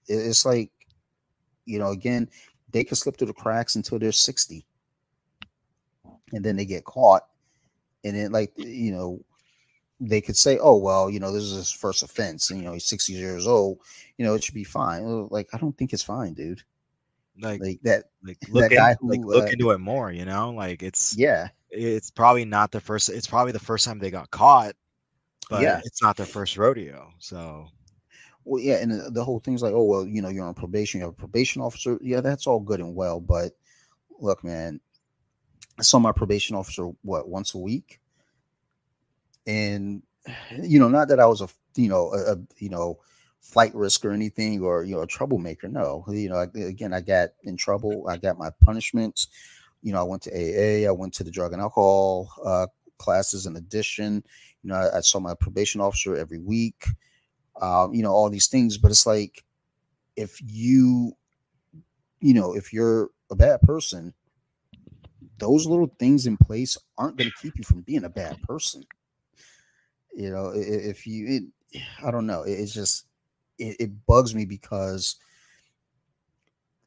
[0.07, 0.69] it's like
[1.65, 2.29] you know again
[2.71, 4.63] they can slip through the cracks until they're 60
[6.33, 7.23] and then they get caught.
[8.03, 9.19] And then like you know
[9.99, 12.73] they could say oh well you know this is his first offense and you know
[12.73, 13.79] he's 60 years old
[14.17, 15.27] you know it should be fine.
[15.29, 16.61] Like i don't think it's fine dude.
[17.39, 20.25] Like like that like that look, in- guy like look uh, into it more you
[20.25, 20.51] know?
[20.51, 21.49] Like it's yeah.
[21.71, 24.75] it's probably not the first it's probably the first time they got caught
[25.49, 25.81] but Yeah.
[25.85, 27.67] it's not their first rodeo so.
[28.43, 30.99] Well, yeah, and the- the whole thing's like, oh well, you know, you're on probation,
[30.99, 31.97] you have a probation officer.
[32.01, 33.51] Yeah, that's all good and well, but
[34.19, 34.79] look, man,
[35.77, 37.99] I saw my probation officer what once a week,
[39.47, 40.03] and
[40.61, 42.99] you know, not that I was a you know a, you know
[43.41, 45.67] flight risk or anything or you know a troublemaker.
[45.67, 48.07] No, you know, again, I got in trouble.
[48.07, 49.27] I got my punishments.
[49.81, 50.87] You know, I went to AA.
[50.87, 52.67] I went to the drug and alcohol uh,
[52.99, 54.23] classes in addition.
[54.63, 56.85] You know, I, I saw my probation officer every week
[57.61, 58.77] um, you know, all these things.
[58.77, 59.43] But it's like
[60.15, 61.15] if you,
[62.19, 64.13] you know, if you're a bad person,
[65.39, 68.83] those little things in place aren't going to keep you from being a bad person.
[70.17, 71.27] You know, if you,
[71.73, 73.05] it, I don't know, it- it's just,
[73.59, 75.15] it, it bugs me because,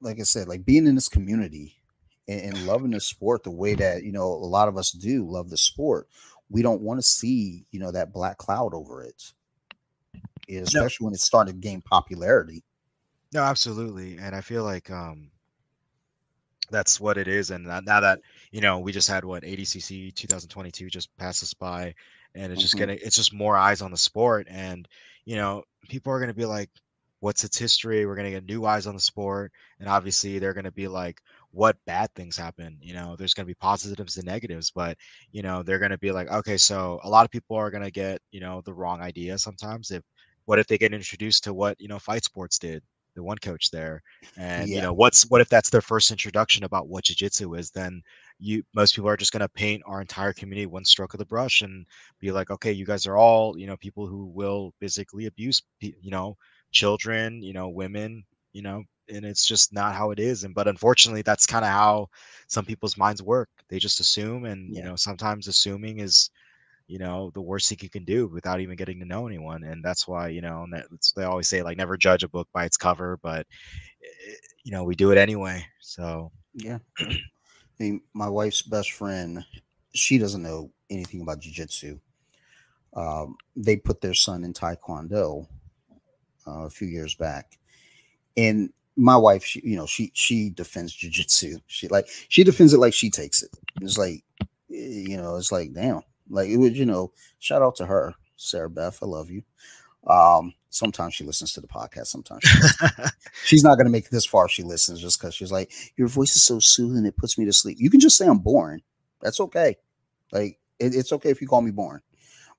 [0.00, 1.76] like I said, like being in this community,
[2.28, 5.28] and, and loving the sport the way that you know a lot of us do
[5.28, 6.08] love the sport,
[6.48, 9.32] we don't want to see you know that black cloud over it,
[10.48, 11.06] especially no.
[11.06, 12.64] when it started to gain popularity.
[13.32, 15.30] No, absolutely, and I feel like um,
[16.70, 17.50] that's what it is.
[17.50, 18.20] And now that
[18.50, 21.94] you know, we just had what ADCC 2022 just passed us by,
[22.34, 22.60] and it's mm-hmm.
[22.60, 24.86] just getting it's just more eyes on the sport, and
[25.24, 26.70] you know, people are going to be like,
[27.20, 30.54] "What's its history?" We're going to get new eyes on the sport, and obviously they're
[30.54, 31.20] going to be like,
[31.50, 34.96] "What bad things happen?" You know, there's going to be positives and negatives, but
[35.32, 37.84] you know, they're going to be like, "Okay, so a lot of people are going
[37.84, 40.02] to get you know the wrong idea sometimes if."
[40.46, 42.82] What if they get introduced to what you know fight sports did?
[43.14, 44.02] the one coach there
[44.36, 44.76] and yeah.
[44.76, 48.02] you know what's what if that's their first introduction about what jiu-jitsu is then
[48.40, 51.26] you most people are just going to paint our entire community one stroke of the
[51.26, 51.86] brush and
[52.18, 56.10] be like okay you guys are all you know people who will physically abuse you
[56.10, 56.36] know
[56.72, 60.68] children you know women you know and it's just not how it is and but
[60.68, 62.06] unfortunately that's kind of how
[62.46, 64.80] some people's minds work they just assume and yeah.
[64.80, 66.30] you know sometimes assuming is
[66.86, 69.84] you know the worst thing you can do without even getting to know anyone and
[69.84, 70.82] that's why you know and
[71.16, 73.46] they always say like never judge a book by its cover but
[74.02, 74.34] eh,
[74.64, 76.78] you know we do it anyway so yeah
[77.82, 79.44] mean, my wife's best friend
[79.92, 81.98] she doesn't know anything about jiu-jitsu
[82.94, 85.46] um, they put their son in taekwondo
[86.46, 87.58] uh, a few years back
[88.36, 92.78] and my wife she you know she she defends jiu-jitsu she like she defends it
[92.78, 93.50] like she takes it
[93.80, 97.76] it's like eh, you know it's like damn like it was, you know, shout out
[97.76, 98.98] to her, Sarah Beth.
[99.02, 99.42] I love you.
[100.06, 102.06] Um, sometimes she listens to the podcast.
[102.08, 102.58] Sometimes she
[103.44, 104.48] she's not gonna make it this far.
[104.48, 107.04] She listens just because she's like, your voice is so soothing.
[107.06, 107.78] It puts me to sleep.
[107.80, 108.82] You can just say I'm boring.
[109.20, 109.76] That's okay.
[110.32, 112.02] Like it, it's okay if you call me boring.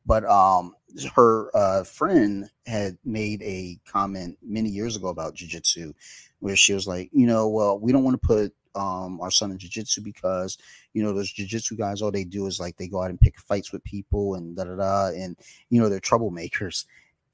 [0.06, 0.76] But um,
[1.16, 5.94] her uh, friend had made a comment many years ago about jujitsu,
[6.40, 9.52] where she was like, you know, well, we don't want to put um, our son
[9.52, 10.58] in jiu-jitsu because
[10.94, 13.38] you know those jiu-jitsu guys all they do is like they go out and pick
[13.40, 15.36] fights with people and da da da and
[15.70, 16.86] you know they're troublemakers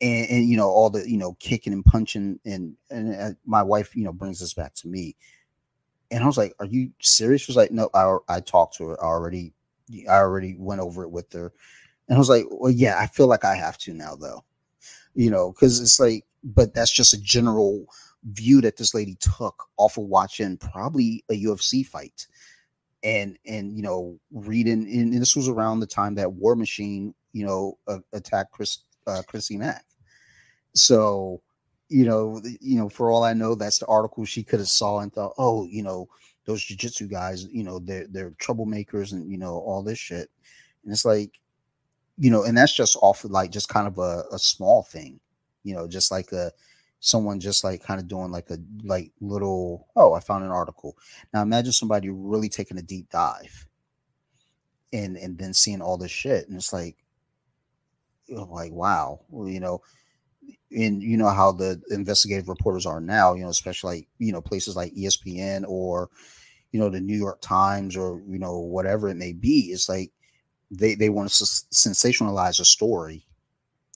[0.02, 3.64] and, and you know all the you know kicking and punching and and uh, my
[3.64, 5.16] wife you know brings this back to me.
[6.12, 7.42] And I was like are you serious?
[7.42, 9.04] She was like no I, I talked to her.
[9.04, 9.54] I already
[10.10, 11.52] I already went over it with her.
[12.08, 14.44] And I was like well yeah I feel like I have to now though.
[15.16, 17.86] You know because it's like but that's just a general
[18.32, 22.28] view that this lady took off of watching probably a UFC fight.
[23.04, 27.46] And and you know reading and, this was around the time that War Machine you
[27.46, 29.86] know uh, attacked Chris uh, Christy Mack
[30.74, 31.42] so
[31.90, 35.00] you know you know for all I know that's the article she could have saw
[35.00, 36.08] and thought oh you know
[36.46, 40.30] those jiu-jitsu guys you know they're they're troublemakers and you know all this shit.
[40.84, 41.40] And it's like
[42.18, 45.20] you know and that's just off of like just kind of a, a small thing
[45.64, 46.52] you know just like a
[47.00, 50.98] someone just like kind of doing like a like little oh i found an article.
[51.34, 53.68] Now imagine somebody really taking a deep dive
[54.94, 56.98] and and then seeing all this shit and it's like
[58.30, 59.82] like wow you know
[60.72, 64.42] and you know how the investigative reporters are now you know especially like you know
[64.42, 66.10] places like espn or
[66.72, 70.12] you know the new york times or you know whatever it may be it's like
[70.72, 73.26] they they want to sensationalize a story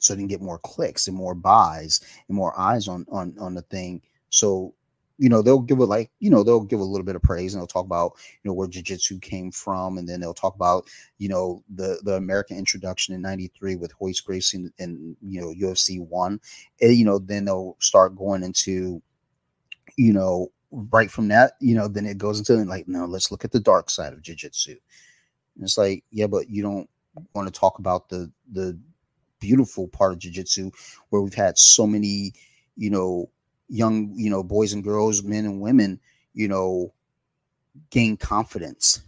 [0.02, 3.54] so they can get more clicks and more buys and more eyes on on on
[3.54, 4.02] the thing.
[4.30, 4.74] So
[5.22, 7.54] you know they'll give it like you know they'll give a little bit of praise
[7.54, 10.00] and they'll talk about you know where jiu-jitsu came from.
[10.00, 10.88] And then they'll talk about
[11.20, 15.68] you know the the american introduction in 93 with royce gracie and, and you know
[15.68, 16.40] ufc 1
[16.82, 19.00] and you know then they'll start going into
[19.96, 23.46] you know right from that you know then it goes into like no let's look
[23.46, 24.72] at the dark side of jiu-jitsu.
[24.72, 26.90] And it's like yeah but you don't
[27.36, 28.76] want to talk about the the
[29.40, 30.72] beautiful part of jiu-jitsu
[31.10, 32.34] where we've had so many
[32.76, 33.30] you know
[33.72, 36.00] young you know boys and girls men and women
[36.34, 36.94] you know
[37.90, 39.02] gain confidence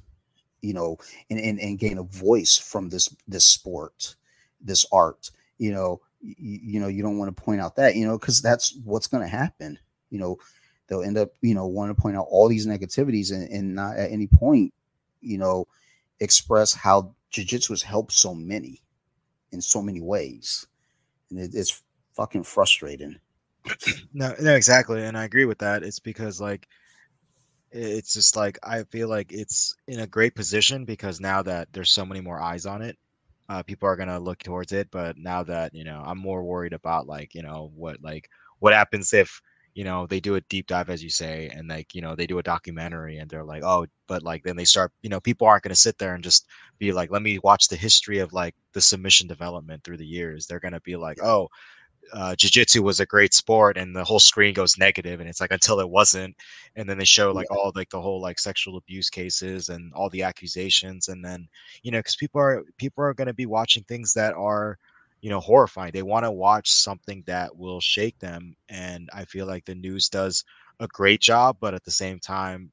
[0.61, 0.97] you know
[1.29, 4.15] and, and, and gain a voice from this this sport
[4.61, 8.07] this art you know you, you know you don't want to point out that you
[8.07, 9.77] know because that's what's going to happen
[10.09, 10.37] you know
[10.87, 13.97] they'll end up you know want to point out all these negativities and, and not
[13.97, 14.73] at any point
[15.19, 15.67] you know
[16.21, 18.81] express how jiu-jitsu has helped so many
[19.51, 20.67] in so many ways,
[21.29, 21.81] and it, it's
[22.13, 23.19] fucking frustrating.
[24.13, 25.83] No, no, exactly, and I agree with that.
[25.83, 26.67] It's because like
[27.71, 31.91] it's just like I feel like it's in a great position because now that there's
[31.91, 32.97] so many more eyes on it,
[33.49, 34.89] uh, people are gonna look towards it.
[34.91, 38.29] But now that you know, I'm more worried about like you know what like
[38.59, 39.41] what happens if
[39.73, 42.27] you know they do a deep dive as you say and like you know they
[42.27, 45.47] do a documentary and they're like oh but like then they start you know people
[45.47, 46.45] aren't going to sit there and just
[46.77, 50.45] be like let me watch the history of like the submission development through the years
[50.45, 51.47] they're going to be like oh
[52.11, 55.51] uh, jiu-jitsu was a great sport and the whole screen goes negative and it's like
[55.51, 56.35] until it wasn't
[56.75, 57.57] and then they show like yeah.
[57.57, 61.47] all like the whole like sexual abuse cases and all the accusations and then
[61.81, 64.77] you know because people are people are going to be watching things that are
[65.21, 69.45] you know horrifying they want to watch something that will shake them and i feel
[69.45, 70.43] like the news does
[70.79, 72.71] a great job but at the same time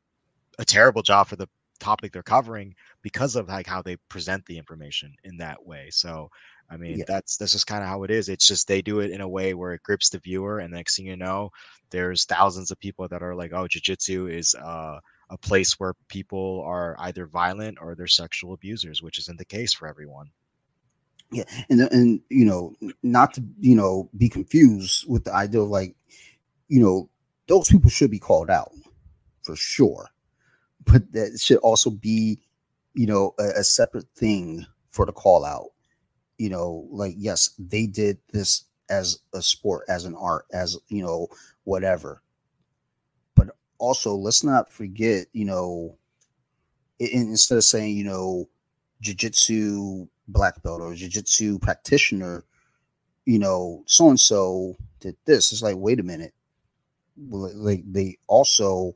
[0.59, 1.49] a terrible job for the
[1.79, 6.29] topic they're covering because of like how they present the information in that way so
[6.71, 7.05] I mean, yeah.
[7.07, 8.29] that's that's just kind of how it is.
[8.29, 10.97] It's just they do it in a way where it grips the viewer, and next
[10.97, 11.51] thing you know,
[11.91, 16.63] there's thousands of people that are like, "Oh, jujitsu is uh, a place where people
[16.65, 20.31] are either violent or they're sexual abusers," which isn't the case for everyone.
[21.33, 25.69] Yeah, and and you know, not to you know be confused with the idea of
[25.69, 25.97] like,
[26.69, 27.11] you know,
[27.49, 28.71] those people should be called out
[29.43, 30.09] for sure,
[30.85, 32.41] but that should also be,
[32.95, 35.71] you know, a, a separate thing for the call out
[36.41, 41.03] you know, like yes, they did this as a sport, as an art, as you
[41.03, 41.29] know,
[41.65, 42.23] whatever.
[43.35, 45.99] But also, let's not forget, you know,
[46.99, 48.49] instead of saying, you know,
[49.05, 52.43] jujitsu black belt or jujitsu practitioner,
[53.27, 55.53] you know, so and so did this.
[55.53, 56.33] It's like, wait a minute,
[57.19, 58.95] like they also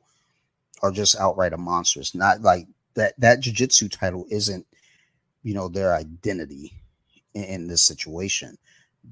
[0.81, 2.15] are just outright a monstrous.
[2.15, 2.65] Not like
[2.95, 3.13] that.
[3.19, 4.65] That jujitsu title isn't,
[5.43, 6.73] you know, their identity
[7.35, 8.57] in, this situation.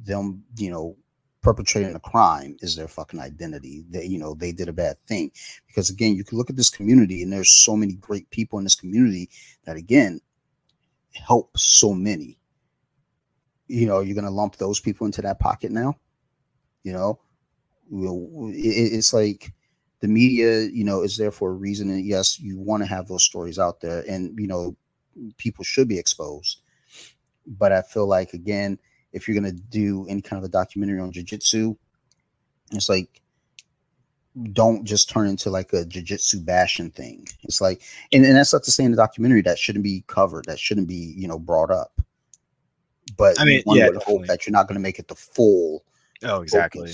[0.06, 0.96] Them, you know,
[1.42, 3.84] perpetrating a crime is their fucking identity.
[3.90, 5.32] They, you know, they did a bad thing.
[5.68, 8.64] Because again, you can look at this community and there's so many great people in
[8.64, 9.30] this community
[9.66, 10.20] that again
[11.14, 12.40] help so many.
[13.68, 15.98] You know, you're gonna lump those people into that pocket now.
[16.84, 17.20] You know,
[17.92, 19.54] it's like
[20.00, 21.90] the media, you know, is there for a reason.
[21.90, 24.76] And yes, you want to have those stories out there, and you know,
[25.38, 26.63] people should be exposed
[27.46, 28.80] but I feel like again,
[29.12, 31.78] if you're gonna do any kind of a documentary on jujitsu,
[32.72, 33.22] it's like
[34.52, 37.28] don't just turn into like a jujitsu bashing thing.
[37.44, 40.46] It's like, and, and that's not to say in the documentary that shouldn't be covered,
[40.46, 42.02] that shouldn't be, you know, brought up.
[43.16, 45.16] But I mean, one yeah, would hope that you're not going to make it the
[45.16, 45.84] full.
[46.24, 46.92] Oh, exactly.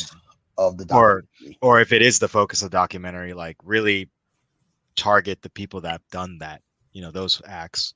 [0.58, 1.24] Of the or
[1.62, 4.10] or if it is the focus of the documentary, like really
[4.98, 6.62] target the people that have done that,
[6.92, 7.94] you know, those acts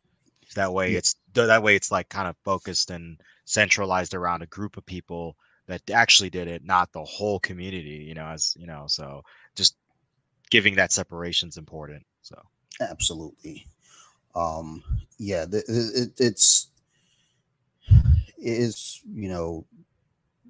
[0.53, 0.99] that way, yeah.
[0.99, 5.35] it's that way it's like kind of focused and centralized around a group of people
[5.67, 8.05] that actually did it, not the whole community.
[8.07, 9.23] You know, as you know, so
[9.55, 9.75] just
[10.49, 12.05] giving that separation is important.
[12.21, 12.41] So
[12.81, 13.67] absolutely,
[14.35, 14.83] um,
[15.17, 16.67] yeah, the, it, it's
[17.89, 19.65] it is you know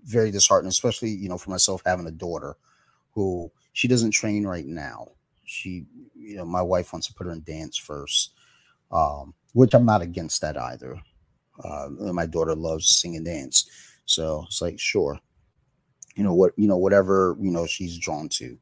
[0.06, 2.56] very disheartening, especially you know for myself having a daughter
[3.14, 5.10] who she doesn't train right now.
[5.46, 5.86] She,
[6.16, 8.34] you know, my wife wants to put her in dance first.
[8.92, 10.98] Um, which I'm not against that either.
[11.64, 13.70] Uh, my daughter loves to sing and dance,
[14.06, 15.20] so it's like sure,
[16.16, 18.58] you know what, you know whatever you know she's drawn to.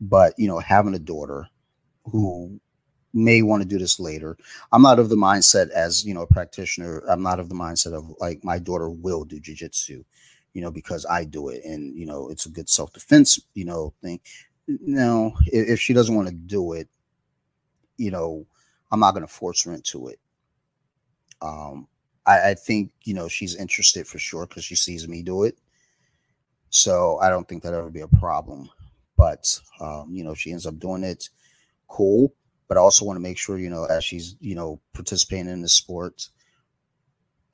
[0.00, 1.48] But you know, having a daughter
[2.06, 2.60] who
[3.14, 4.36] may want to do this later,
[4.72, 7.02] I'm not of the mindset as you know a practitioner.
[7.08, 10.04] I'm not of the mindset of like my daughter will do jujitsu,
[10.54, 13.66] you know, because I do it, and you know it's a good self defense, you
[13.66, 14.20] know, thing.
[14.68, 16.88] No, if, if she doesn't want to do it,
[17.98, 18.46] you know
[18.90, 20.18] I'm not going to force her into it.
[21.42, 21.88] Um,
[22.26, 25.58] I, I think you know she's interested for sure because she sees me do it.
[26.70, 28.68] So I don't think that ever be a problem.
[29.16, 31.30] But um, you know, she ends up doing it,
[31.88, 32.34] cool.
[32.68, 35.62] But I also want to make sure, you know, as she's, you know, participating in
[35.62, 36.28] the sport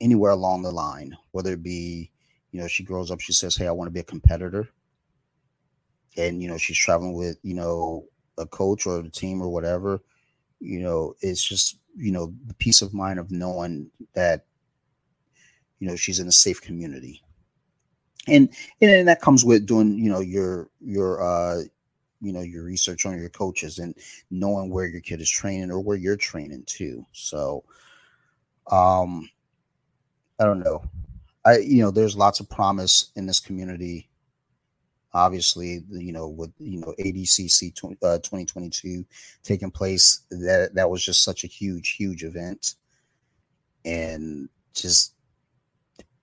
[0.01, 2.11] anywhere along the line, whether it be,
[2.51, 4.67] you know, she grows up, she says, Hey, I want to be a competitor.
[6.17, 8.05] And, you know, she's traveling with, you know,
[8.37, 10.01] a coach or a team or whatever
[10.63, 14.45] you know it's just you know the peace of mind of knowing that
[15.79, 17.21] you know she's in a safe community.
[18.27, 18.49] And
[18.81, 21.63] and that comes with doing you know your your uh
[22.21, 23.93] you know your research on your coaches and
[24.31, 27.05] knowing where your kid is training or where you're training too.
[27.11, 27.65] So
[28.71, 29.29] um
[30.39, 30.81] i don't know.
[31.43, 34.07] I you know there's lots of promise in this community
[35.13, 37.71] obviously you know with you know adcc
[38.03, 39.05] uh, 2022
[39.43, 42.75] taking place that that was just such a huge huge event.
[43.85, 45.13] And just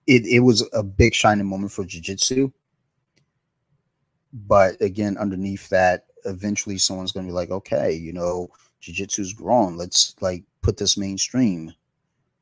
[0.07, 2.51] it, it was a big shining moment for jiu-jitsu.
[4.33, 8.49] But again underneath that eventually someone's going to be like okay you know
[8.81, 9.77] jiu-jitsu's grown.
[9.77, 11.73] Let's like put this mainstream.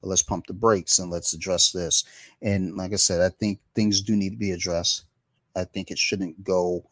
[0.00, 2.04] Let's pump the brakes and let's address this.
[2.40, 5.04] And like i said i think things do need to be addressed
[5.58, 6.84] I think it shouldn't go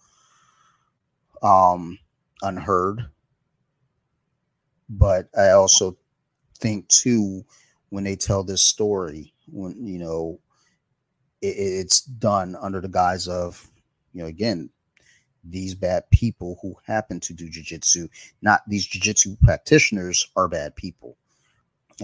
[1.43, 1.99] um,
[2.43, 3.07] unheard.
[4.89, 5.97] But I also
[6.59, 7.45] think too,
[7.91, 10.41] when they tell this story, when you know,
[11.43, 13.69] it, it's done under the guise of,
[14.13, 14.71] you know, again,
[15.49, 18.09] these bad people who happen to do jujitsu,
[18.43, 21.17] not these jujitsu practitioners are bad people.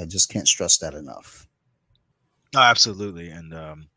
[0.01, 1.48] I just can't stress that enough.
[2.55, 3.30] Oh, absolutely.
[3.30, 3.89] And um,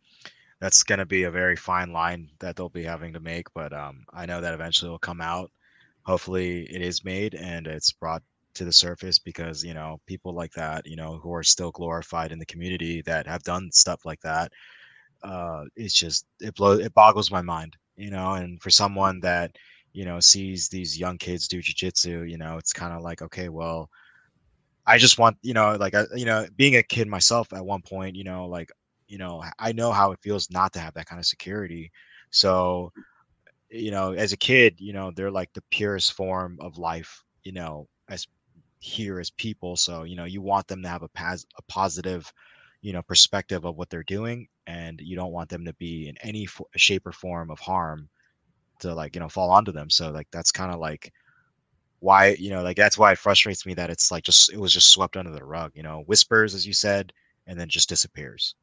[0.65, 3.45] that's going to be a very fine line that they'll be having to make.
[3.53, 5.51] But um, I know that eventually will come out.
[6.07, 8.23] Hopefully, it is made and it's brought
[8.55, 12.31] to the surface because you know people like that, you know, who are still glorified
[12.31, 14.51] in the community that have done stuff like that.
[15.21, 18.33] Uh, it's just it blows it boggles my mind, you know.
[18.33, 19.55] And for someone that
[19.93, 23.49] you know sees these young kids do jujitsu, you know, it's kind of like okay,
[23.49, 23.87] well.
[24.87, 28.15] I just want, you know, like, you know, being a kid myself at one point,
[28.15, 28.71] you know, like
[29.07, 31.91] you know i know how it feels not to have that kind of security.
[32.31, 32.91] So
[33.69, 37.51] you know as a kid you know they're like the purest form of life you
[37.51, 38.27] know as
[38.79, 39.75] here as people.
[39.75, 42.31] So you know you want them to have a, pas- a positive
[42.81, 46.15] you know perspective of what they're doing and you don't want them to be in
[46.21, 48.09] any shape or form of harm
[48.79, 49.89] to like you know fall onto them.
[49.89, 51.11] So like that's kind of like
[51.99, 54.73] why you know like that's why it frustrates me that it's like just it was
[54.73, 56.03] just swept under the rug you know?
[56.07, 57.11] Whispers as you said
[57.47, 58.55] and then just disappears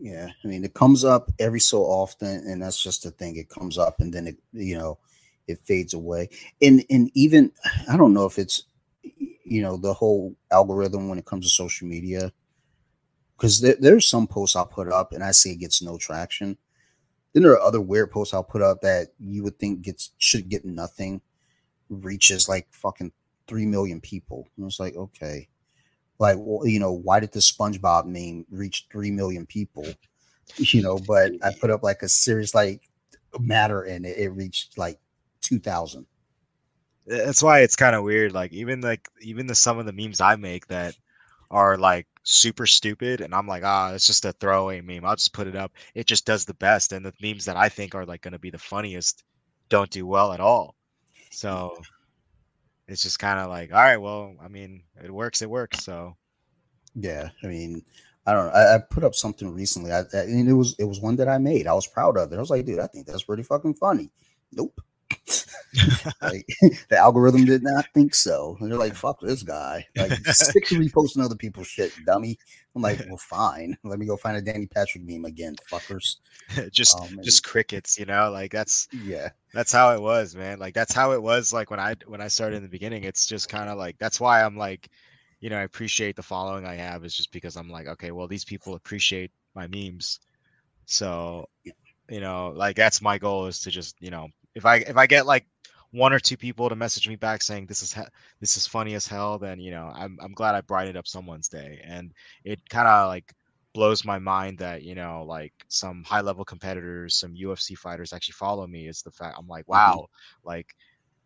[0.00, 3.36] yeah, I mean, it comes up every so often, and that's just the thing.
[3.36, 4.98] It comes up, and then it, you know,
[5.48, 6.28] it fades away.
[6.62, 7.50] And and even
[7.90, 8.64] I don't know if it's,
[9.44, 12.32] you know, the whole algorithm when it comes to social media,
[13.36, 16.56] because there, there's some posts I'll put up and I see it gets no traction.
[17.32, 20.48] Then there are other weird posts I'll put up that you would think gets should
[20.48, 21.20] get nothing,
[21.88, 23.12] reaches like fucking
[23.46, 24.48] three million people.
[24.56, 25.48] And it's like, okay,
[26.18, 29.86] like you know why did the spongebob meme reach 3 million people?
[30.56, 32.88] You know but i put up like a serious like
[33.38, 34.98] matter and it, it reached like
[35.42, 36.06] 2000
[37.06, 40.20] that's why it's kind of weird like even like even the some of the memes
[40.20, 40.96] i make that
[41.50, 45.04] are like super stupid and i'm like ah it's just a throwaway meme.
[45.04, 45.72] I'll just put it up.
[45.94, 46.92] It just does the best.
[46.92, 49.24] And the memes that i think are like going to be the funniest
[49.68, 50.74] don't do well at all.
[51.30, 51.78] So
[52.88, 55.84] it's just kind of like, all right, well, I mean, it works, it works.
[55.84, 56.16] So,
[56.94, 57.84] yeah, I mean,
[58.26, 58.52] I don't know.
[58.52, 59.92] I, I put up something recently.
[59.92, 61.66] I, I it was it was one that I made.
[61.66, 62.36] I was proud of it.
[62.36, 64.10] I was like, dude, I think that's pretty fucking funny.
[64.52, 64.80] Nope.
[66.22, 66.46] like
[66.88, 68.56] the algorithm did not think so.
[68.60, 69.86] And they're like, fuck this guy.
[69.96, 72.38] Like stick to reposting other people's shit, dummy.
[72.74, 73.76] I'm like, well, fine.
[73.84, 76.16] Let me go find a Danny Patrick meme again, fuckers.
[76.70, 79.30] just um, just crickets, you know, like that's yeah.
[79.54, 80.58] That's how it was, man.
[80.58, 83.04] Like that's how it was like when I when I started in the beginning.
[83.04, 84.88] It's just kind of like that's why I'm like,
[85.40, 88.26] you know, I appreciate the following I have is just because I'm like, okay, well,
[88.28, 90.20] these people appreciate my memes.
[90.86, 94.28] So, you know, like that's my goal is to just, you know,
[94.58, 95.46] if I if I get like
[95.92, 98.08] one or two people to message me back saying this is ha-
[98.40, 101.48] this is funny as hell, then you know I'm I'm glad I brightened up someone's
[101.48, 102.12] day, and
[102.44, 103.32] it kind of like
[103.72, 108.32] blows my mind that you know like some high level competitors, some UFC fighters actually
[108.32, 108.88] follow me.
[108.88, 109.72] Is the fact I'm like mm-hmm.
[109.72, 110.48] wow, mm-hmm.
[110.48, 110.66] like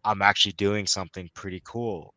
[0.05, 2.15] I'm actually doing something pretty cool,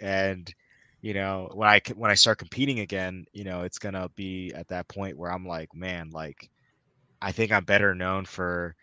[0.00, 0.52] and
[1.00, 4.68] you know when I when I start competing again, you know it's gonna be at
[4.68, 6.50] that point where I'm like man like
[7.22, 8.76] I think I'm better known for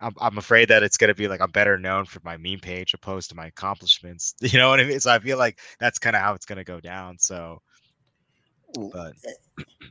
[0.00, 2.60] I'm, I'm afraid that it's going to be like I'm better known for my meme
[2.60, 4.34] page opposed to my accomplishments.
[4.40, 5.00] You know what I mean?
[5.00, 7.18] So I feel like that's kind of how it's going to go down.
[7.18, 7.60] So,
[8.92, 9.14] but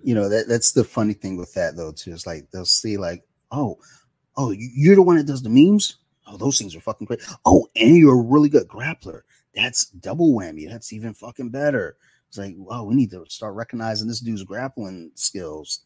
[0.03, 2.13] you know that that's the funny thing with that though too.
[2.13, 3.77] It's like they'll see like, oh,
[4.35, 5.97] oh, you're the one that does the memes.
[6.27, 7.21] Oh, those things are fucking great.
[7.45, 9.21] Oh, and you're a really good grappler.
[9.55, 10.69] That's double whammy.
[10.69, 11.97] That's even fucking better.
[12.27, 15.81] It's like, wow, we need to start recognizing this dude's grappling skills.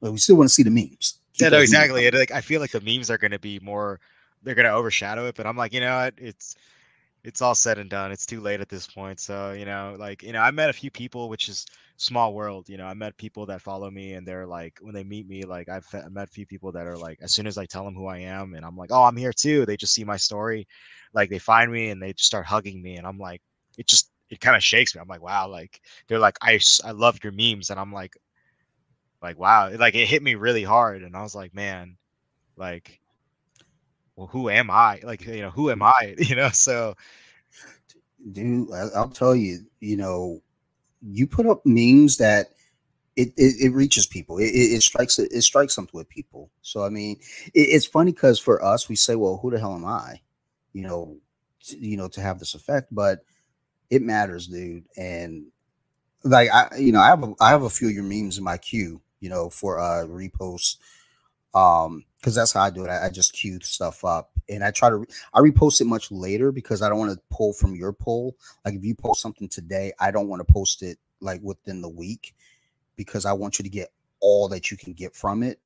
[0.00, 1.17] But we still want to see the memes.
[1.38, 2.06] Yeah, no, exactly.
[2.06, 4.00] It, like I feel like the memes are going to be more,
[4.42, 5.36] they're going to overshadow it.
[5.36, 6.14] But I'm like, you know what?
[6.18, 6.56] It's
[7.24, 8.12] it's all said and done.
[8.12, 9.20] It's too late at this point.
[9.20, 11.66] So you know, like you know, I met a few people, which is
[11.98, 12.68] small world.
[12.68, 15.44] You know, I met people that follow me, and they're like, when they meet me,
[15.44, 17.94] like I've met a few people that are like, as soon as I tell them
[17.94, 19.66] who I am, and I'm like, oh, I'm here too.
[19.66, 20.66] They just see my story,
[21.14, 23.42] like they find me and they just start hugging me, and I'm like,
[23.78, 25.00] it just it kind of shakes me.
[25.00, 28.14] I'm like, wow, like they're like, I I love your memes, and I'm like,
[29.22, 31.96] like wow like it hit me really hard and i was like man
[32.56, 33.00] like
[34.16, 35.92] well who am i like you know who am mm.
[36.00, 36.94] i you know so
[38.32, 40.40] dude i'll tell you you know
[41.02, 42.48] you put up memes that
[43.18, 44.38] it, it, it reaches people.
[44.38, 46.50] It, it, strikes it, strikes something with people.
[46.62, 47.18] So I mean,
[47.52, 50.20] it's funny because for us, we say, "Well, who the hell am I?"
[50.72, 51.16] You know,
[51.64, 53.24] to, you know, to have this effect, but
[53.90, 54.84] it matters, dude.
[54.96, 55.46] And
[56.22, 58.44] like I, you know, I have a, I have a few of your memes in
[58.44, 60.76] my queue you know, for uh reposts.
[61.54, 62.88] Um, because that's how I do it.
[62.88, 66.10] I, I, just queue stuff up and I try to re- I repost it much
[66.10, 68.36] later because I don't want to pull from your poll.
[68.64, 71.88] Like if you post something today, I don't want to post it like within the
[71.88, 72.34] week
[72.96, 75.60] because I want you to get all that you can get from it.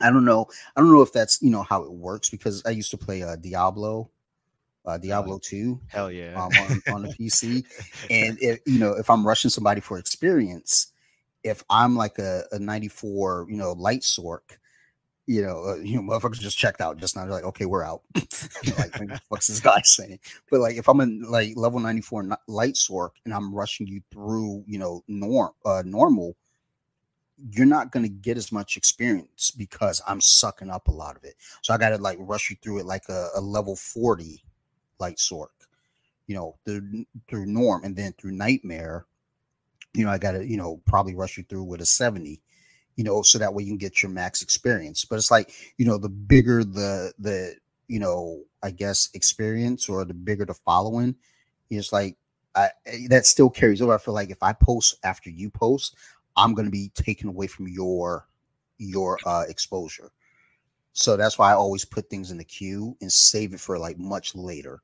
[0.00, 0.46] I don't know.
[0.74, 3.22] I don't know if that's you know how it works because I used to play
[3.22, 4.10] uh, Diablo,
[4.86, 5.78] uh, Diablo Two.
[5.88, 7.64] Hell yeah, um, on, on the PC,
[8.10, 10.89] and if you know if I'm rushing somebody for experience,
[11.42, 14.40] if I'm like a, a 94, you know, light sorc,
[15.26, 17.22] you know, uh, you know, motherfuckers just checked out just now.
[17.22, 18.02] They're like, okay, we're out.
[18.78, 20.18] like, what's this guy saying?
[20.50, 24.64] But like, if I'm in like level 94 light sorc and I'm rushing you through,
[24.66, 26.36] you know, norm, uh, normal,
[27.48, 31.36] you're not to get as much experience because I'm sucking up a lot of it.
[31.62, 34.42] So I got to like rush you through it like a, a level 40
[34.98, 35.48] light sorc,
[36.26, 39.06] you know, through, through norm and then through nightmare.
[39.94, 42.40] You know, I got to, you know, probably rush you through with a 70,
[42.96, 45.04] you know, so that way you can get your max experience.
[45.04, 47.56] But it's like, you know, the bigger the, the,
[47.88, 51.16] you know, I guess experience or the bigger the following,
[51.70, 52.16] it's like,
[52.54, 52.70] I,
[53.08, 53.94] that still carries over.
[53.94, 55.96] I feel like if I post after you post,
[56.36, 58.26] I'm going to be taken away from your
[58.78, 60.10] your uh, exposure.
[60.92, 63.98] So that's why I always put things in the queue and save it for like
[63.98, 64.82] much later.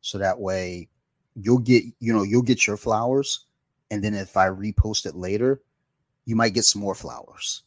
[0.00, 0.88] So that way
[1.34, 3.46] you'll get, you know, you'll get your flowers.
[3.90, 5.62] And then if I repost it later,
[6.24, 7.62] you might get some more flowers.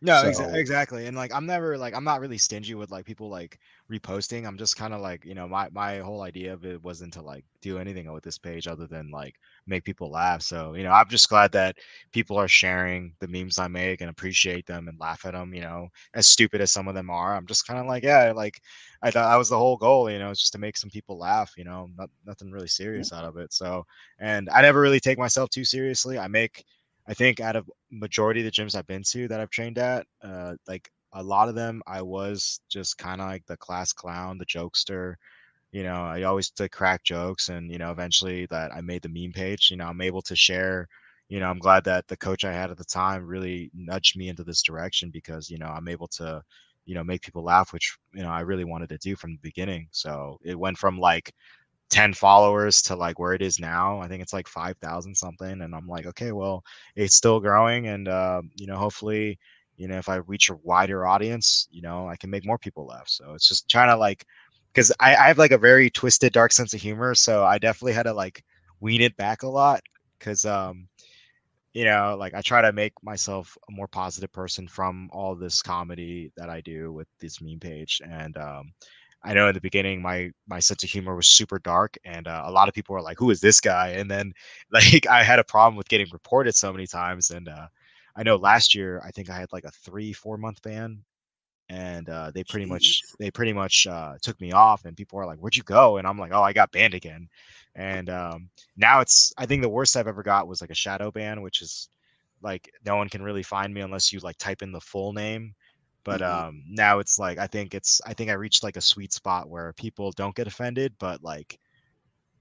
[0.00, 1.06] No, so, exa- exactly.
[1.06, 3.58] And like I'm never like I'm not really stingy with like people like
[3.90, 4.46] reposting.
[4.46, 7.22] I'm just kind of like, you know, my my whole idea of it wasn't to
[7.22, 9.34] like do anything with this page other than like
[9.66, 10.40] make people laugh.
[10.42, 11.78] So, you know, I'm just glad that
[12.12, 15.62] people are sharing the memes I make and appreciate them and laugh at them, you
[15.62, 17.34] know, as stupid as some of them are.
[17.34, 18.60] I'm just kind of like, yeah, like
[19.02, 21.54] I thought that was the whole goal, you know, just to make some people laugh,
[21.56, 23.18] you know, not, nothing really serious yeah.
[23.18, 23.52] out of it.
[23.52, 23.84] So,
[24.20, 26.18] and I never really take myself too seriously.
[26.20, 26.64] I make
[27.08, 30.06] I think out of majority of the gyms I've been to that I've trained at,
[30.22, 34.38] uh, like a lot of them, I was just kind of like the class clown,
[34.38, 35.14] the jokester.
[35.72, 39.08] You know, I always to crack jokes, and you know, eventually that I made the
[39.10, 39.70] meme page.
[39.70, 40.88] You know, I'm able to share.
[41.28, 44.28] You know, I'm glad that the coach I had at the time really nudged me
[44.28, 46.42] into this direction because you know I'm able to,
[46.86, 49.40] you know, make people laugh, which you know I really wanted to do from the
[49.42, 49.88] beginning.
[49.92, 51.32] So it went from like
[51.90, 54.00] 10 followers to like where it is now.
[54.00, 55.62] I think it's like 5,000 something.
[55.62, 56.64] And I'm like, okay, well,
[56.96, 57.88] it's still growing.
[57.88, 59.38] And, uh, you know, hopefully,
[59.76, 62.86] you know, if I reach a wider audience, you know, I can make more people
[62.86, 63.08] laugh.
[63.08, 64.24] So it's just trying to like,
[64.72, 67.14] because I, I have like a very twisted, dark sense of humor.
[67.14, 68.44] So I definitely had to like
[68.80, 69.80] wean it back a lot
[70.18, 70.88] because, um,
[71.74, 75.62] you know, like I try to make myself a more positive person from all this
[75.62, 78.00] comedy that I do with this meme page.
[78.04, 78.72] And, um,
[79.24, 82.44] I know in the beginning my my sense of humor was super dark, and uh,
[82.46, 84.32] a lot of people were like, "Who is this guy?" And then
[84.70, 87.68] like I had a problem with getting reported so many times, and uh,
[88.16, 91.04] I know last year I think I had like a three four month ban,
[91.68, 92.66] and uh, they pretty Jeez.
[92.66, 95.98] much they pretty much uh, took me off, and people were like, "Where'd you go?"
[95.98, 97.28] And I'm like, "Oh, I got banned again."
[97.74, 101.10] And um, now it's I think the worst I've ever got was like a shadow
[101.10, 101.88] ban, which is
[102.42, 105.54] like no one can really find me unless you like type in the full name
[106.08, 106.48] but mm-hmm.
[106.48, 109.50] um now it's like i think it's i think i reached like a sweet spot
[109.50, 111.58] where people don't get offended but like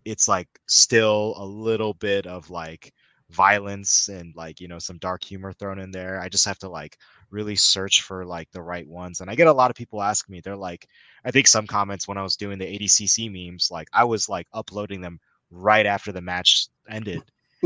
[0.06, 2.94] it's like still a little bit of like
[3.30, 6.70] violence and like you know some dark humor thrown in there i just have to
[6.70, 6.98] like
[7.30, 10.30] really search for like the right ones and i get a lot of people ask
[10.30, 10.88] me they're like
[11.26, 14.48] i think some comments when i was doing the adcc memes like i was like
[14.54, 15.20] uploading them
[15.52, 17.22] right after the match ended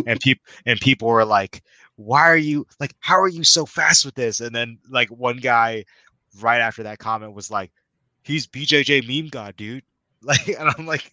[0.07, 1.61] and people and people were like
[2.05, 4.39] why are you like how are you so fast with this?
[4.41, 5.85] And then like one guy
[6.39, 7.71] right after that comment was like
[8.23, 9.83] he's bjj meme god dude.
[10.23, 11.11] Like and i'm like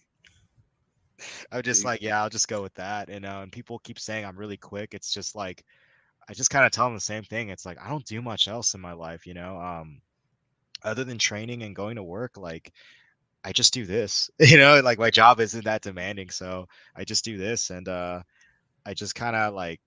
[1.51, 4.23] i'm just like yeah i'll just go with that and uh, and people keep saying
[4.23, 4.93] i'm really quick.
[4.93, 5.65] It's just like
[6.29, 7.49] i just kind of tell them the same thing.
[7.49, 9.99] It's like i don't do much else in my life you know um
[10.83, 12.71] other than training and going to work like
[13.43, 17.25] i just do this you know like my job isn't that demanding so i just
[17.25, 18.21] do this and uh
[18.85, 19.79] I just kind of like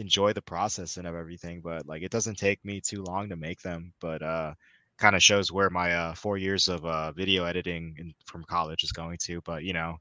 [0.00, 1.60] enjoy the process and of everything.
[1.60, 3.92] But like it doesn't take me too long to make them.
[4.00, 4.54] But uh,
[4.98, 8.82] kind of shows where my uh, four years of uh, video editing in, from college
[8.84, 9.40] is going to.
[9.42, 9.96] But you know,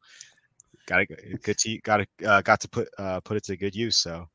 [0.87, 3.75] got a good to got to uh, got to put uh, put it to good
[3.75, 3.97] use.
[3.97, 4.27] So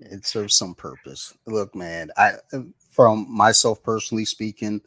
[0.00, 1.34] it serves some purpose.
[1.46, 4.80] Look, man, I uh, from myself personally speaking,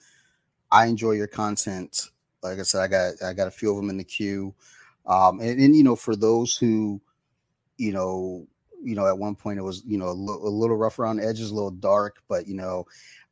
[0.72, 2.10] I enjoy your content.
[2.44, 4.54] Like I said, I got I got a few of them in the queue.
[5.06, 7.02] Um, and, and you know, for those who
[7.78, 8.48] you know,
[8.88, 11.20] you know, at one point it was, you know, a, l- a little rough around
[11.20, 12.86] edges, a little dark, but you know,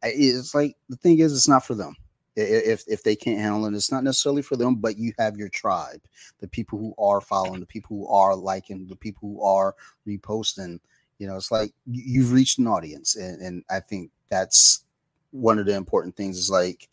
[0.03, 1.95] it's like the thing is, it's not for them.
[2.35, 4.75] If if they can't handle it, it's not necessarily for them.
[4.75, 6.01] But you have your tribe,
[6.41, 9.73] the people who are following, the people who are liking, the people who are
[10.05, 10.79] reposting.
[11.19, 14.83] You know, it's like you've reached an audience, and, and I think that's
[15.31, 16.37] one of the important things.
[16.37, 16.89] Is like,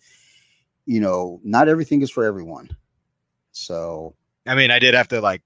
[0.86, 2.68] you know, not everything is for everyone.
[3.50, 4.14] So,
[4.46, 5.42] I mean, I did have to like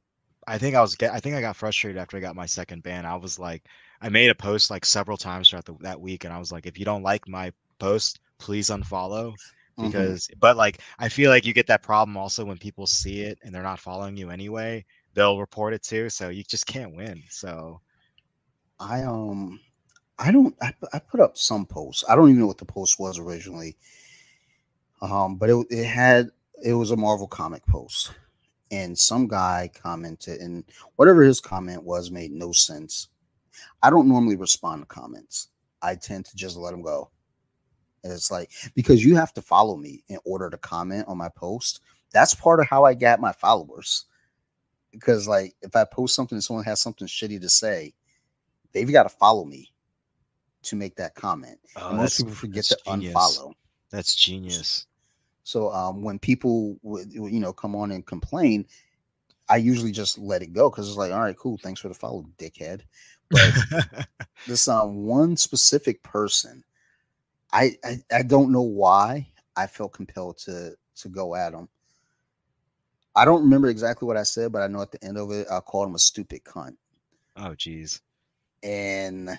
[0.47, 2.83] I think I was get, I think I got frustrated after I got my second
[2.83, 3.05] ban.
[3.07, 3.65] I was like,
[4.01, 6.67] I made a post like several times throughout the, that week, and I was like,
[6.67, 9.39] if you don't like my post, please unfollow
[9.79, 10.17] Mhm.
[10.19, 13.39] because but like I feel like you get that problem also when people see it
[13.43, 16.09] and they're not following you anyway, they'll report it too.
[16.11, 17.23] So you just can't win.
[17.31, 17.81] So
[18.81, 19.61] I um
[20.19, 22.05] I don't I, I put up some posts.
[22.09, 23.77] I don't even know what the post was originally.
[25.01, 26.31] Um, but it it had
[26.63, 28.13] it was a Marvel comic post,
[28.71, 30.65] and some guy commented, and
[30.97, 33.09] whatever his comment was made no sense.
[33.83, 35.49] I don't normally respond to comments.
[35.83, 37.11] I tend to just let them go.
[38.03, 41.29] And it's like because you have to follow me in order to comment on my
[41.29, 41.81] post.
[42.13, 44.07] That's part of how I get my followers.
[44.93, 47.95] Because like if I post something and someone has something shitty to say,
[48.73, 49.73] they've got to follow me
[50.63, 51.59] to make that comment.
[51.77, 53.15] oh, and most people forget to genius.
[53.15, 53.53] unfollow.
[53.91, 54.87] That's genius.
[55.47, 58.67] So um, when people would you know come on and complain,
[59.49, 61.95] I usually just let it go because it's like, all right, cool, thanks for the
[61.95, 62.81] follow, dickhead.
[63.31, 63.55] But
[64.49, 66.65] this um one specific person,
[67.53, 71.69] I, I I don't know why I felt compelled to to go at him.
[73.15, 75.47] I don't remember exactly what I said, but I know at the end of it,
[75.49, 76.77] I called him a stupid cunt.
[77.37, 78.01] oh geez.
[78.65, 79.39] And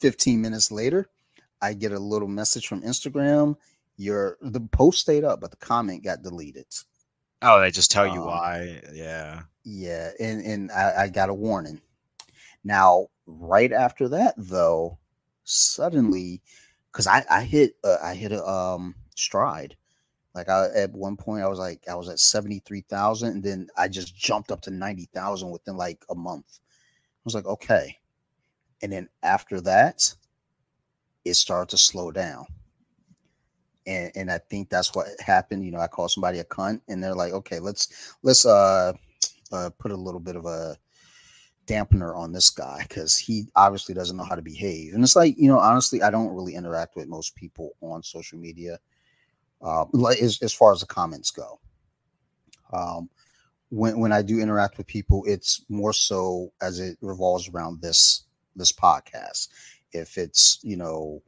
[0.00, 1.08] 15 minutes later,
[1.62, 3.56] I get a little message from Instagram.
[3.96, 6.66] Your the post stayed up, but the comment got deleted.
[7.42, 8.82] Oh, they just tell you Um, why.
[8.92, 9.42] Yeah.
[9.64, 11.80] Yeah, and and I, I got a warning.
[12.64, 14.98] Now, right after that, though,
[15.44, 16.42] suddenly,
[16.92, 19.76] because I I hit uh, I hit a um stride.
[20.34, 23.42] Like I at one point I was like I was at seventy three thousand, and
[23.42, 26.58] then I just jumped up to ninety thousand within like a month.
[26.60, 27.96] I was like, okay,
[28.82, 30.14] and then after that,
[31.24, 32.46] it started to slow down.
[33.86, 35.64] And, and I think that's what happened.
[35.64, 38.92] You know, I called somebody a cunt, and they're like, "Okay, let's let's uh
[39.52, 40.76] uh, put a little bit of a
[41.66, 44.94] dampener on this guy because he obviously doesn't know how to behave.
[44.94, 48.38] And it's like, you know, honestly, I don't really interact with most people on social
[48.38, 48.78] media,
[49.62, 49.84] uh,
[50.20, 51.60] as, as far as the comments go.
[52.72, 53.10] Um,
[53.70, 58.24] when when I do interact with people, it's more so as it revolves around this
[58.54, 59.48] this podcast.
[59.92, 61.22] If it's you know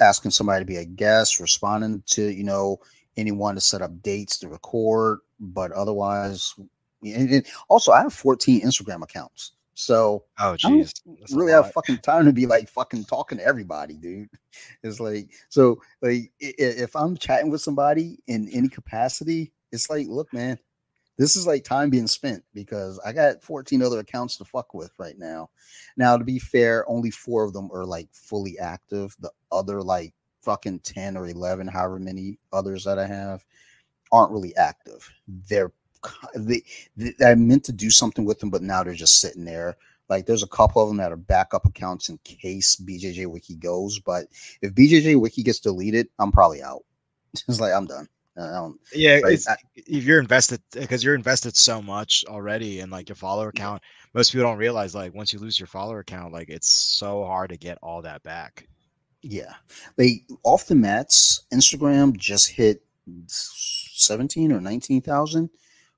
[0.00, 2.78] asking somebody to be a guest, responding to you know
[3.16, 6.54] anyone to set up dates to record, but otherwise
[7.02, 10.92] and, and also, I have 14 Instagram accounts, so Oh don't geez.
[11.20, 14.28] That's a really have fucking time to be like fucking talking to everybody, dude.
[14.82, 20.32] It's like so, like if I'm chatting with somebody in any capacity, it's like, look,
[20.32, 20.58] man,
[21.18, 24.92] this is like time being spent because I got 14 other accounts to fuck with
[24.98, 25.50] right now.
[25.96, 29.16] Now, to be fair, only four of them are like fully active.
[29.18, 33.44] The other like fucking 10 or 11, however many others that I have,
[34.12, 35.10] aren't really active.
[35.26, 35.72] They're
[36.36, 36.62] they,
[36.96, 39.76] they I meant to do something with them, but now they're just sitting there.
[40.08, 43.98] Like there's a couple of them that are backup accounts in case BJJ Wiki goes.
[43.98, 44.26] But
[44.62, 46.84] if BJJ Wiki gets deleted, I'm probably out.
[47.48, 48.08] It's like I'm done.
[48.38, 52.90] I don't, Yeah, Like, I- if you're invested because you're invested so much already in
[52.90, 53.82] like your follower count.
[54.14, 57.50] Most people don't realize like once you lose your follower count, like it's so hard
[57.50, 58.66] to get all that back.
[59.22, 59.54] yeah.
[59.96, 61.44] They off the mats.
[61.52, 62.82] Instagram just hit
[63.26, 65.50] 17 or 19,000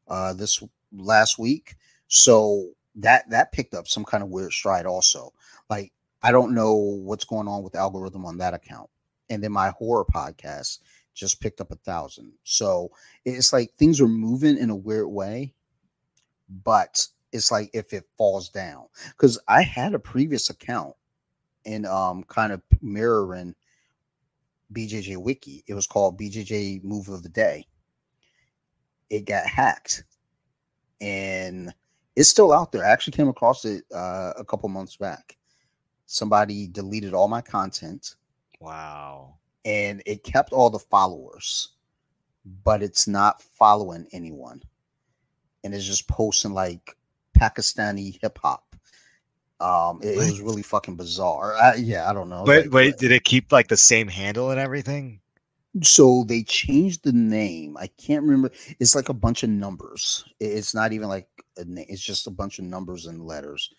[0.08, 0.62] uh, this
[0.92, 1.76] last week.
[2.08, 5.32] So that that picked up some kind of weird stride also.
[5.68, 5.92] Like
[6.22, 8.90] I don't know what's going on with the algorithm on that account.
[9.30, 10.78] And then my horror podcast
[11.14, 12.32] just picked up a thousand.
[12.44, 12.90] So
[13.24, 15.54] it's like things are moving in a weird way,
[16.62, 18.86] but it's like if it falls down.
[19.10, 20.94] Because I had a previous account
[21.64, 23.54] in um kind of mirroring
[24.72, 25.64] BJJ Wiki.
[25.66, 27.66] It was called BJJ Move of the Day.
[29.10, 30.04] It got hacked,
[31.00, 31.74] and
[32.14, 32.84] it's still out there.
[32.84, 35.36] I actually came across it uh, a couple months back.
[36.06, 38.14] Somebody deleted all my content,
[38.60, 39.38] Wow.
[39.64, 41.70] And it kept all the followers,
[42.64, 44.62] but it's not following anyone,
[45.64, 46.96] and it's just posting like
[47.38, 48.64] Pakistani hip hop.
[49.60, 51.54] Um, it, it was really fucking bizarre.
[51.54, 52.44] I, yeah, I don't know.
[52.44, 55.20] Wait, like, wait, what- did it keep like the same handle and everything?
[55.82, 57.76] so they changed the name.
[57.76, 58.50] I can't remember.
[58.80, 60.24] It's like a bunch of numbers.
[60.40, 61.86] It's not even like a name.
[61.88, 63.70] It's just a bunch of numbers and letters.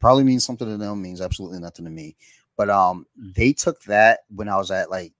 [0.00, 1.02] Probably means something to them.
[1.02, 2.16] Means absolutely nothing to me.
[2.56, 5.12] But um, they took that when I was at like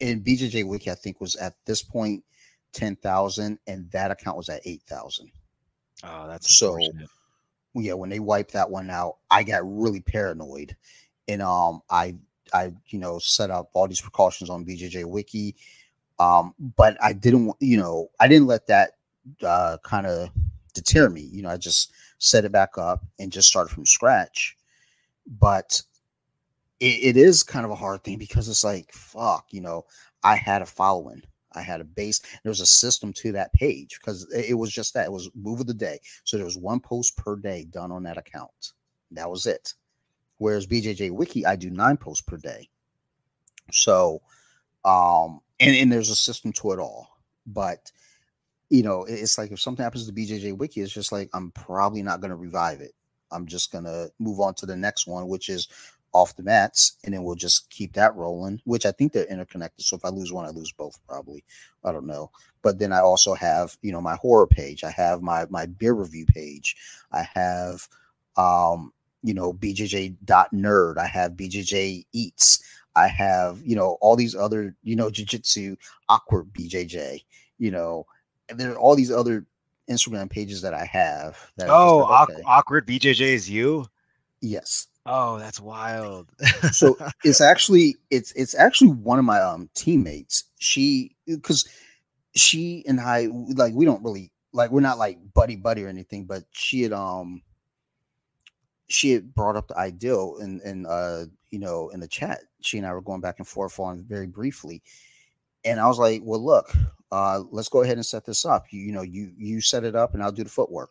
[0.00, 0.90] in BJJ Wiki.
[0.90, 2.24] I think was at this point
[2.72, 5.30] ten thousand, and that account was at eight thousand.
[6.04, 6.78] Oh, that's So-
[7.74, 10.76] yeah, when they wiped that one out, I got really paranoid,
[11.28, 12.16] and um, I
[12.52, 15.54] I you know set up all these precautions on BJJ Wiki,
[16.18, 18.92] um, but I didn't you know I didn't let that
[19.42, 20.30] uh, kind of
[20.74, 21.22] deter me.
[21.22, 24.56] You know, I just set it back up and just started from scratch.
[25.38, 25.80] But
[26.80, 29.84] it, it is kind of a hard thing because it's like fuck, you know,
[30.22, 31.22] I had a following.
[31.52, 32.20] I had a base.
[32.42, 35.60] There was a system to that page because it was just that it was move
[35.60, 36.00] of the day.
[36.24, 38.72] So there was one post per day done on that account.
[39.10, 39.74] That was it.
[40.38, 42.68] Whereas BJJ Wiki, I do nine posts per day.
[43.72, 44.22] So,
[44.84, 47.08] um, and, and there's a system to it all.
[47.46, 47.90] But,
[48.68, 52.02] you know, it's like if something happens to BJJ Wiki, it's just like I'm probably
[52.02, 52.92] not going to revive it.
[53.32, 55.68] I'm just going to move on to the next one, which is
[56.12, 58.60] off the mats, and then we'll just keep that rolling.
[58.64, 59.84] Which I think they're interconnected.
[59.84, 61.44] So if I lose one, I lose both, probably.
[61.84, 62.30] I don't know.
[62.62, 64.84] But then I also have, you know, my horror page.
[64.84, 66.76] I have my my beer review page.
[67.12, 67.88] I have,
[68.36, 68.92] um,
[69.22, 70.98] you know, BJJ.nerd.
[70.98, 72.62] I have BJJ eats.
[72.96, 75.76] I have, you know, all these other, you know, jiu-jitsu,
[76.08, 77.22] awkward BJJ,
[77.58, 78.04] you know,
[78.48, 79.46] and there are all these other
[79.88, 81.38] Instagram pages that I have.
[81.56, 82.42] That oh, like, okay.
[82.46, 83.86] awkward BJJ is you?
[84.40, 84.88] Yes.
[85.06, 86.30] Oh, that's wild.
[86.72, 90.44] so it's actually it's it's actually one of my um teammates.
[90.58, 91.68] She because
[92.34, 96.24] she and I like we don't really like we're not like buddy buddy or anything,
[96.26, 97.42] but she had um
[98.88, 102.40] she had brought up the ideal and and uh you know in the chat.
[102.60, 104.82] She and I were going back and forth on very briefly,
[105.64, 106.70] and I was like, well, look,
[107.10, 108.66] uh, let's go ahead and set this up.
[108.70, 110.90] You you know you you set it up and I'll do the footwork,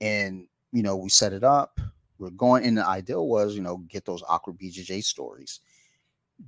[0.00, 1.80] and you know we set it up
[2.20, 5.60] we're going and the ideal was you know get those awkward bjj stories.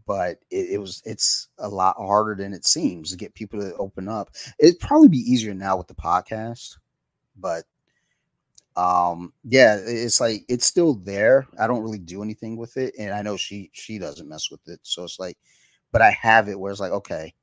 [0.06, 3.76] But it, it, was it's a lot harder than it seems to get people to
[3.76, 4.30] open up.
[4.58, 6.76] It'd probably be easier now with the podcast
[7.36, 7.64] but
[8.76, 11.46] um yeah it's like it's still there.
[11.58, 14.66] I don't really do anything with it and i know she she doesn't mess with
[14.66, 14.80] it.
[14.82, 15.36] So it's like
[15.90, 17.34] but i have it where it's like okay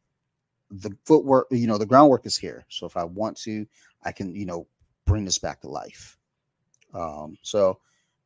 [0.71, 2.65] the footwork you know the groundwork is here.
[2.69, 3.67] So if i want to
[4.03, 4.67] i can you know
[5.05, 6.17] bring this back to life.
[6.93, 7.79] Um so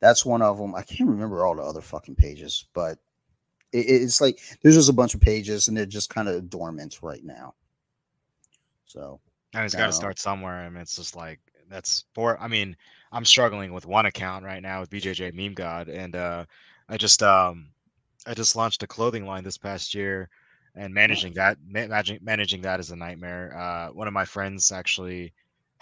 [0.03, 0.75] that's one of them.
[0.75, 2.97] I can't remember all the other fucking pages, but
[3.71, 6.99] it, it's like there's just a bunch of pages and they're just kind of dormant
[7.01, 7.55] right now.
[8.85, 9.21] So
[9.53, 10.59] and it's got to start somewhere.
[10.59, 11.39] I mean, it's just like
[11.69, 12.37] that's for.
[12.41, 12.75] I mean,
[13.13, 16.45] I'm struggling with one account right now with BJJ Meme God, and uh,
[16.89, 17.69] I just um,
[18.27, 20.27] I just launched a clothing line this past year,
[20.75, 23.57] and managing that managing managing that is a nightmare.
[23.57, 25.31] Uh, one of my friends actually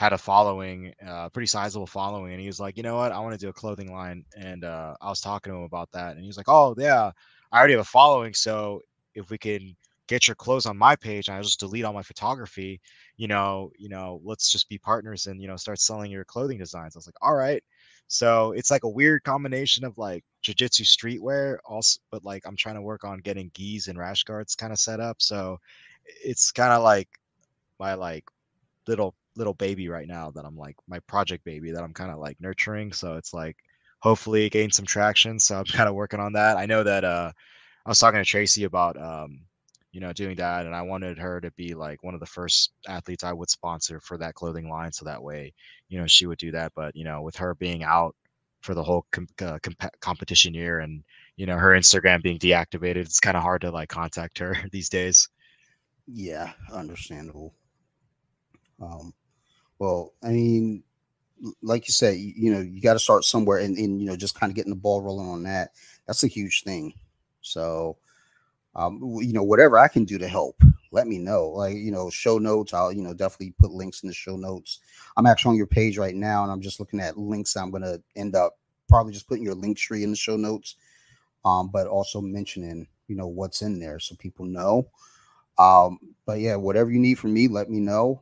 [0.01, 3.19] had a following, uh, pretty sizable following, and he was like, you know what, I
[3.19, 6.13] want to do a clothing line, and uh, I was talking to him about that,
[6.13, 7.11] and he was like, oh yeah,
[7.51, 8.81] I already have a following, so
[9.15, 9.75] if we can
[10.07, 12.81] get your clothes on my page, I'll just delete all my photography,
[13.17, 16.57] you know, you know, let's just be partners and you know start selling your clothing
[16.57, 16.95] designs.
[16.95, 17.63] I was like, all right.
[18.07, 22.75] So it's like a weird combination of like jiu-jitsu streetwear also but like I'm trying
[22.75, 25.21] to work on getting gis and rash guards kind of set up.
[25.21, 25.59] So
[26.23, 27.07] it's kind of like
[27.79, 28.25] my like
[28.87, 32.19] little little baby right now that I'm like my project baby that I'm kind of
[32.19, 32.91] like nurturing.
[32.93, 33.57] So it's like
[33.99, 35.39] hopefully gain some traction.
[35.39, 36.57] So I'm kind of working on that.
[36.57, 37.31] I know that uh
[37.85, 39.41] I was talking to Tracy about um
[39.91, 42.71] you know doing that and I wanted her to be like one of the first
[42.87, 45.53] athletes I would sponsor for that clothing line so that way
[45.89, 48.15] you know she would do that but you know with her being out
[48.61, 51.03] for the whole com- uh, comp- competition year and
[51.35, 54.89] you know her Instagram being deactivated it's kind of hard to like contact her these
[54.89, 55.27] days.
[56.07, 57.53] Yeah, understandable.
[58.81, 59.13] Um,
[59.81, 60.83] well, I mean,
[61.63, 64.15] like you said, you, you know, you got to start somewhere and, and, you know,
[64.15, 65.71] just kind of getting the ball rolling on that.
[66.05, 66.93] That's a huge thing.
[67.41, 67.97] So,
[68.75, 71.47] um, you know, whatever I can do to help, let me know.
[71.47, 74.81] Like, you know, show notes, I'll, you know, definitely put links in the show notes.
[75.17, 77.57] I'm actually on your page right now and I'm just looking at links.
[77.57, 80.75] I'm going to end up probably just putting your Linktree in the show notes,
[81.43, 84.87] um, but also mentioning, you know, what's in there so people know.
[85.57, 85.97] Um,
[86.27, 88.21] but yeah, whatever you need from me, let me know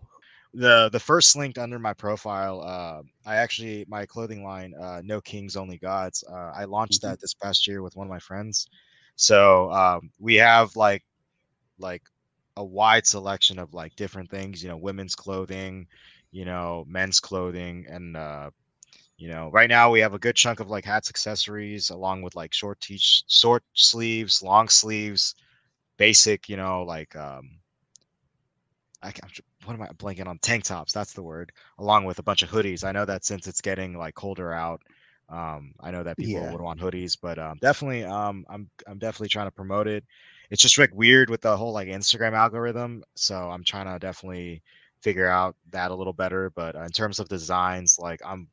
[0.54, 5.22] the the first link under my profile uh, i actually my clothing line uh, no
[5.22, 7.12] kings only gods uh, i launched mm-hmm.
[7.12, 8.68] that this past year with one of my friends
[9.16, 11.04] so um, we have like
[11.78, 12.04] like
[12.58, 15.88] a wide selection of like different things you know women's clothing
[16.32, 18.50] you know men's clothing and uh
[19.18, 22.36] you know right now we have a good chunk of like hats accessories along with
[22.36, 25.36] like short t short sleeves long sleeves
[25.98, 27.50] basic you know like um
[29.02, 29.30] I, am
[29.66, 30.38] what am I blanking on?
[30.40, 32.84] Tank tops, that's the word, along with a bunch of hoodies.
[32.84, 34.82] I know that since it's getting like colder out,
[35.30, 36.52] um, I know that people yeah.
[36.52, 40.04] would want hoodies, but um, definitely, um, I'm I'm definitely trying to promote it.
[40.50, 44.64] It's just like weird with the whole like Instagram algorithm, so I'm trying to definitely
[45.02, 46.50] figure out that a little better.
[46.50, 48.48] But uh, in terms of designs, like I'm,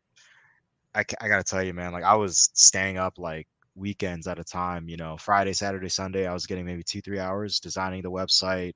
[0.95, 4.45] I, I gotta tell you, man, like I was staying up like weekends at a
[4.45, 4.89] time.
[4.89, 8.75] You know, Friday, Saturday, Sunday, I was getting maybe two, three hours designing the website,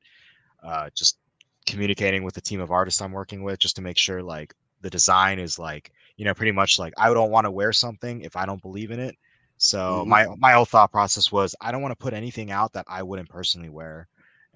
[0.63, 1.19] uh, just
[1.67, 4.91] communicating with the team of artists I'm working with just to make sure like the
[4.91, 8.37] design is like, you know, pretty much like I don't want to wear something if
[8.37, 9.15] I don't believe in it.
[9.59, 10.09] So Mhm.
[10.09, 13.03] my my whole thought process was I don't want to put anything out that I
[13.03, 14.09] wouldn't personally wear,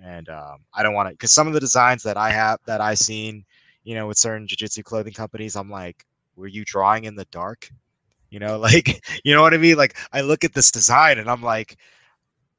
[0.03, 2.81] and um, I don't want to because some of the designs that I have that
[2.81, 3.45] I've seen,
[3.85, 6.05] you know, with certain jiu-jitsu clothing companies, I'm like,
[6.37, 7.71] were you drawing in the dark?
[8.31, 9.77] You know, like you know what I mean?
[9.77, 11.77] Like I look at this design and I'm like,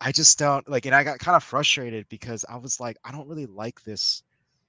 [0.02, 3.12] I just don't like, and I got kind of frustrated because I was like, I
[3.12, 4.24] don't really like this.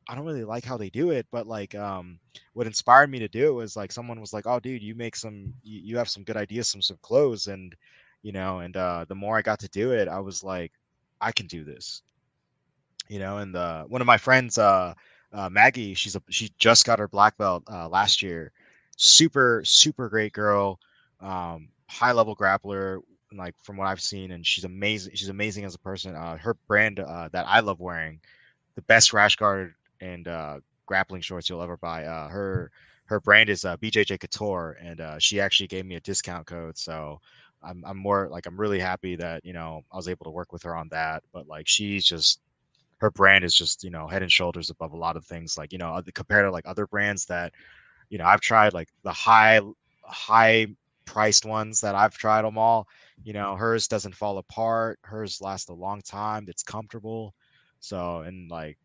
[0.08, 2.18] I don't really like how they do it, but like, um,
[2.54, 5.16] what inspired me to do it was like someone was like, "Oh, dude, you make
[5.16, 7.74] some, you, you have some good ideas, some some clothes," and
[8.22, 10.72] you know, and uh, the more I got to do it, I was like,
[11.20, 12.02] I can do this,
[13.08, 13.38] you know.
[13.38, 14.94] And uh, one of my friends, uh,
[15.32, 18.52] uh, Maggie, she's a she just got her black belt uh, last year.
[18.96, 20.78] Super super great girl,
[21.20, 23.00] um, high level grappler,
[23.32, 25.14] like from what I've seen, and she's amazing.
[25.14, 26.14] She's amazing as a person.
[26.14, 28.20] Uh, her brand uh, that I love wearing,
[28.76, 32.04] the best rash guard and uh, grappling shorts you'll ever buy.
[32.04, 32.70] Uh, her
[33.06, 36.76] her brand is uh, BJJ Couture, and uh, she actually gave me a discount code.
[36.78, 37.20] So
[37.62, 40.52] I'm I'm more like I'm really happy that you know I was able to work
[40.52, 41.22] with her on that.
[41.32, 42.40] But like she's just
[42.98, 45.58] her brand is just you know head and shoulders above a lot of things.
[45.58, 47.52] Like you know compared to like other brands that
[48.10, 49.60] you know I've tried like the high
[50.04, 50.66] high
[51.04, 52.88] priced ones that I've tried them all.
[53.24, 54.98] You know hers doesn't fall apart.
[55.02, 56.46] Hers lasts a long time.
[56.48, 57.34] It's comfortable.
[57.80, 58.78] So and like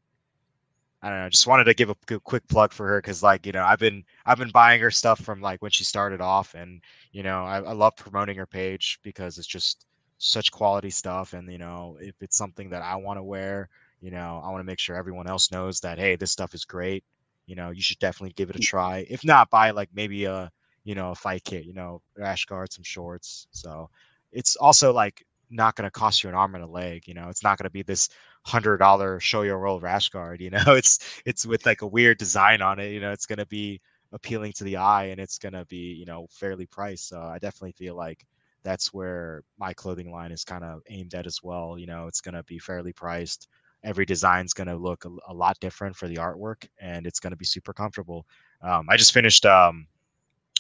[1.01, 1.29] I don't know.
[1.29, 4.03] Just wanted to give a quick plug for her because, like, you know, I've been
[4.25, 7.57] I've been buying her stuff from like when she started off, and you know, I,
[7.57, 9.87] I love promoting her page because it's just
[10.19, 11.33] such quality stuff.
[11.33, 13.69] And you know, if it's something that I want to wear,
[13.99, 16.65] you know, I want to make sure everyone else knows that hey, this stuff is
[16.65, 17.03] great.
[17.47, 18.63] You know, you should definitely give it a mm.
[18.63, 19.05] try.
[19.09, 20.51] If not, buy like maybe a
[20.83, 23.47] you know a fight kit, you know, rash guard, some shorts.
[23.51, 23.89] So
[24.31, 27.07] it's also like not going to cost you an arm and a leg.
[27.07, 28.09] You know, it's not going to be this
[28.43, 30.41] hundred dollar Shoyoroll rash guard.
[30.41, 32.91] You know, it's it's with like a weird design on it.
[32.91, 33.81] You know, it's to be
[34.13, 37.07] appealing to the eye and it's to be you know fairly priced.
[37.07, 38.25] So I definitely feel like
[38.63, 41.77] that's where my clothing line is kind of aimed at as well.
[41.77, 43.47] You know, it's to be fairly priced.
[43.83, 47.45] Every design's to look a, a, lot different for the artwork, and it's to be
[47.45, 48.27] super comfortable.
[48.61, 49.87] Um, I just finished um,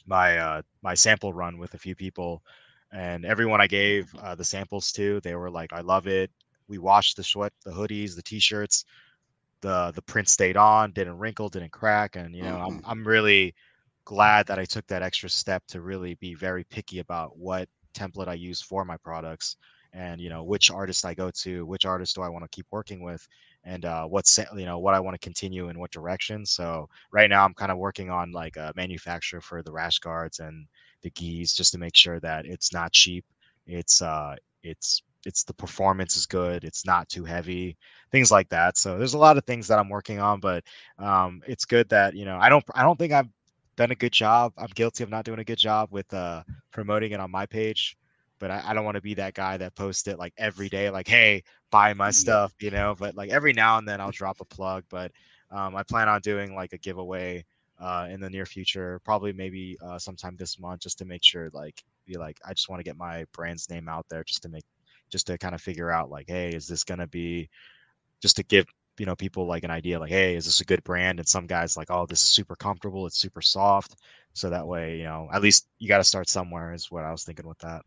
[0.07, 2.41] my uh, my sample run with a few people
[2.91, 6.31] and everyone I gave uh, the samples to, they were like, "I love it."
[6.71, 8.85] We washed the sweat, the hoodies, the t-shirts.
[9.59, 12.77] The the print stayed on, didn't wrinkle, didn't crack, and you know, mm-hmm.
[12.77, 13.53] I'm I'm really
[14.05, 18.29] glad that I took that extra step to really be very picky about what template
[18.29, 19.57] I use for my products,
[19.91, 22.67] and you know, which artist I go to, which artist do I want to keep
[22.71, 23.27] working with,
[23.65, 26.45] and uh, what's you know what I want to continue in what direction.
[26.45, 30.39] So right now, I'm kind of working on like a manufacturer for the rash guards
[30.39, 30.65] and
[31.03, 33.25] the gis just to make sure that it's not cheap.
[33.67, 36.63] It's uh it's it's the performance is good.
[36.63, 37.77] It's not too heavy,
[38.11, 38.77] things like that.
[38.77, 40.63] So there's a lot of things that I'm working on, but
[40.99, 43.29] um, it's good that you know I don't I don't think I've
[43.75, 44.53] done a good job.
[44.57, 47.97] I'm guilty of not doing a good job with uh, promoting it on my page,
[48.39, 50.89] but I, I don't want to be that guy that posts it like every day,
[50.89, 52.95] like hey buy my stuff, you know.
[52.97, 54.83] But like every now and then I'll drop a plug.
[54.89, 55.11] But
[55.51, 57.45] um, I plan on doing like a giveaway
[57.81, 61.49] uh, in the near future, probably maybe uh, sometime this month, just to make sure,
[61.51, 64.49] like, be like, I just want to get my brand's name out there, just to
[64.49, 64.63] make,
[65.11, 67.49] just to kind of figure out, like, hey, is this gonna be,
[68.21, 68.65] just to give
[68.97, 71.19] you know people like an idea, like, hey, is this a good brand?
[71.19, 73.95] And some guys like, oh, this is super comfortable, it's super soft,
[74.33, 77.11] so that way, you know, at least you got to start somewhere, is what I
[77.11, 77.83] was thinking with that.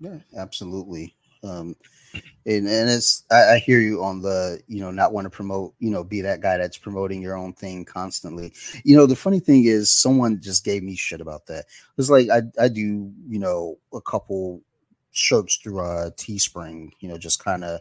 [0.00, 1.14] Yeah, absolutely.
[1.42, 1.76] Um,
[2.46, 5.74] and and it's I, I, hear you on the you know not want to promote
[5.78, 8.52] you know be that guy that's promoting your own thing constantly.
[8.84, 11.66] You know the funny thing is someone just gave me shit about that.
[11.98, 14.62] It's like I I do you know a couple
[15.16, 16.90] shirts through uh Teespring.
[17.00, 17.80] You know just kind of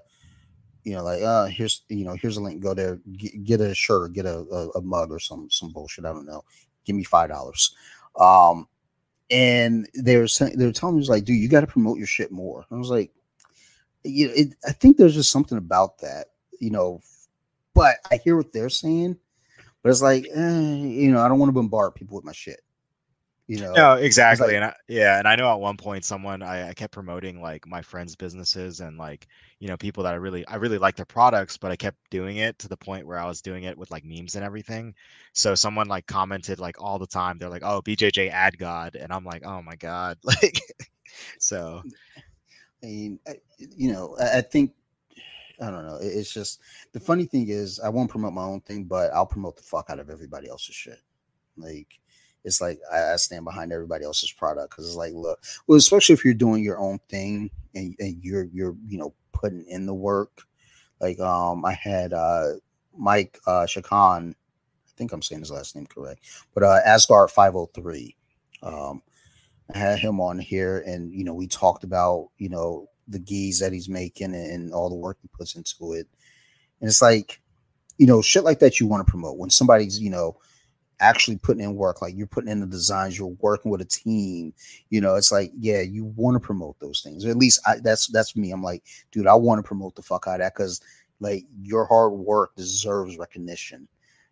[0.84, 3.74] you know like uh here's you know here's a link go there get, get a
[3.74, 6.44] shirt get a, a, a mug or some some bullshit I don't know
[6.86, 7.76] give me five dollars.
[8.20, 8.68] Um,
[9.30, 12.08] and they were saying they were telling me like, dude, you got to promote your
[12.08, 12.66] shit more.
[12.72, 13.12] I was like,
[14.04, 16.28] you know, it, I think there's just something about that,
[16.60, 17.02] you know.
[17.74, 19.18] But I hear what they're saying,
[19.84, 22.62] but it's like, eh, you know, I don't want to bombard people with my shit.
[23.48, 26.42] You know, no, exactly, like, and I, yeah, and I know at one point someone
[26.42, 29.28] I, I kept promoting like my friends' businesses and like
[29.60, 32.38] you know people that I really I really like their products, but I kept doing
[32.38, 34.96] it to the point where I was doing it with like memes and everything.
[35.34, 39.14] So someone like commented like all the time, they're like, "Oh, BJJ ad god," and
[39.14, 40.60] I'm like, "Oh my god!" Like,
[41.38, 41.84] so
[42.84, 43.20] I mean,
[43.60, 44.74] you know, I think
[45.62, 46.00] I don't know.
[46.02, 46.62] It's just
[46.92, 49.90] the funny thing is I won't promote my own thing, but I'll promote the fuck
[49.90, 51.00] out of everybody else's shit.
[51.58, 52.00] Like
[52.46, 56.14] it's like I, I stand behind everybody else's product because it's like, look, well, especially
[56.14, 59.94] if you're doing your own thing and, and you're you're you know putting in the
[59.94, 60.44] work.
[61.02, 62.54] Like um, I had uh
[62.98, 66.22] Mike uh Shakan, I think I'm saying his last name correct,
[66.54, 68.16] but uh Asgard 503.
[68.64, 69.02] Um,
[69.74, 73.60] I had him on here, and you know, we talked about you know the gis
[73.60, 76.08] that he's making and, and all the work he puts into it.
[76.82, 77.40] And it's like,
[77.98, 80.38] you know, shit like that you want to promote when somebody's, you know,
[81.00, 84.54] actually putting in work, like you're putting in the designs, you're working with a team,
[84.90, 87.26] you know, it's like, yeah, you want to promote those things.
[87.26, 88.52] Or at least I, that's that's me.
[88.52, 90.82] I'm like, dude, I want to promote the fuck out of that because
[91.20, 93.88] like your hard work deserves recognition.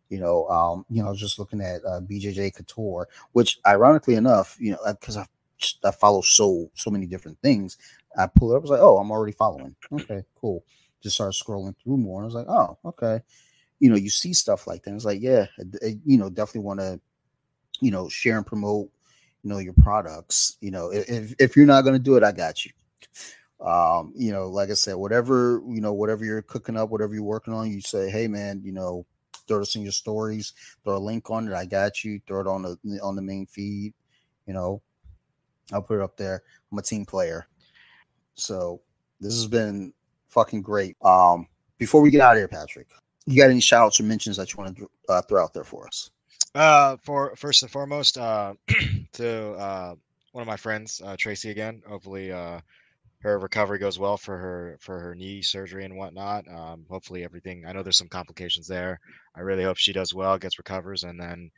[0.10, 4.15] You know, um, you know, I was just looking at uh, BJJ Couture, which ironically
[4.15, 5.26] enough, you know, because I
[5.84, 7.77] I follow so so many different things.
[8.18, 9.76] I pull it up, I was like, oh, I'm already following.
[9.91, 10.64] Okay, cool.
[11.02, 12.22] Just started scrolling through more.
[12.22, 13.22] and I was like, oh, okay.
[13.84, 14.93] You know, you see stuff like that.
[14.95, 15.47] It's like, yeah,
[16.05, 17.01] you know, definitely want to,
[17.81, 18.89] you know, share and promote,
[19.43, 20.55] you know, your products.
[20.61, 22.72] You know, if if you're not gonna do it, I got you.
[23.60, 27.23] Um, you know, like I said, whatever, you know, whatever you're cooking up, whatever you're
[27.23, 29.05] working on, you say, hey man, you know,
[29.47, 30.53] throw this in your stories,
[30.85, 31.53] throw a link on it.
[31.53, 33.93] I got you, throw it on the on the main feed,
[34.47, 34.81] you know.
[35.73, 36.43] I'll put it up there.
[36.72, 37.47] I'm a team player.
[38.35, 38.81] So
[39.19, 39.93] this has been
[40.30, 40.95] fucking great.
[41.03, 41.47] Um,
[41.77, 42.88] before we get out of here, Patrick,
[43.25, 45.63] you got any shout outs or mentions that you want to uh, throw out there
[45.63, 46.09] for us?
[46.55, 48.53] Uh, for first and foremost, uh,
[49.13, 49.95] to uh,
[50.33, 51.81] one of my friends, uh, Tracy again.
[51.87, 52.59] Hopefully, uh,
[53.19, 56.45] her recovery goes well for her for her knee surgery and whatnot.
[56.47, 57.65] Um, hopefully, everything.
[57.65, 58.99] I know there's some complications there.
[59.35, 61.49] I really hope she does well, gets recovers, and then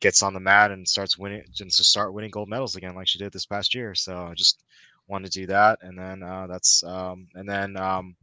[0.00, 3.08] gets on the mat and starts winning, just to start winning gold medals again, like
[3.08, 3.94] she did this past year.
[3.94, 4.62] So I just
[5.08, 8.16] want to do that, and then uh, that's um, and then um,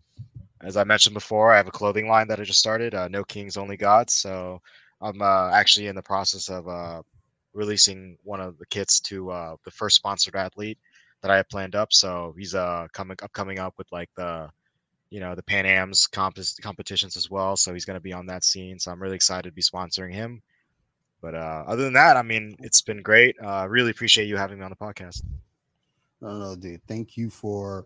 [0.62, 2.96] as I mentioned before, I have a clothing line that I just started.
[2.96, 4.14] Uh, no Kings, Only Gods.
[4.14, 4.62] So
[5.02, 7.04] I'm uh, actually in the process of uh,
[7.54, 10.80] releasing one of the kits to uh, the first sponsored athlete
[11.22, 11.94] that I have planned up.
[11.94, 14.50] So he's uh coming up coming up with like the
[15.10, 17.56] you know the Pan Am's comp- competitions as well.
[17.58, 18.80] So he's going to be on that scene.
[18.80, 20.42] So I'm really excited to be sponsoring him.
[21.22, 23.36] But uh, other than that, I mean, it's been great.
[23.42, 25.24] Really appreciate you having me on the podcast.
[26.22, 26.82] No, no, dude.
[26.88, 27.86] Thank you for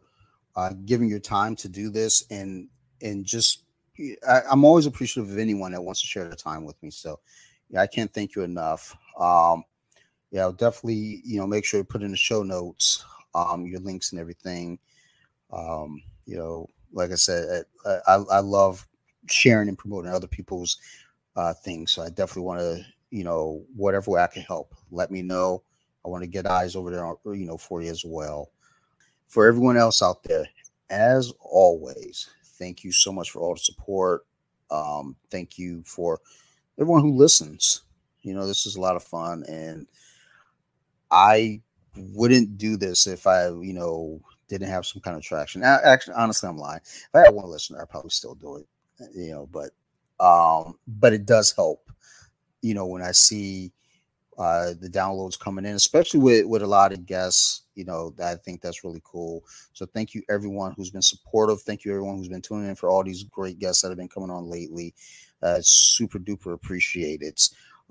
[0.56, 2.68] uh, giving your time to do this and
[3.02, 3.64] and just
[4.28, 6.90] I, am always appreciative of anyone that wants to share their time with me.
[6.90, 7.20] So
[7.70, 8.96] yeah, I can't thank you enough.
[9.20, 9.64] Um,
[10.32, 13.04] yeah, I'll definitely you know make sure to put in the show notes
[13.36, 14.80] um, your links and everything.
[15.52, 18.88] Um, you know, like I said, I, I, I love
[19.28, 20.78] sharing and promoting other people's
[21.36, 21.92] uh, things.
[21.92, 25.64] So I definitely want to, you know, whatever way I can help, let me know.
[26.06, 28.52] I want to get eyes over there, you know, for you as well.
[29.30, 30.48] For everyone else out there,
[30.90, 34.26] as always, thank you so much for all the support.
[34.72, 36.20] Um, thank you for
[36.80, 37.84] everyone who listens.
[38.24, 39.86] You know, this is a lot of fun, and
[41.12, 41.62] I
[41.96, 45.64] wouldn't do this if I, you know, didn't have some kind of traction.
[45.64, 46.82] Actually, honestly, I'm lying.
[46.84, 48.68] If I had one listener, I'd probably still do it.
[49.14, 49.70] You know, but
[50.20, 51.92] um, but it does help.
[52.62, 53.72] You know, when I see
[54.40, 57.64] uh, the downloads coming in, especially with with a lot of guests.
[57.76, 59.44] You know, I think that's really cool.
[59.74, 61.62] So thank you everyone who's been supportive.
[61.62, 64.08] Thank you everyone who's been tuning in for all these great guests that have been
[64.08, 64.96] coming on lately.
[65.44, 67.38] Uh, super duper appreciated.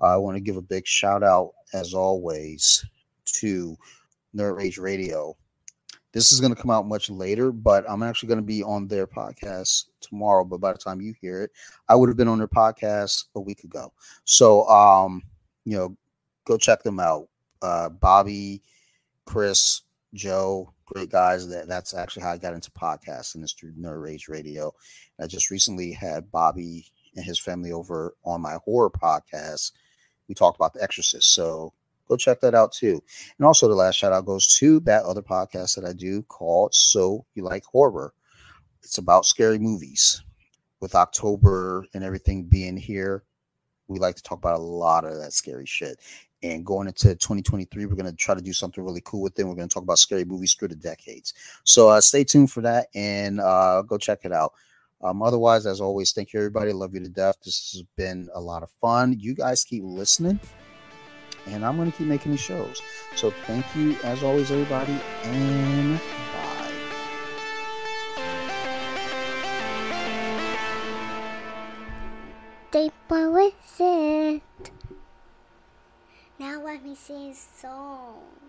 [0.01, 2.83] Uh, I want to give a big shout out as always
[3.25, 3.77] to
[4.35, 5.37] Nerd Rage Radio.
[6.11, 8.87] This is going to come out much later, but I'm actually going to be on
[8.87, 10.43] their podcast tomorrow.
[10.43, 11.51] But by the time you hear it,
[11.87, 13.93] I would have been on their podcast a week ago.
[14.25, 15.21] So, um,
[15.65, 15.95] you know,
[16.45, 17.27] go check them out.
[17.61, 18.61] Uh, Bobby,
[19.25, 19.81] Chris,
[20.13, 21.47] Joe, great guys.
[21.47, 24.73] That that's actually how I got into podcasting is through Nerd Rage Radio.
[25.19, 26.85] I just recently had Bobby
[27.15, 29.71] and his family over on my horror podcast.
[30.27, 31.73] We talked about The Exorcist, so
[32.07, 33.01] go check that out too.
[33.37, 36.73] And also, the last shout out goes to that other podcast that I do called
[36.73, 38.13] So You Like Horror.
[38.83, 40.23] It's about scary movies.
[40.81, 43.23] With October and everything being here,
[43.89, 45.99] we like to talk about a lot of that scary shit.
[46.41, 49.43] And going into 2023, we're going to try to do something really cool with it.
[49.43, 51.33] We're going to talk about scary movies through the decades.
[51.65, 54.53] So uh, stay tuned for that and uh, go check it out.
[55.01, 56.73] Um, otherwise, as always, thank you, everybody.
[56.73, 57.37] Love you to death.
[57.43, 59.15] This has been a lot of fun.
[59.17, 60.39] You guys keep listening,
[61.47, 62.81] and I'm going to keep making these shows.
[63.15, 66.69] So thank you, as always, everybody, and bye.
[73.11, 74.71] With it.
[76.39, 78.48] Now let me sing a song.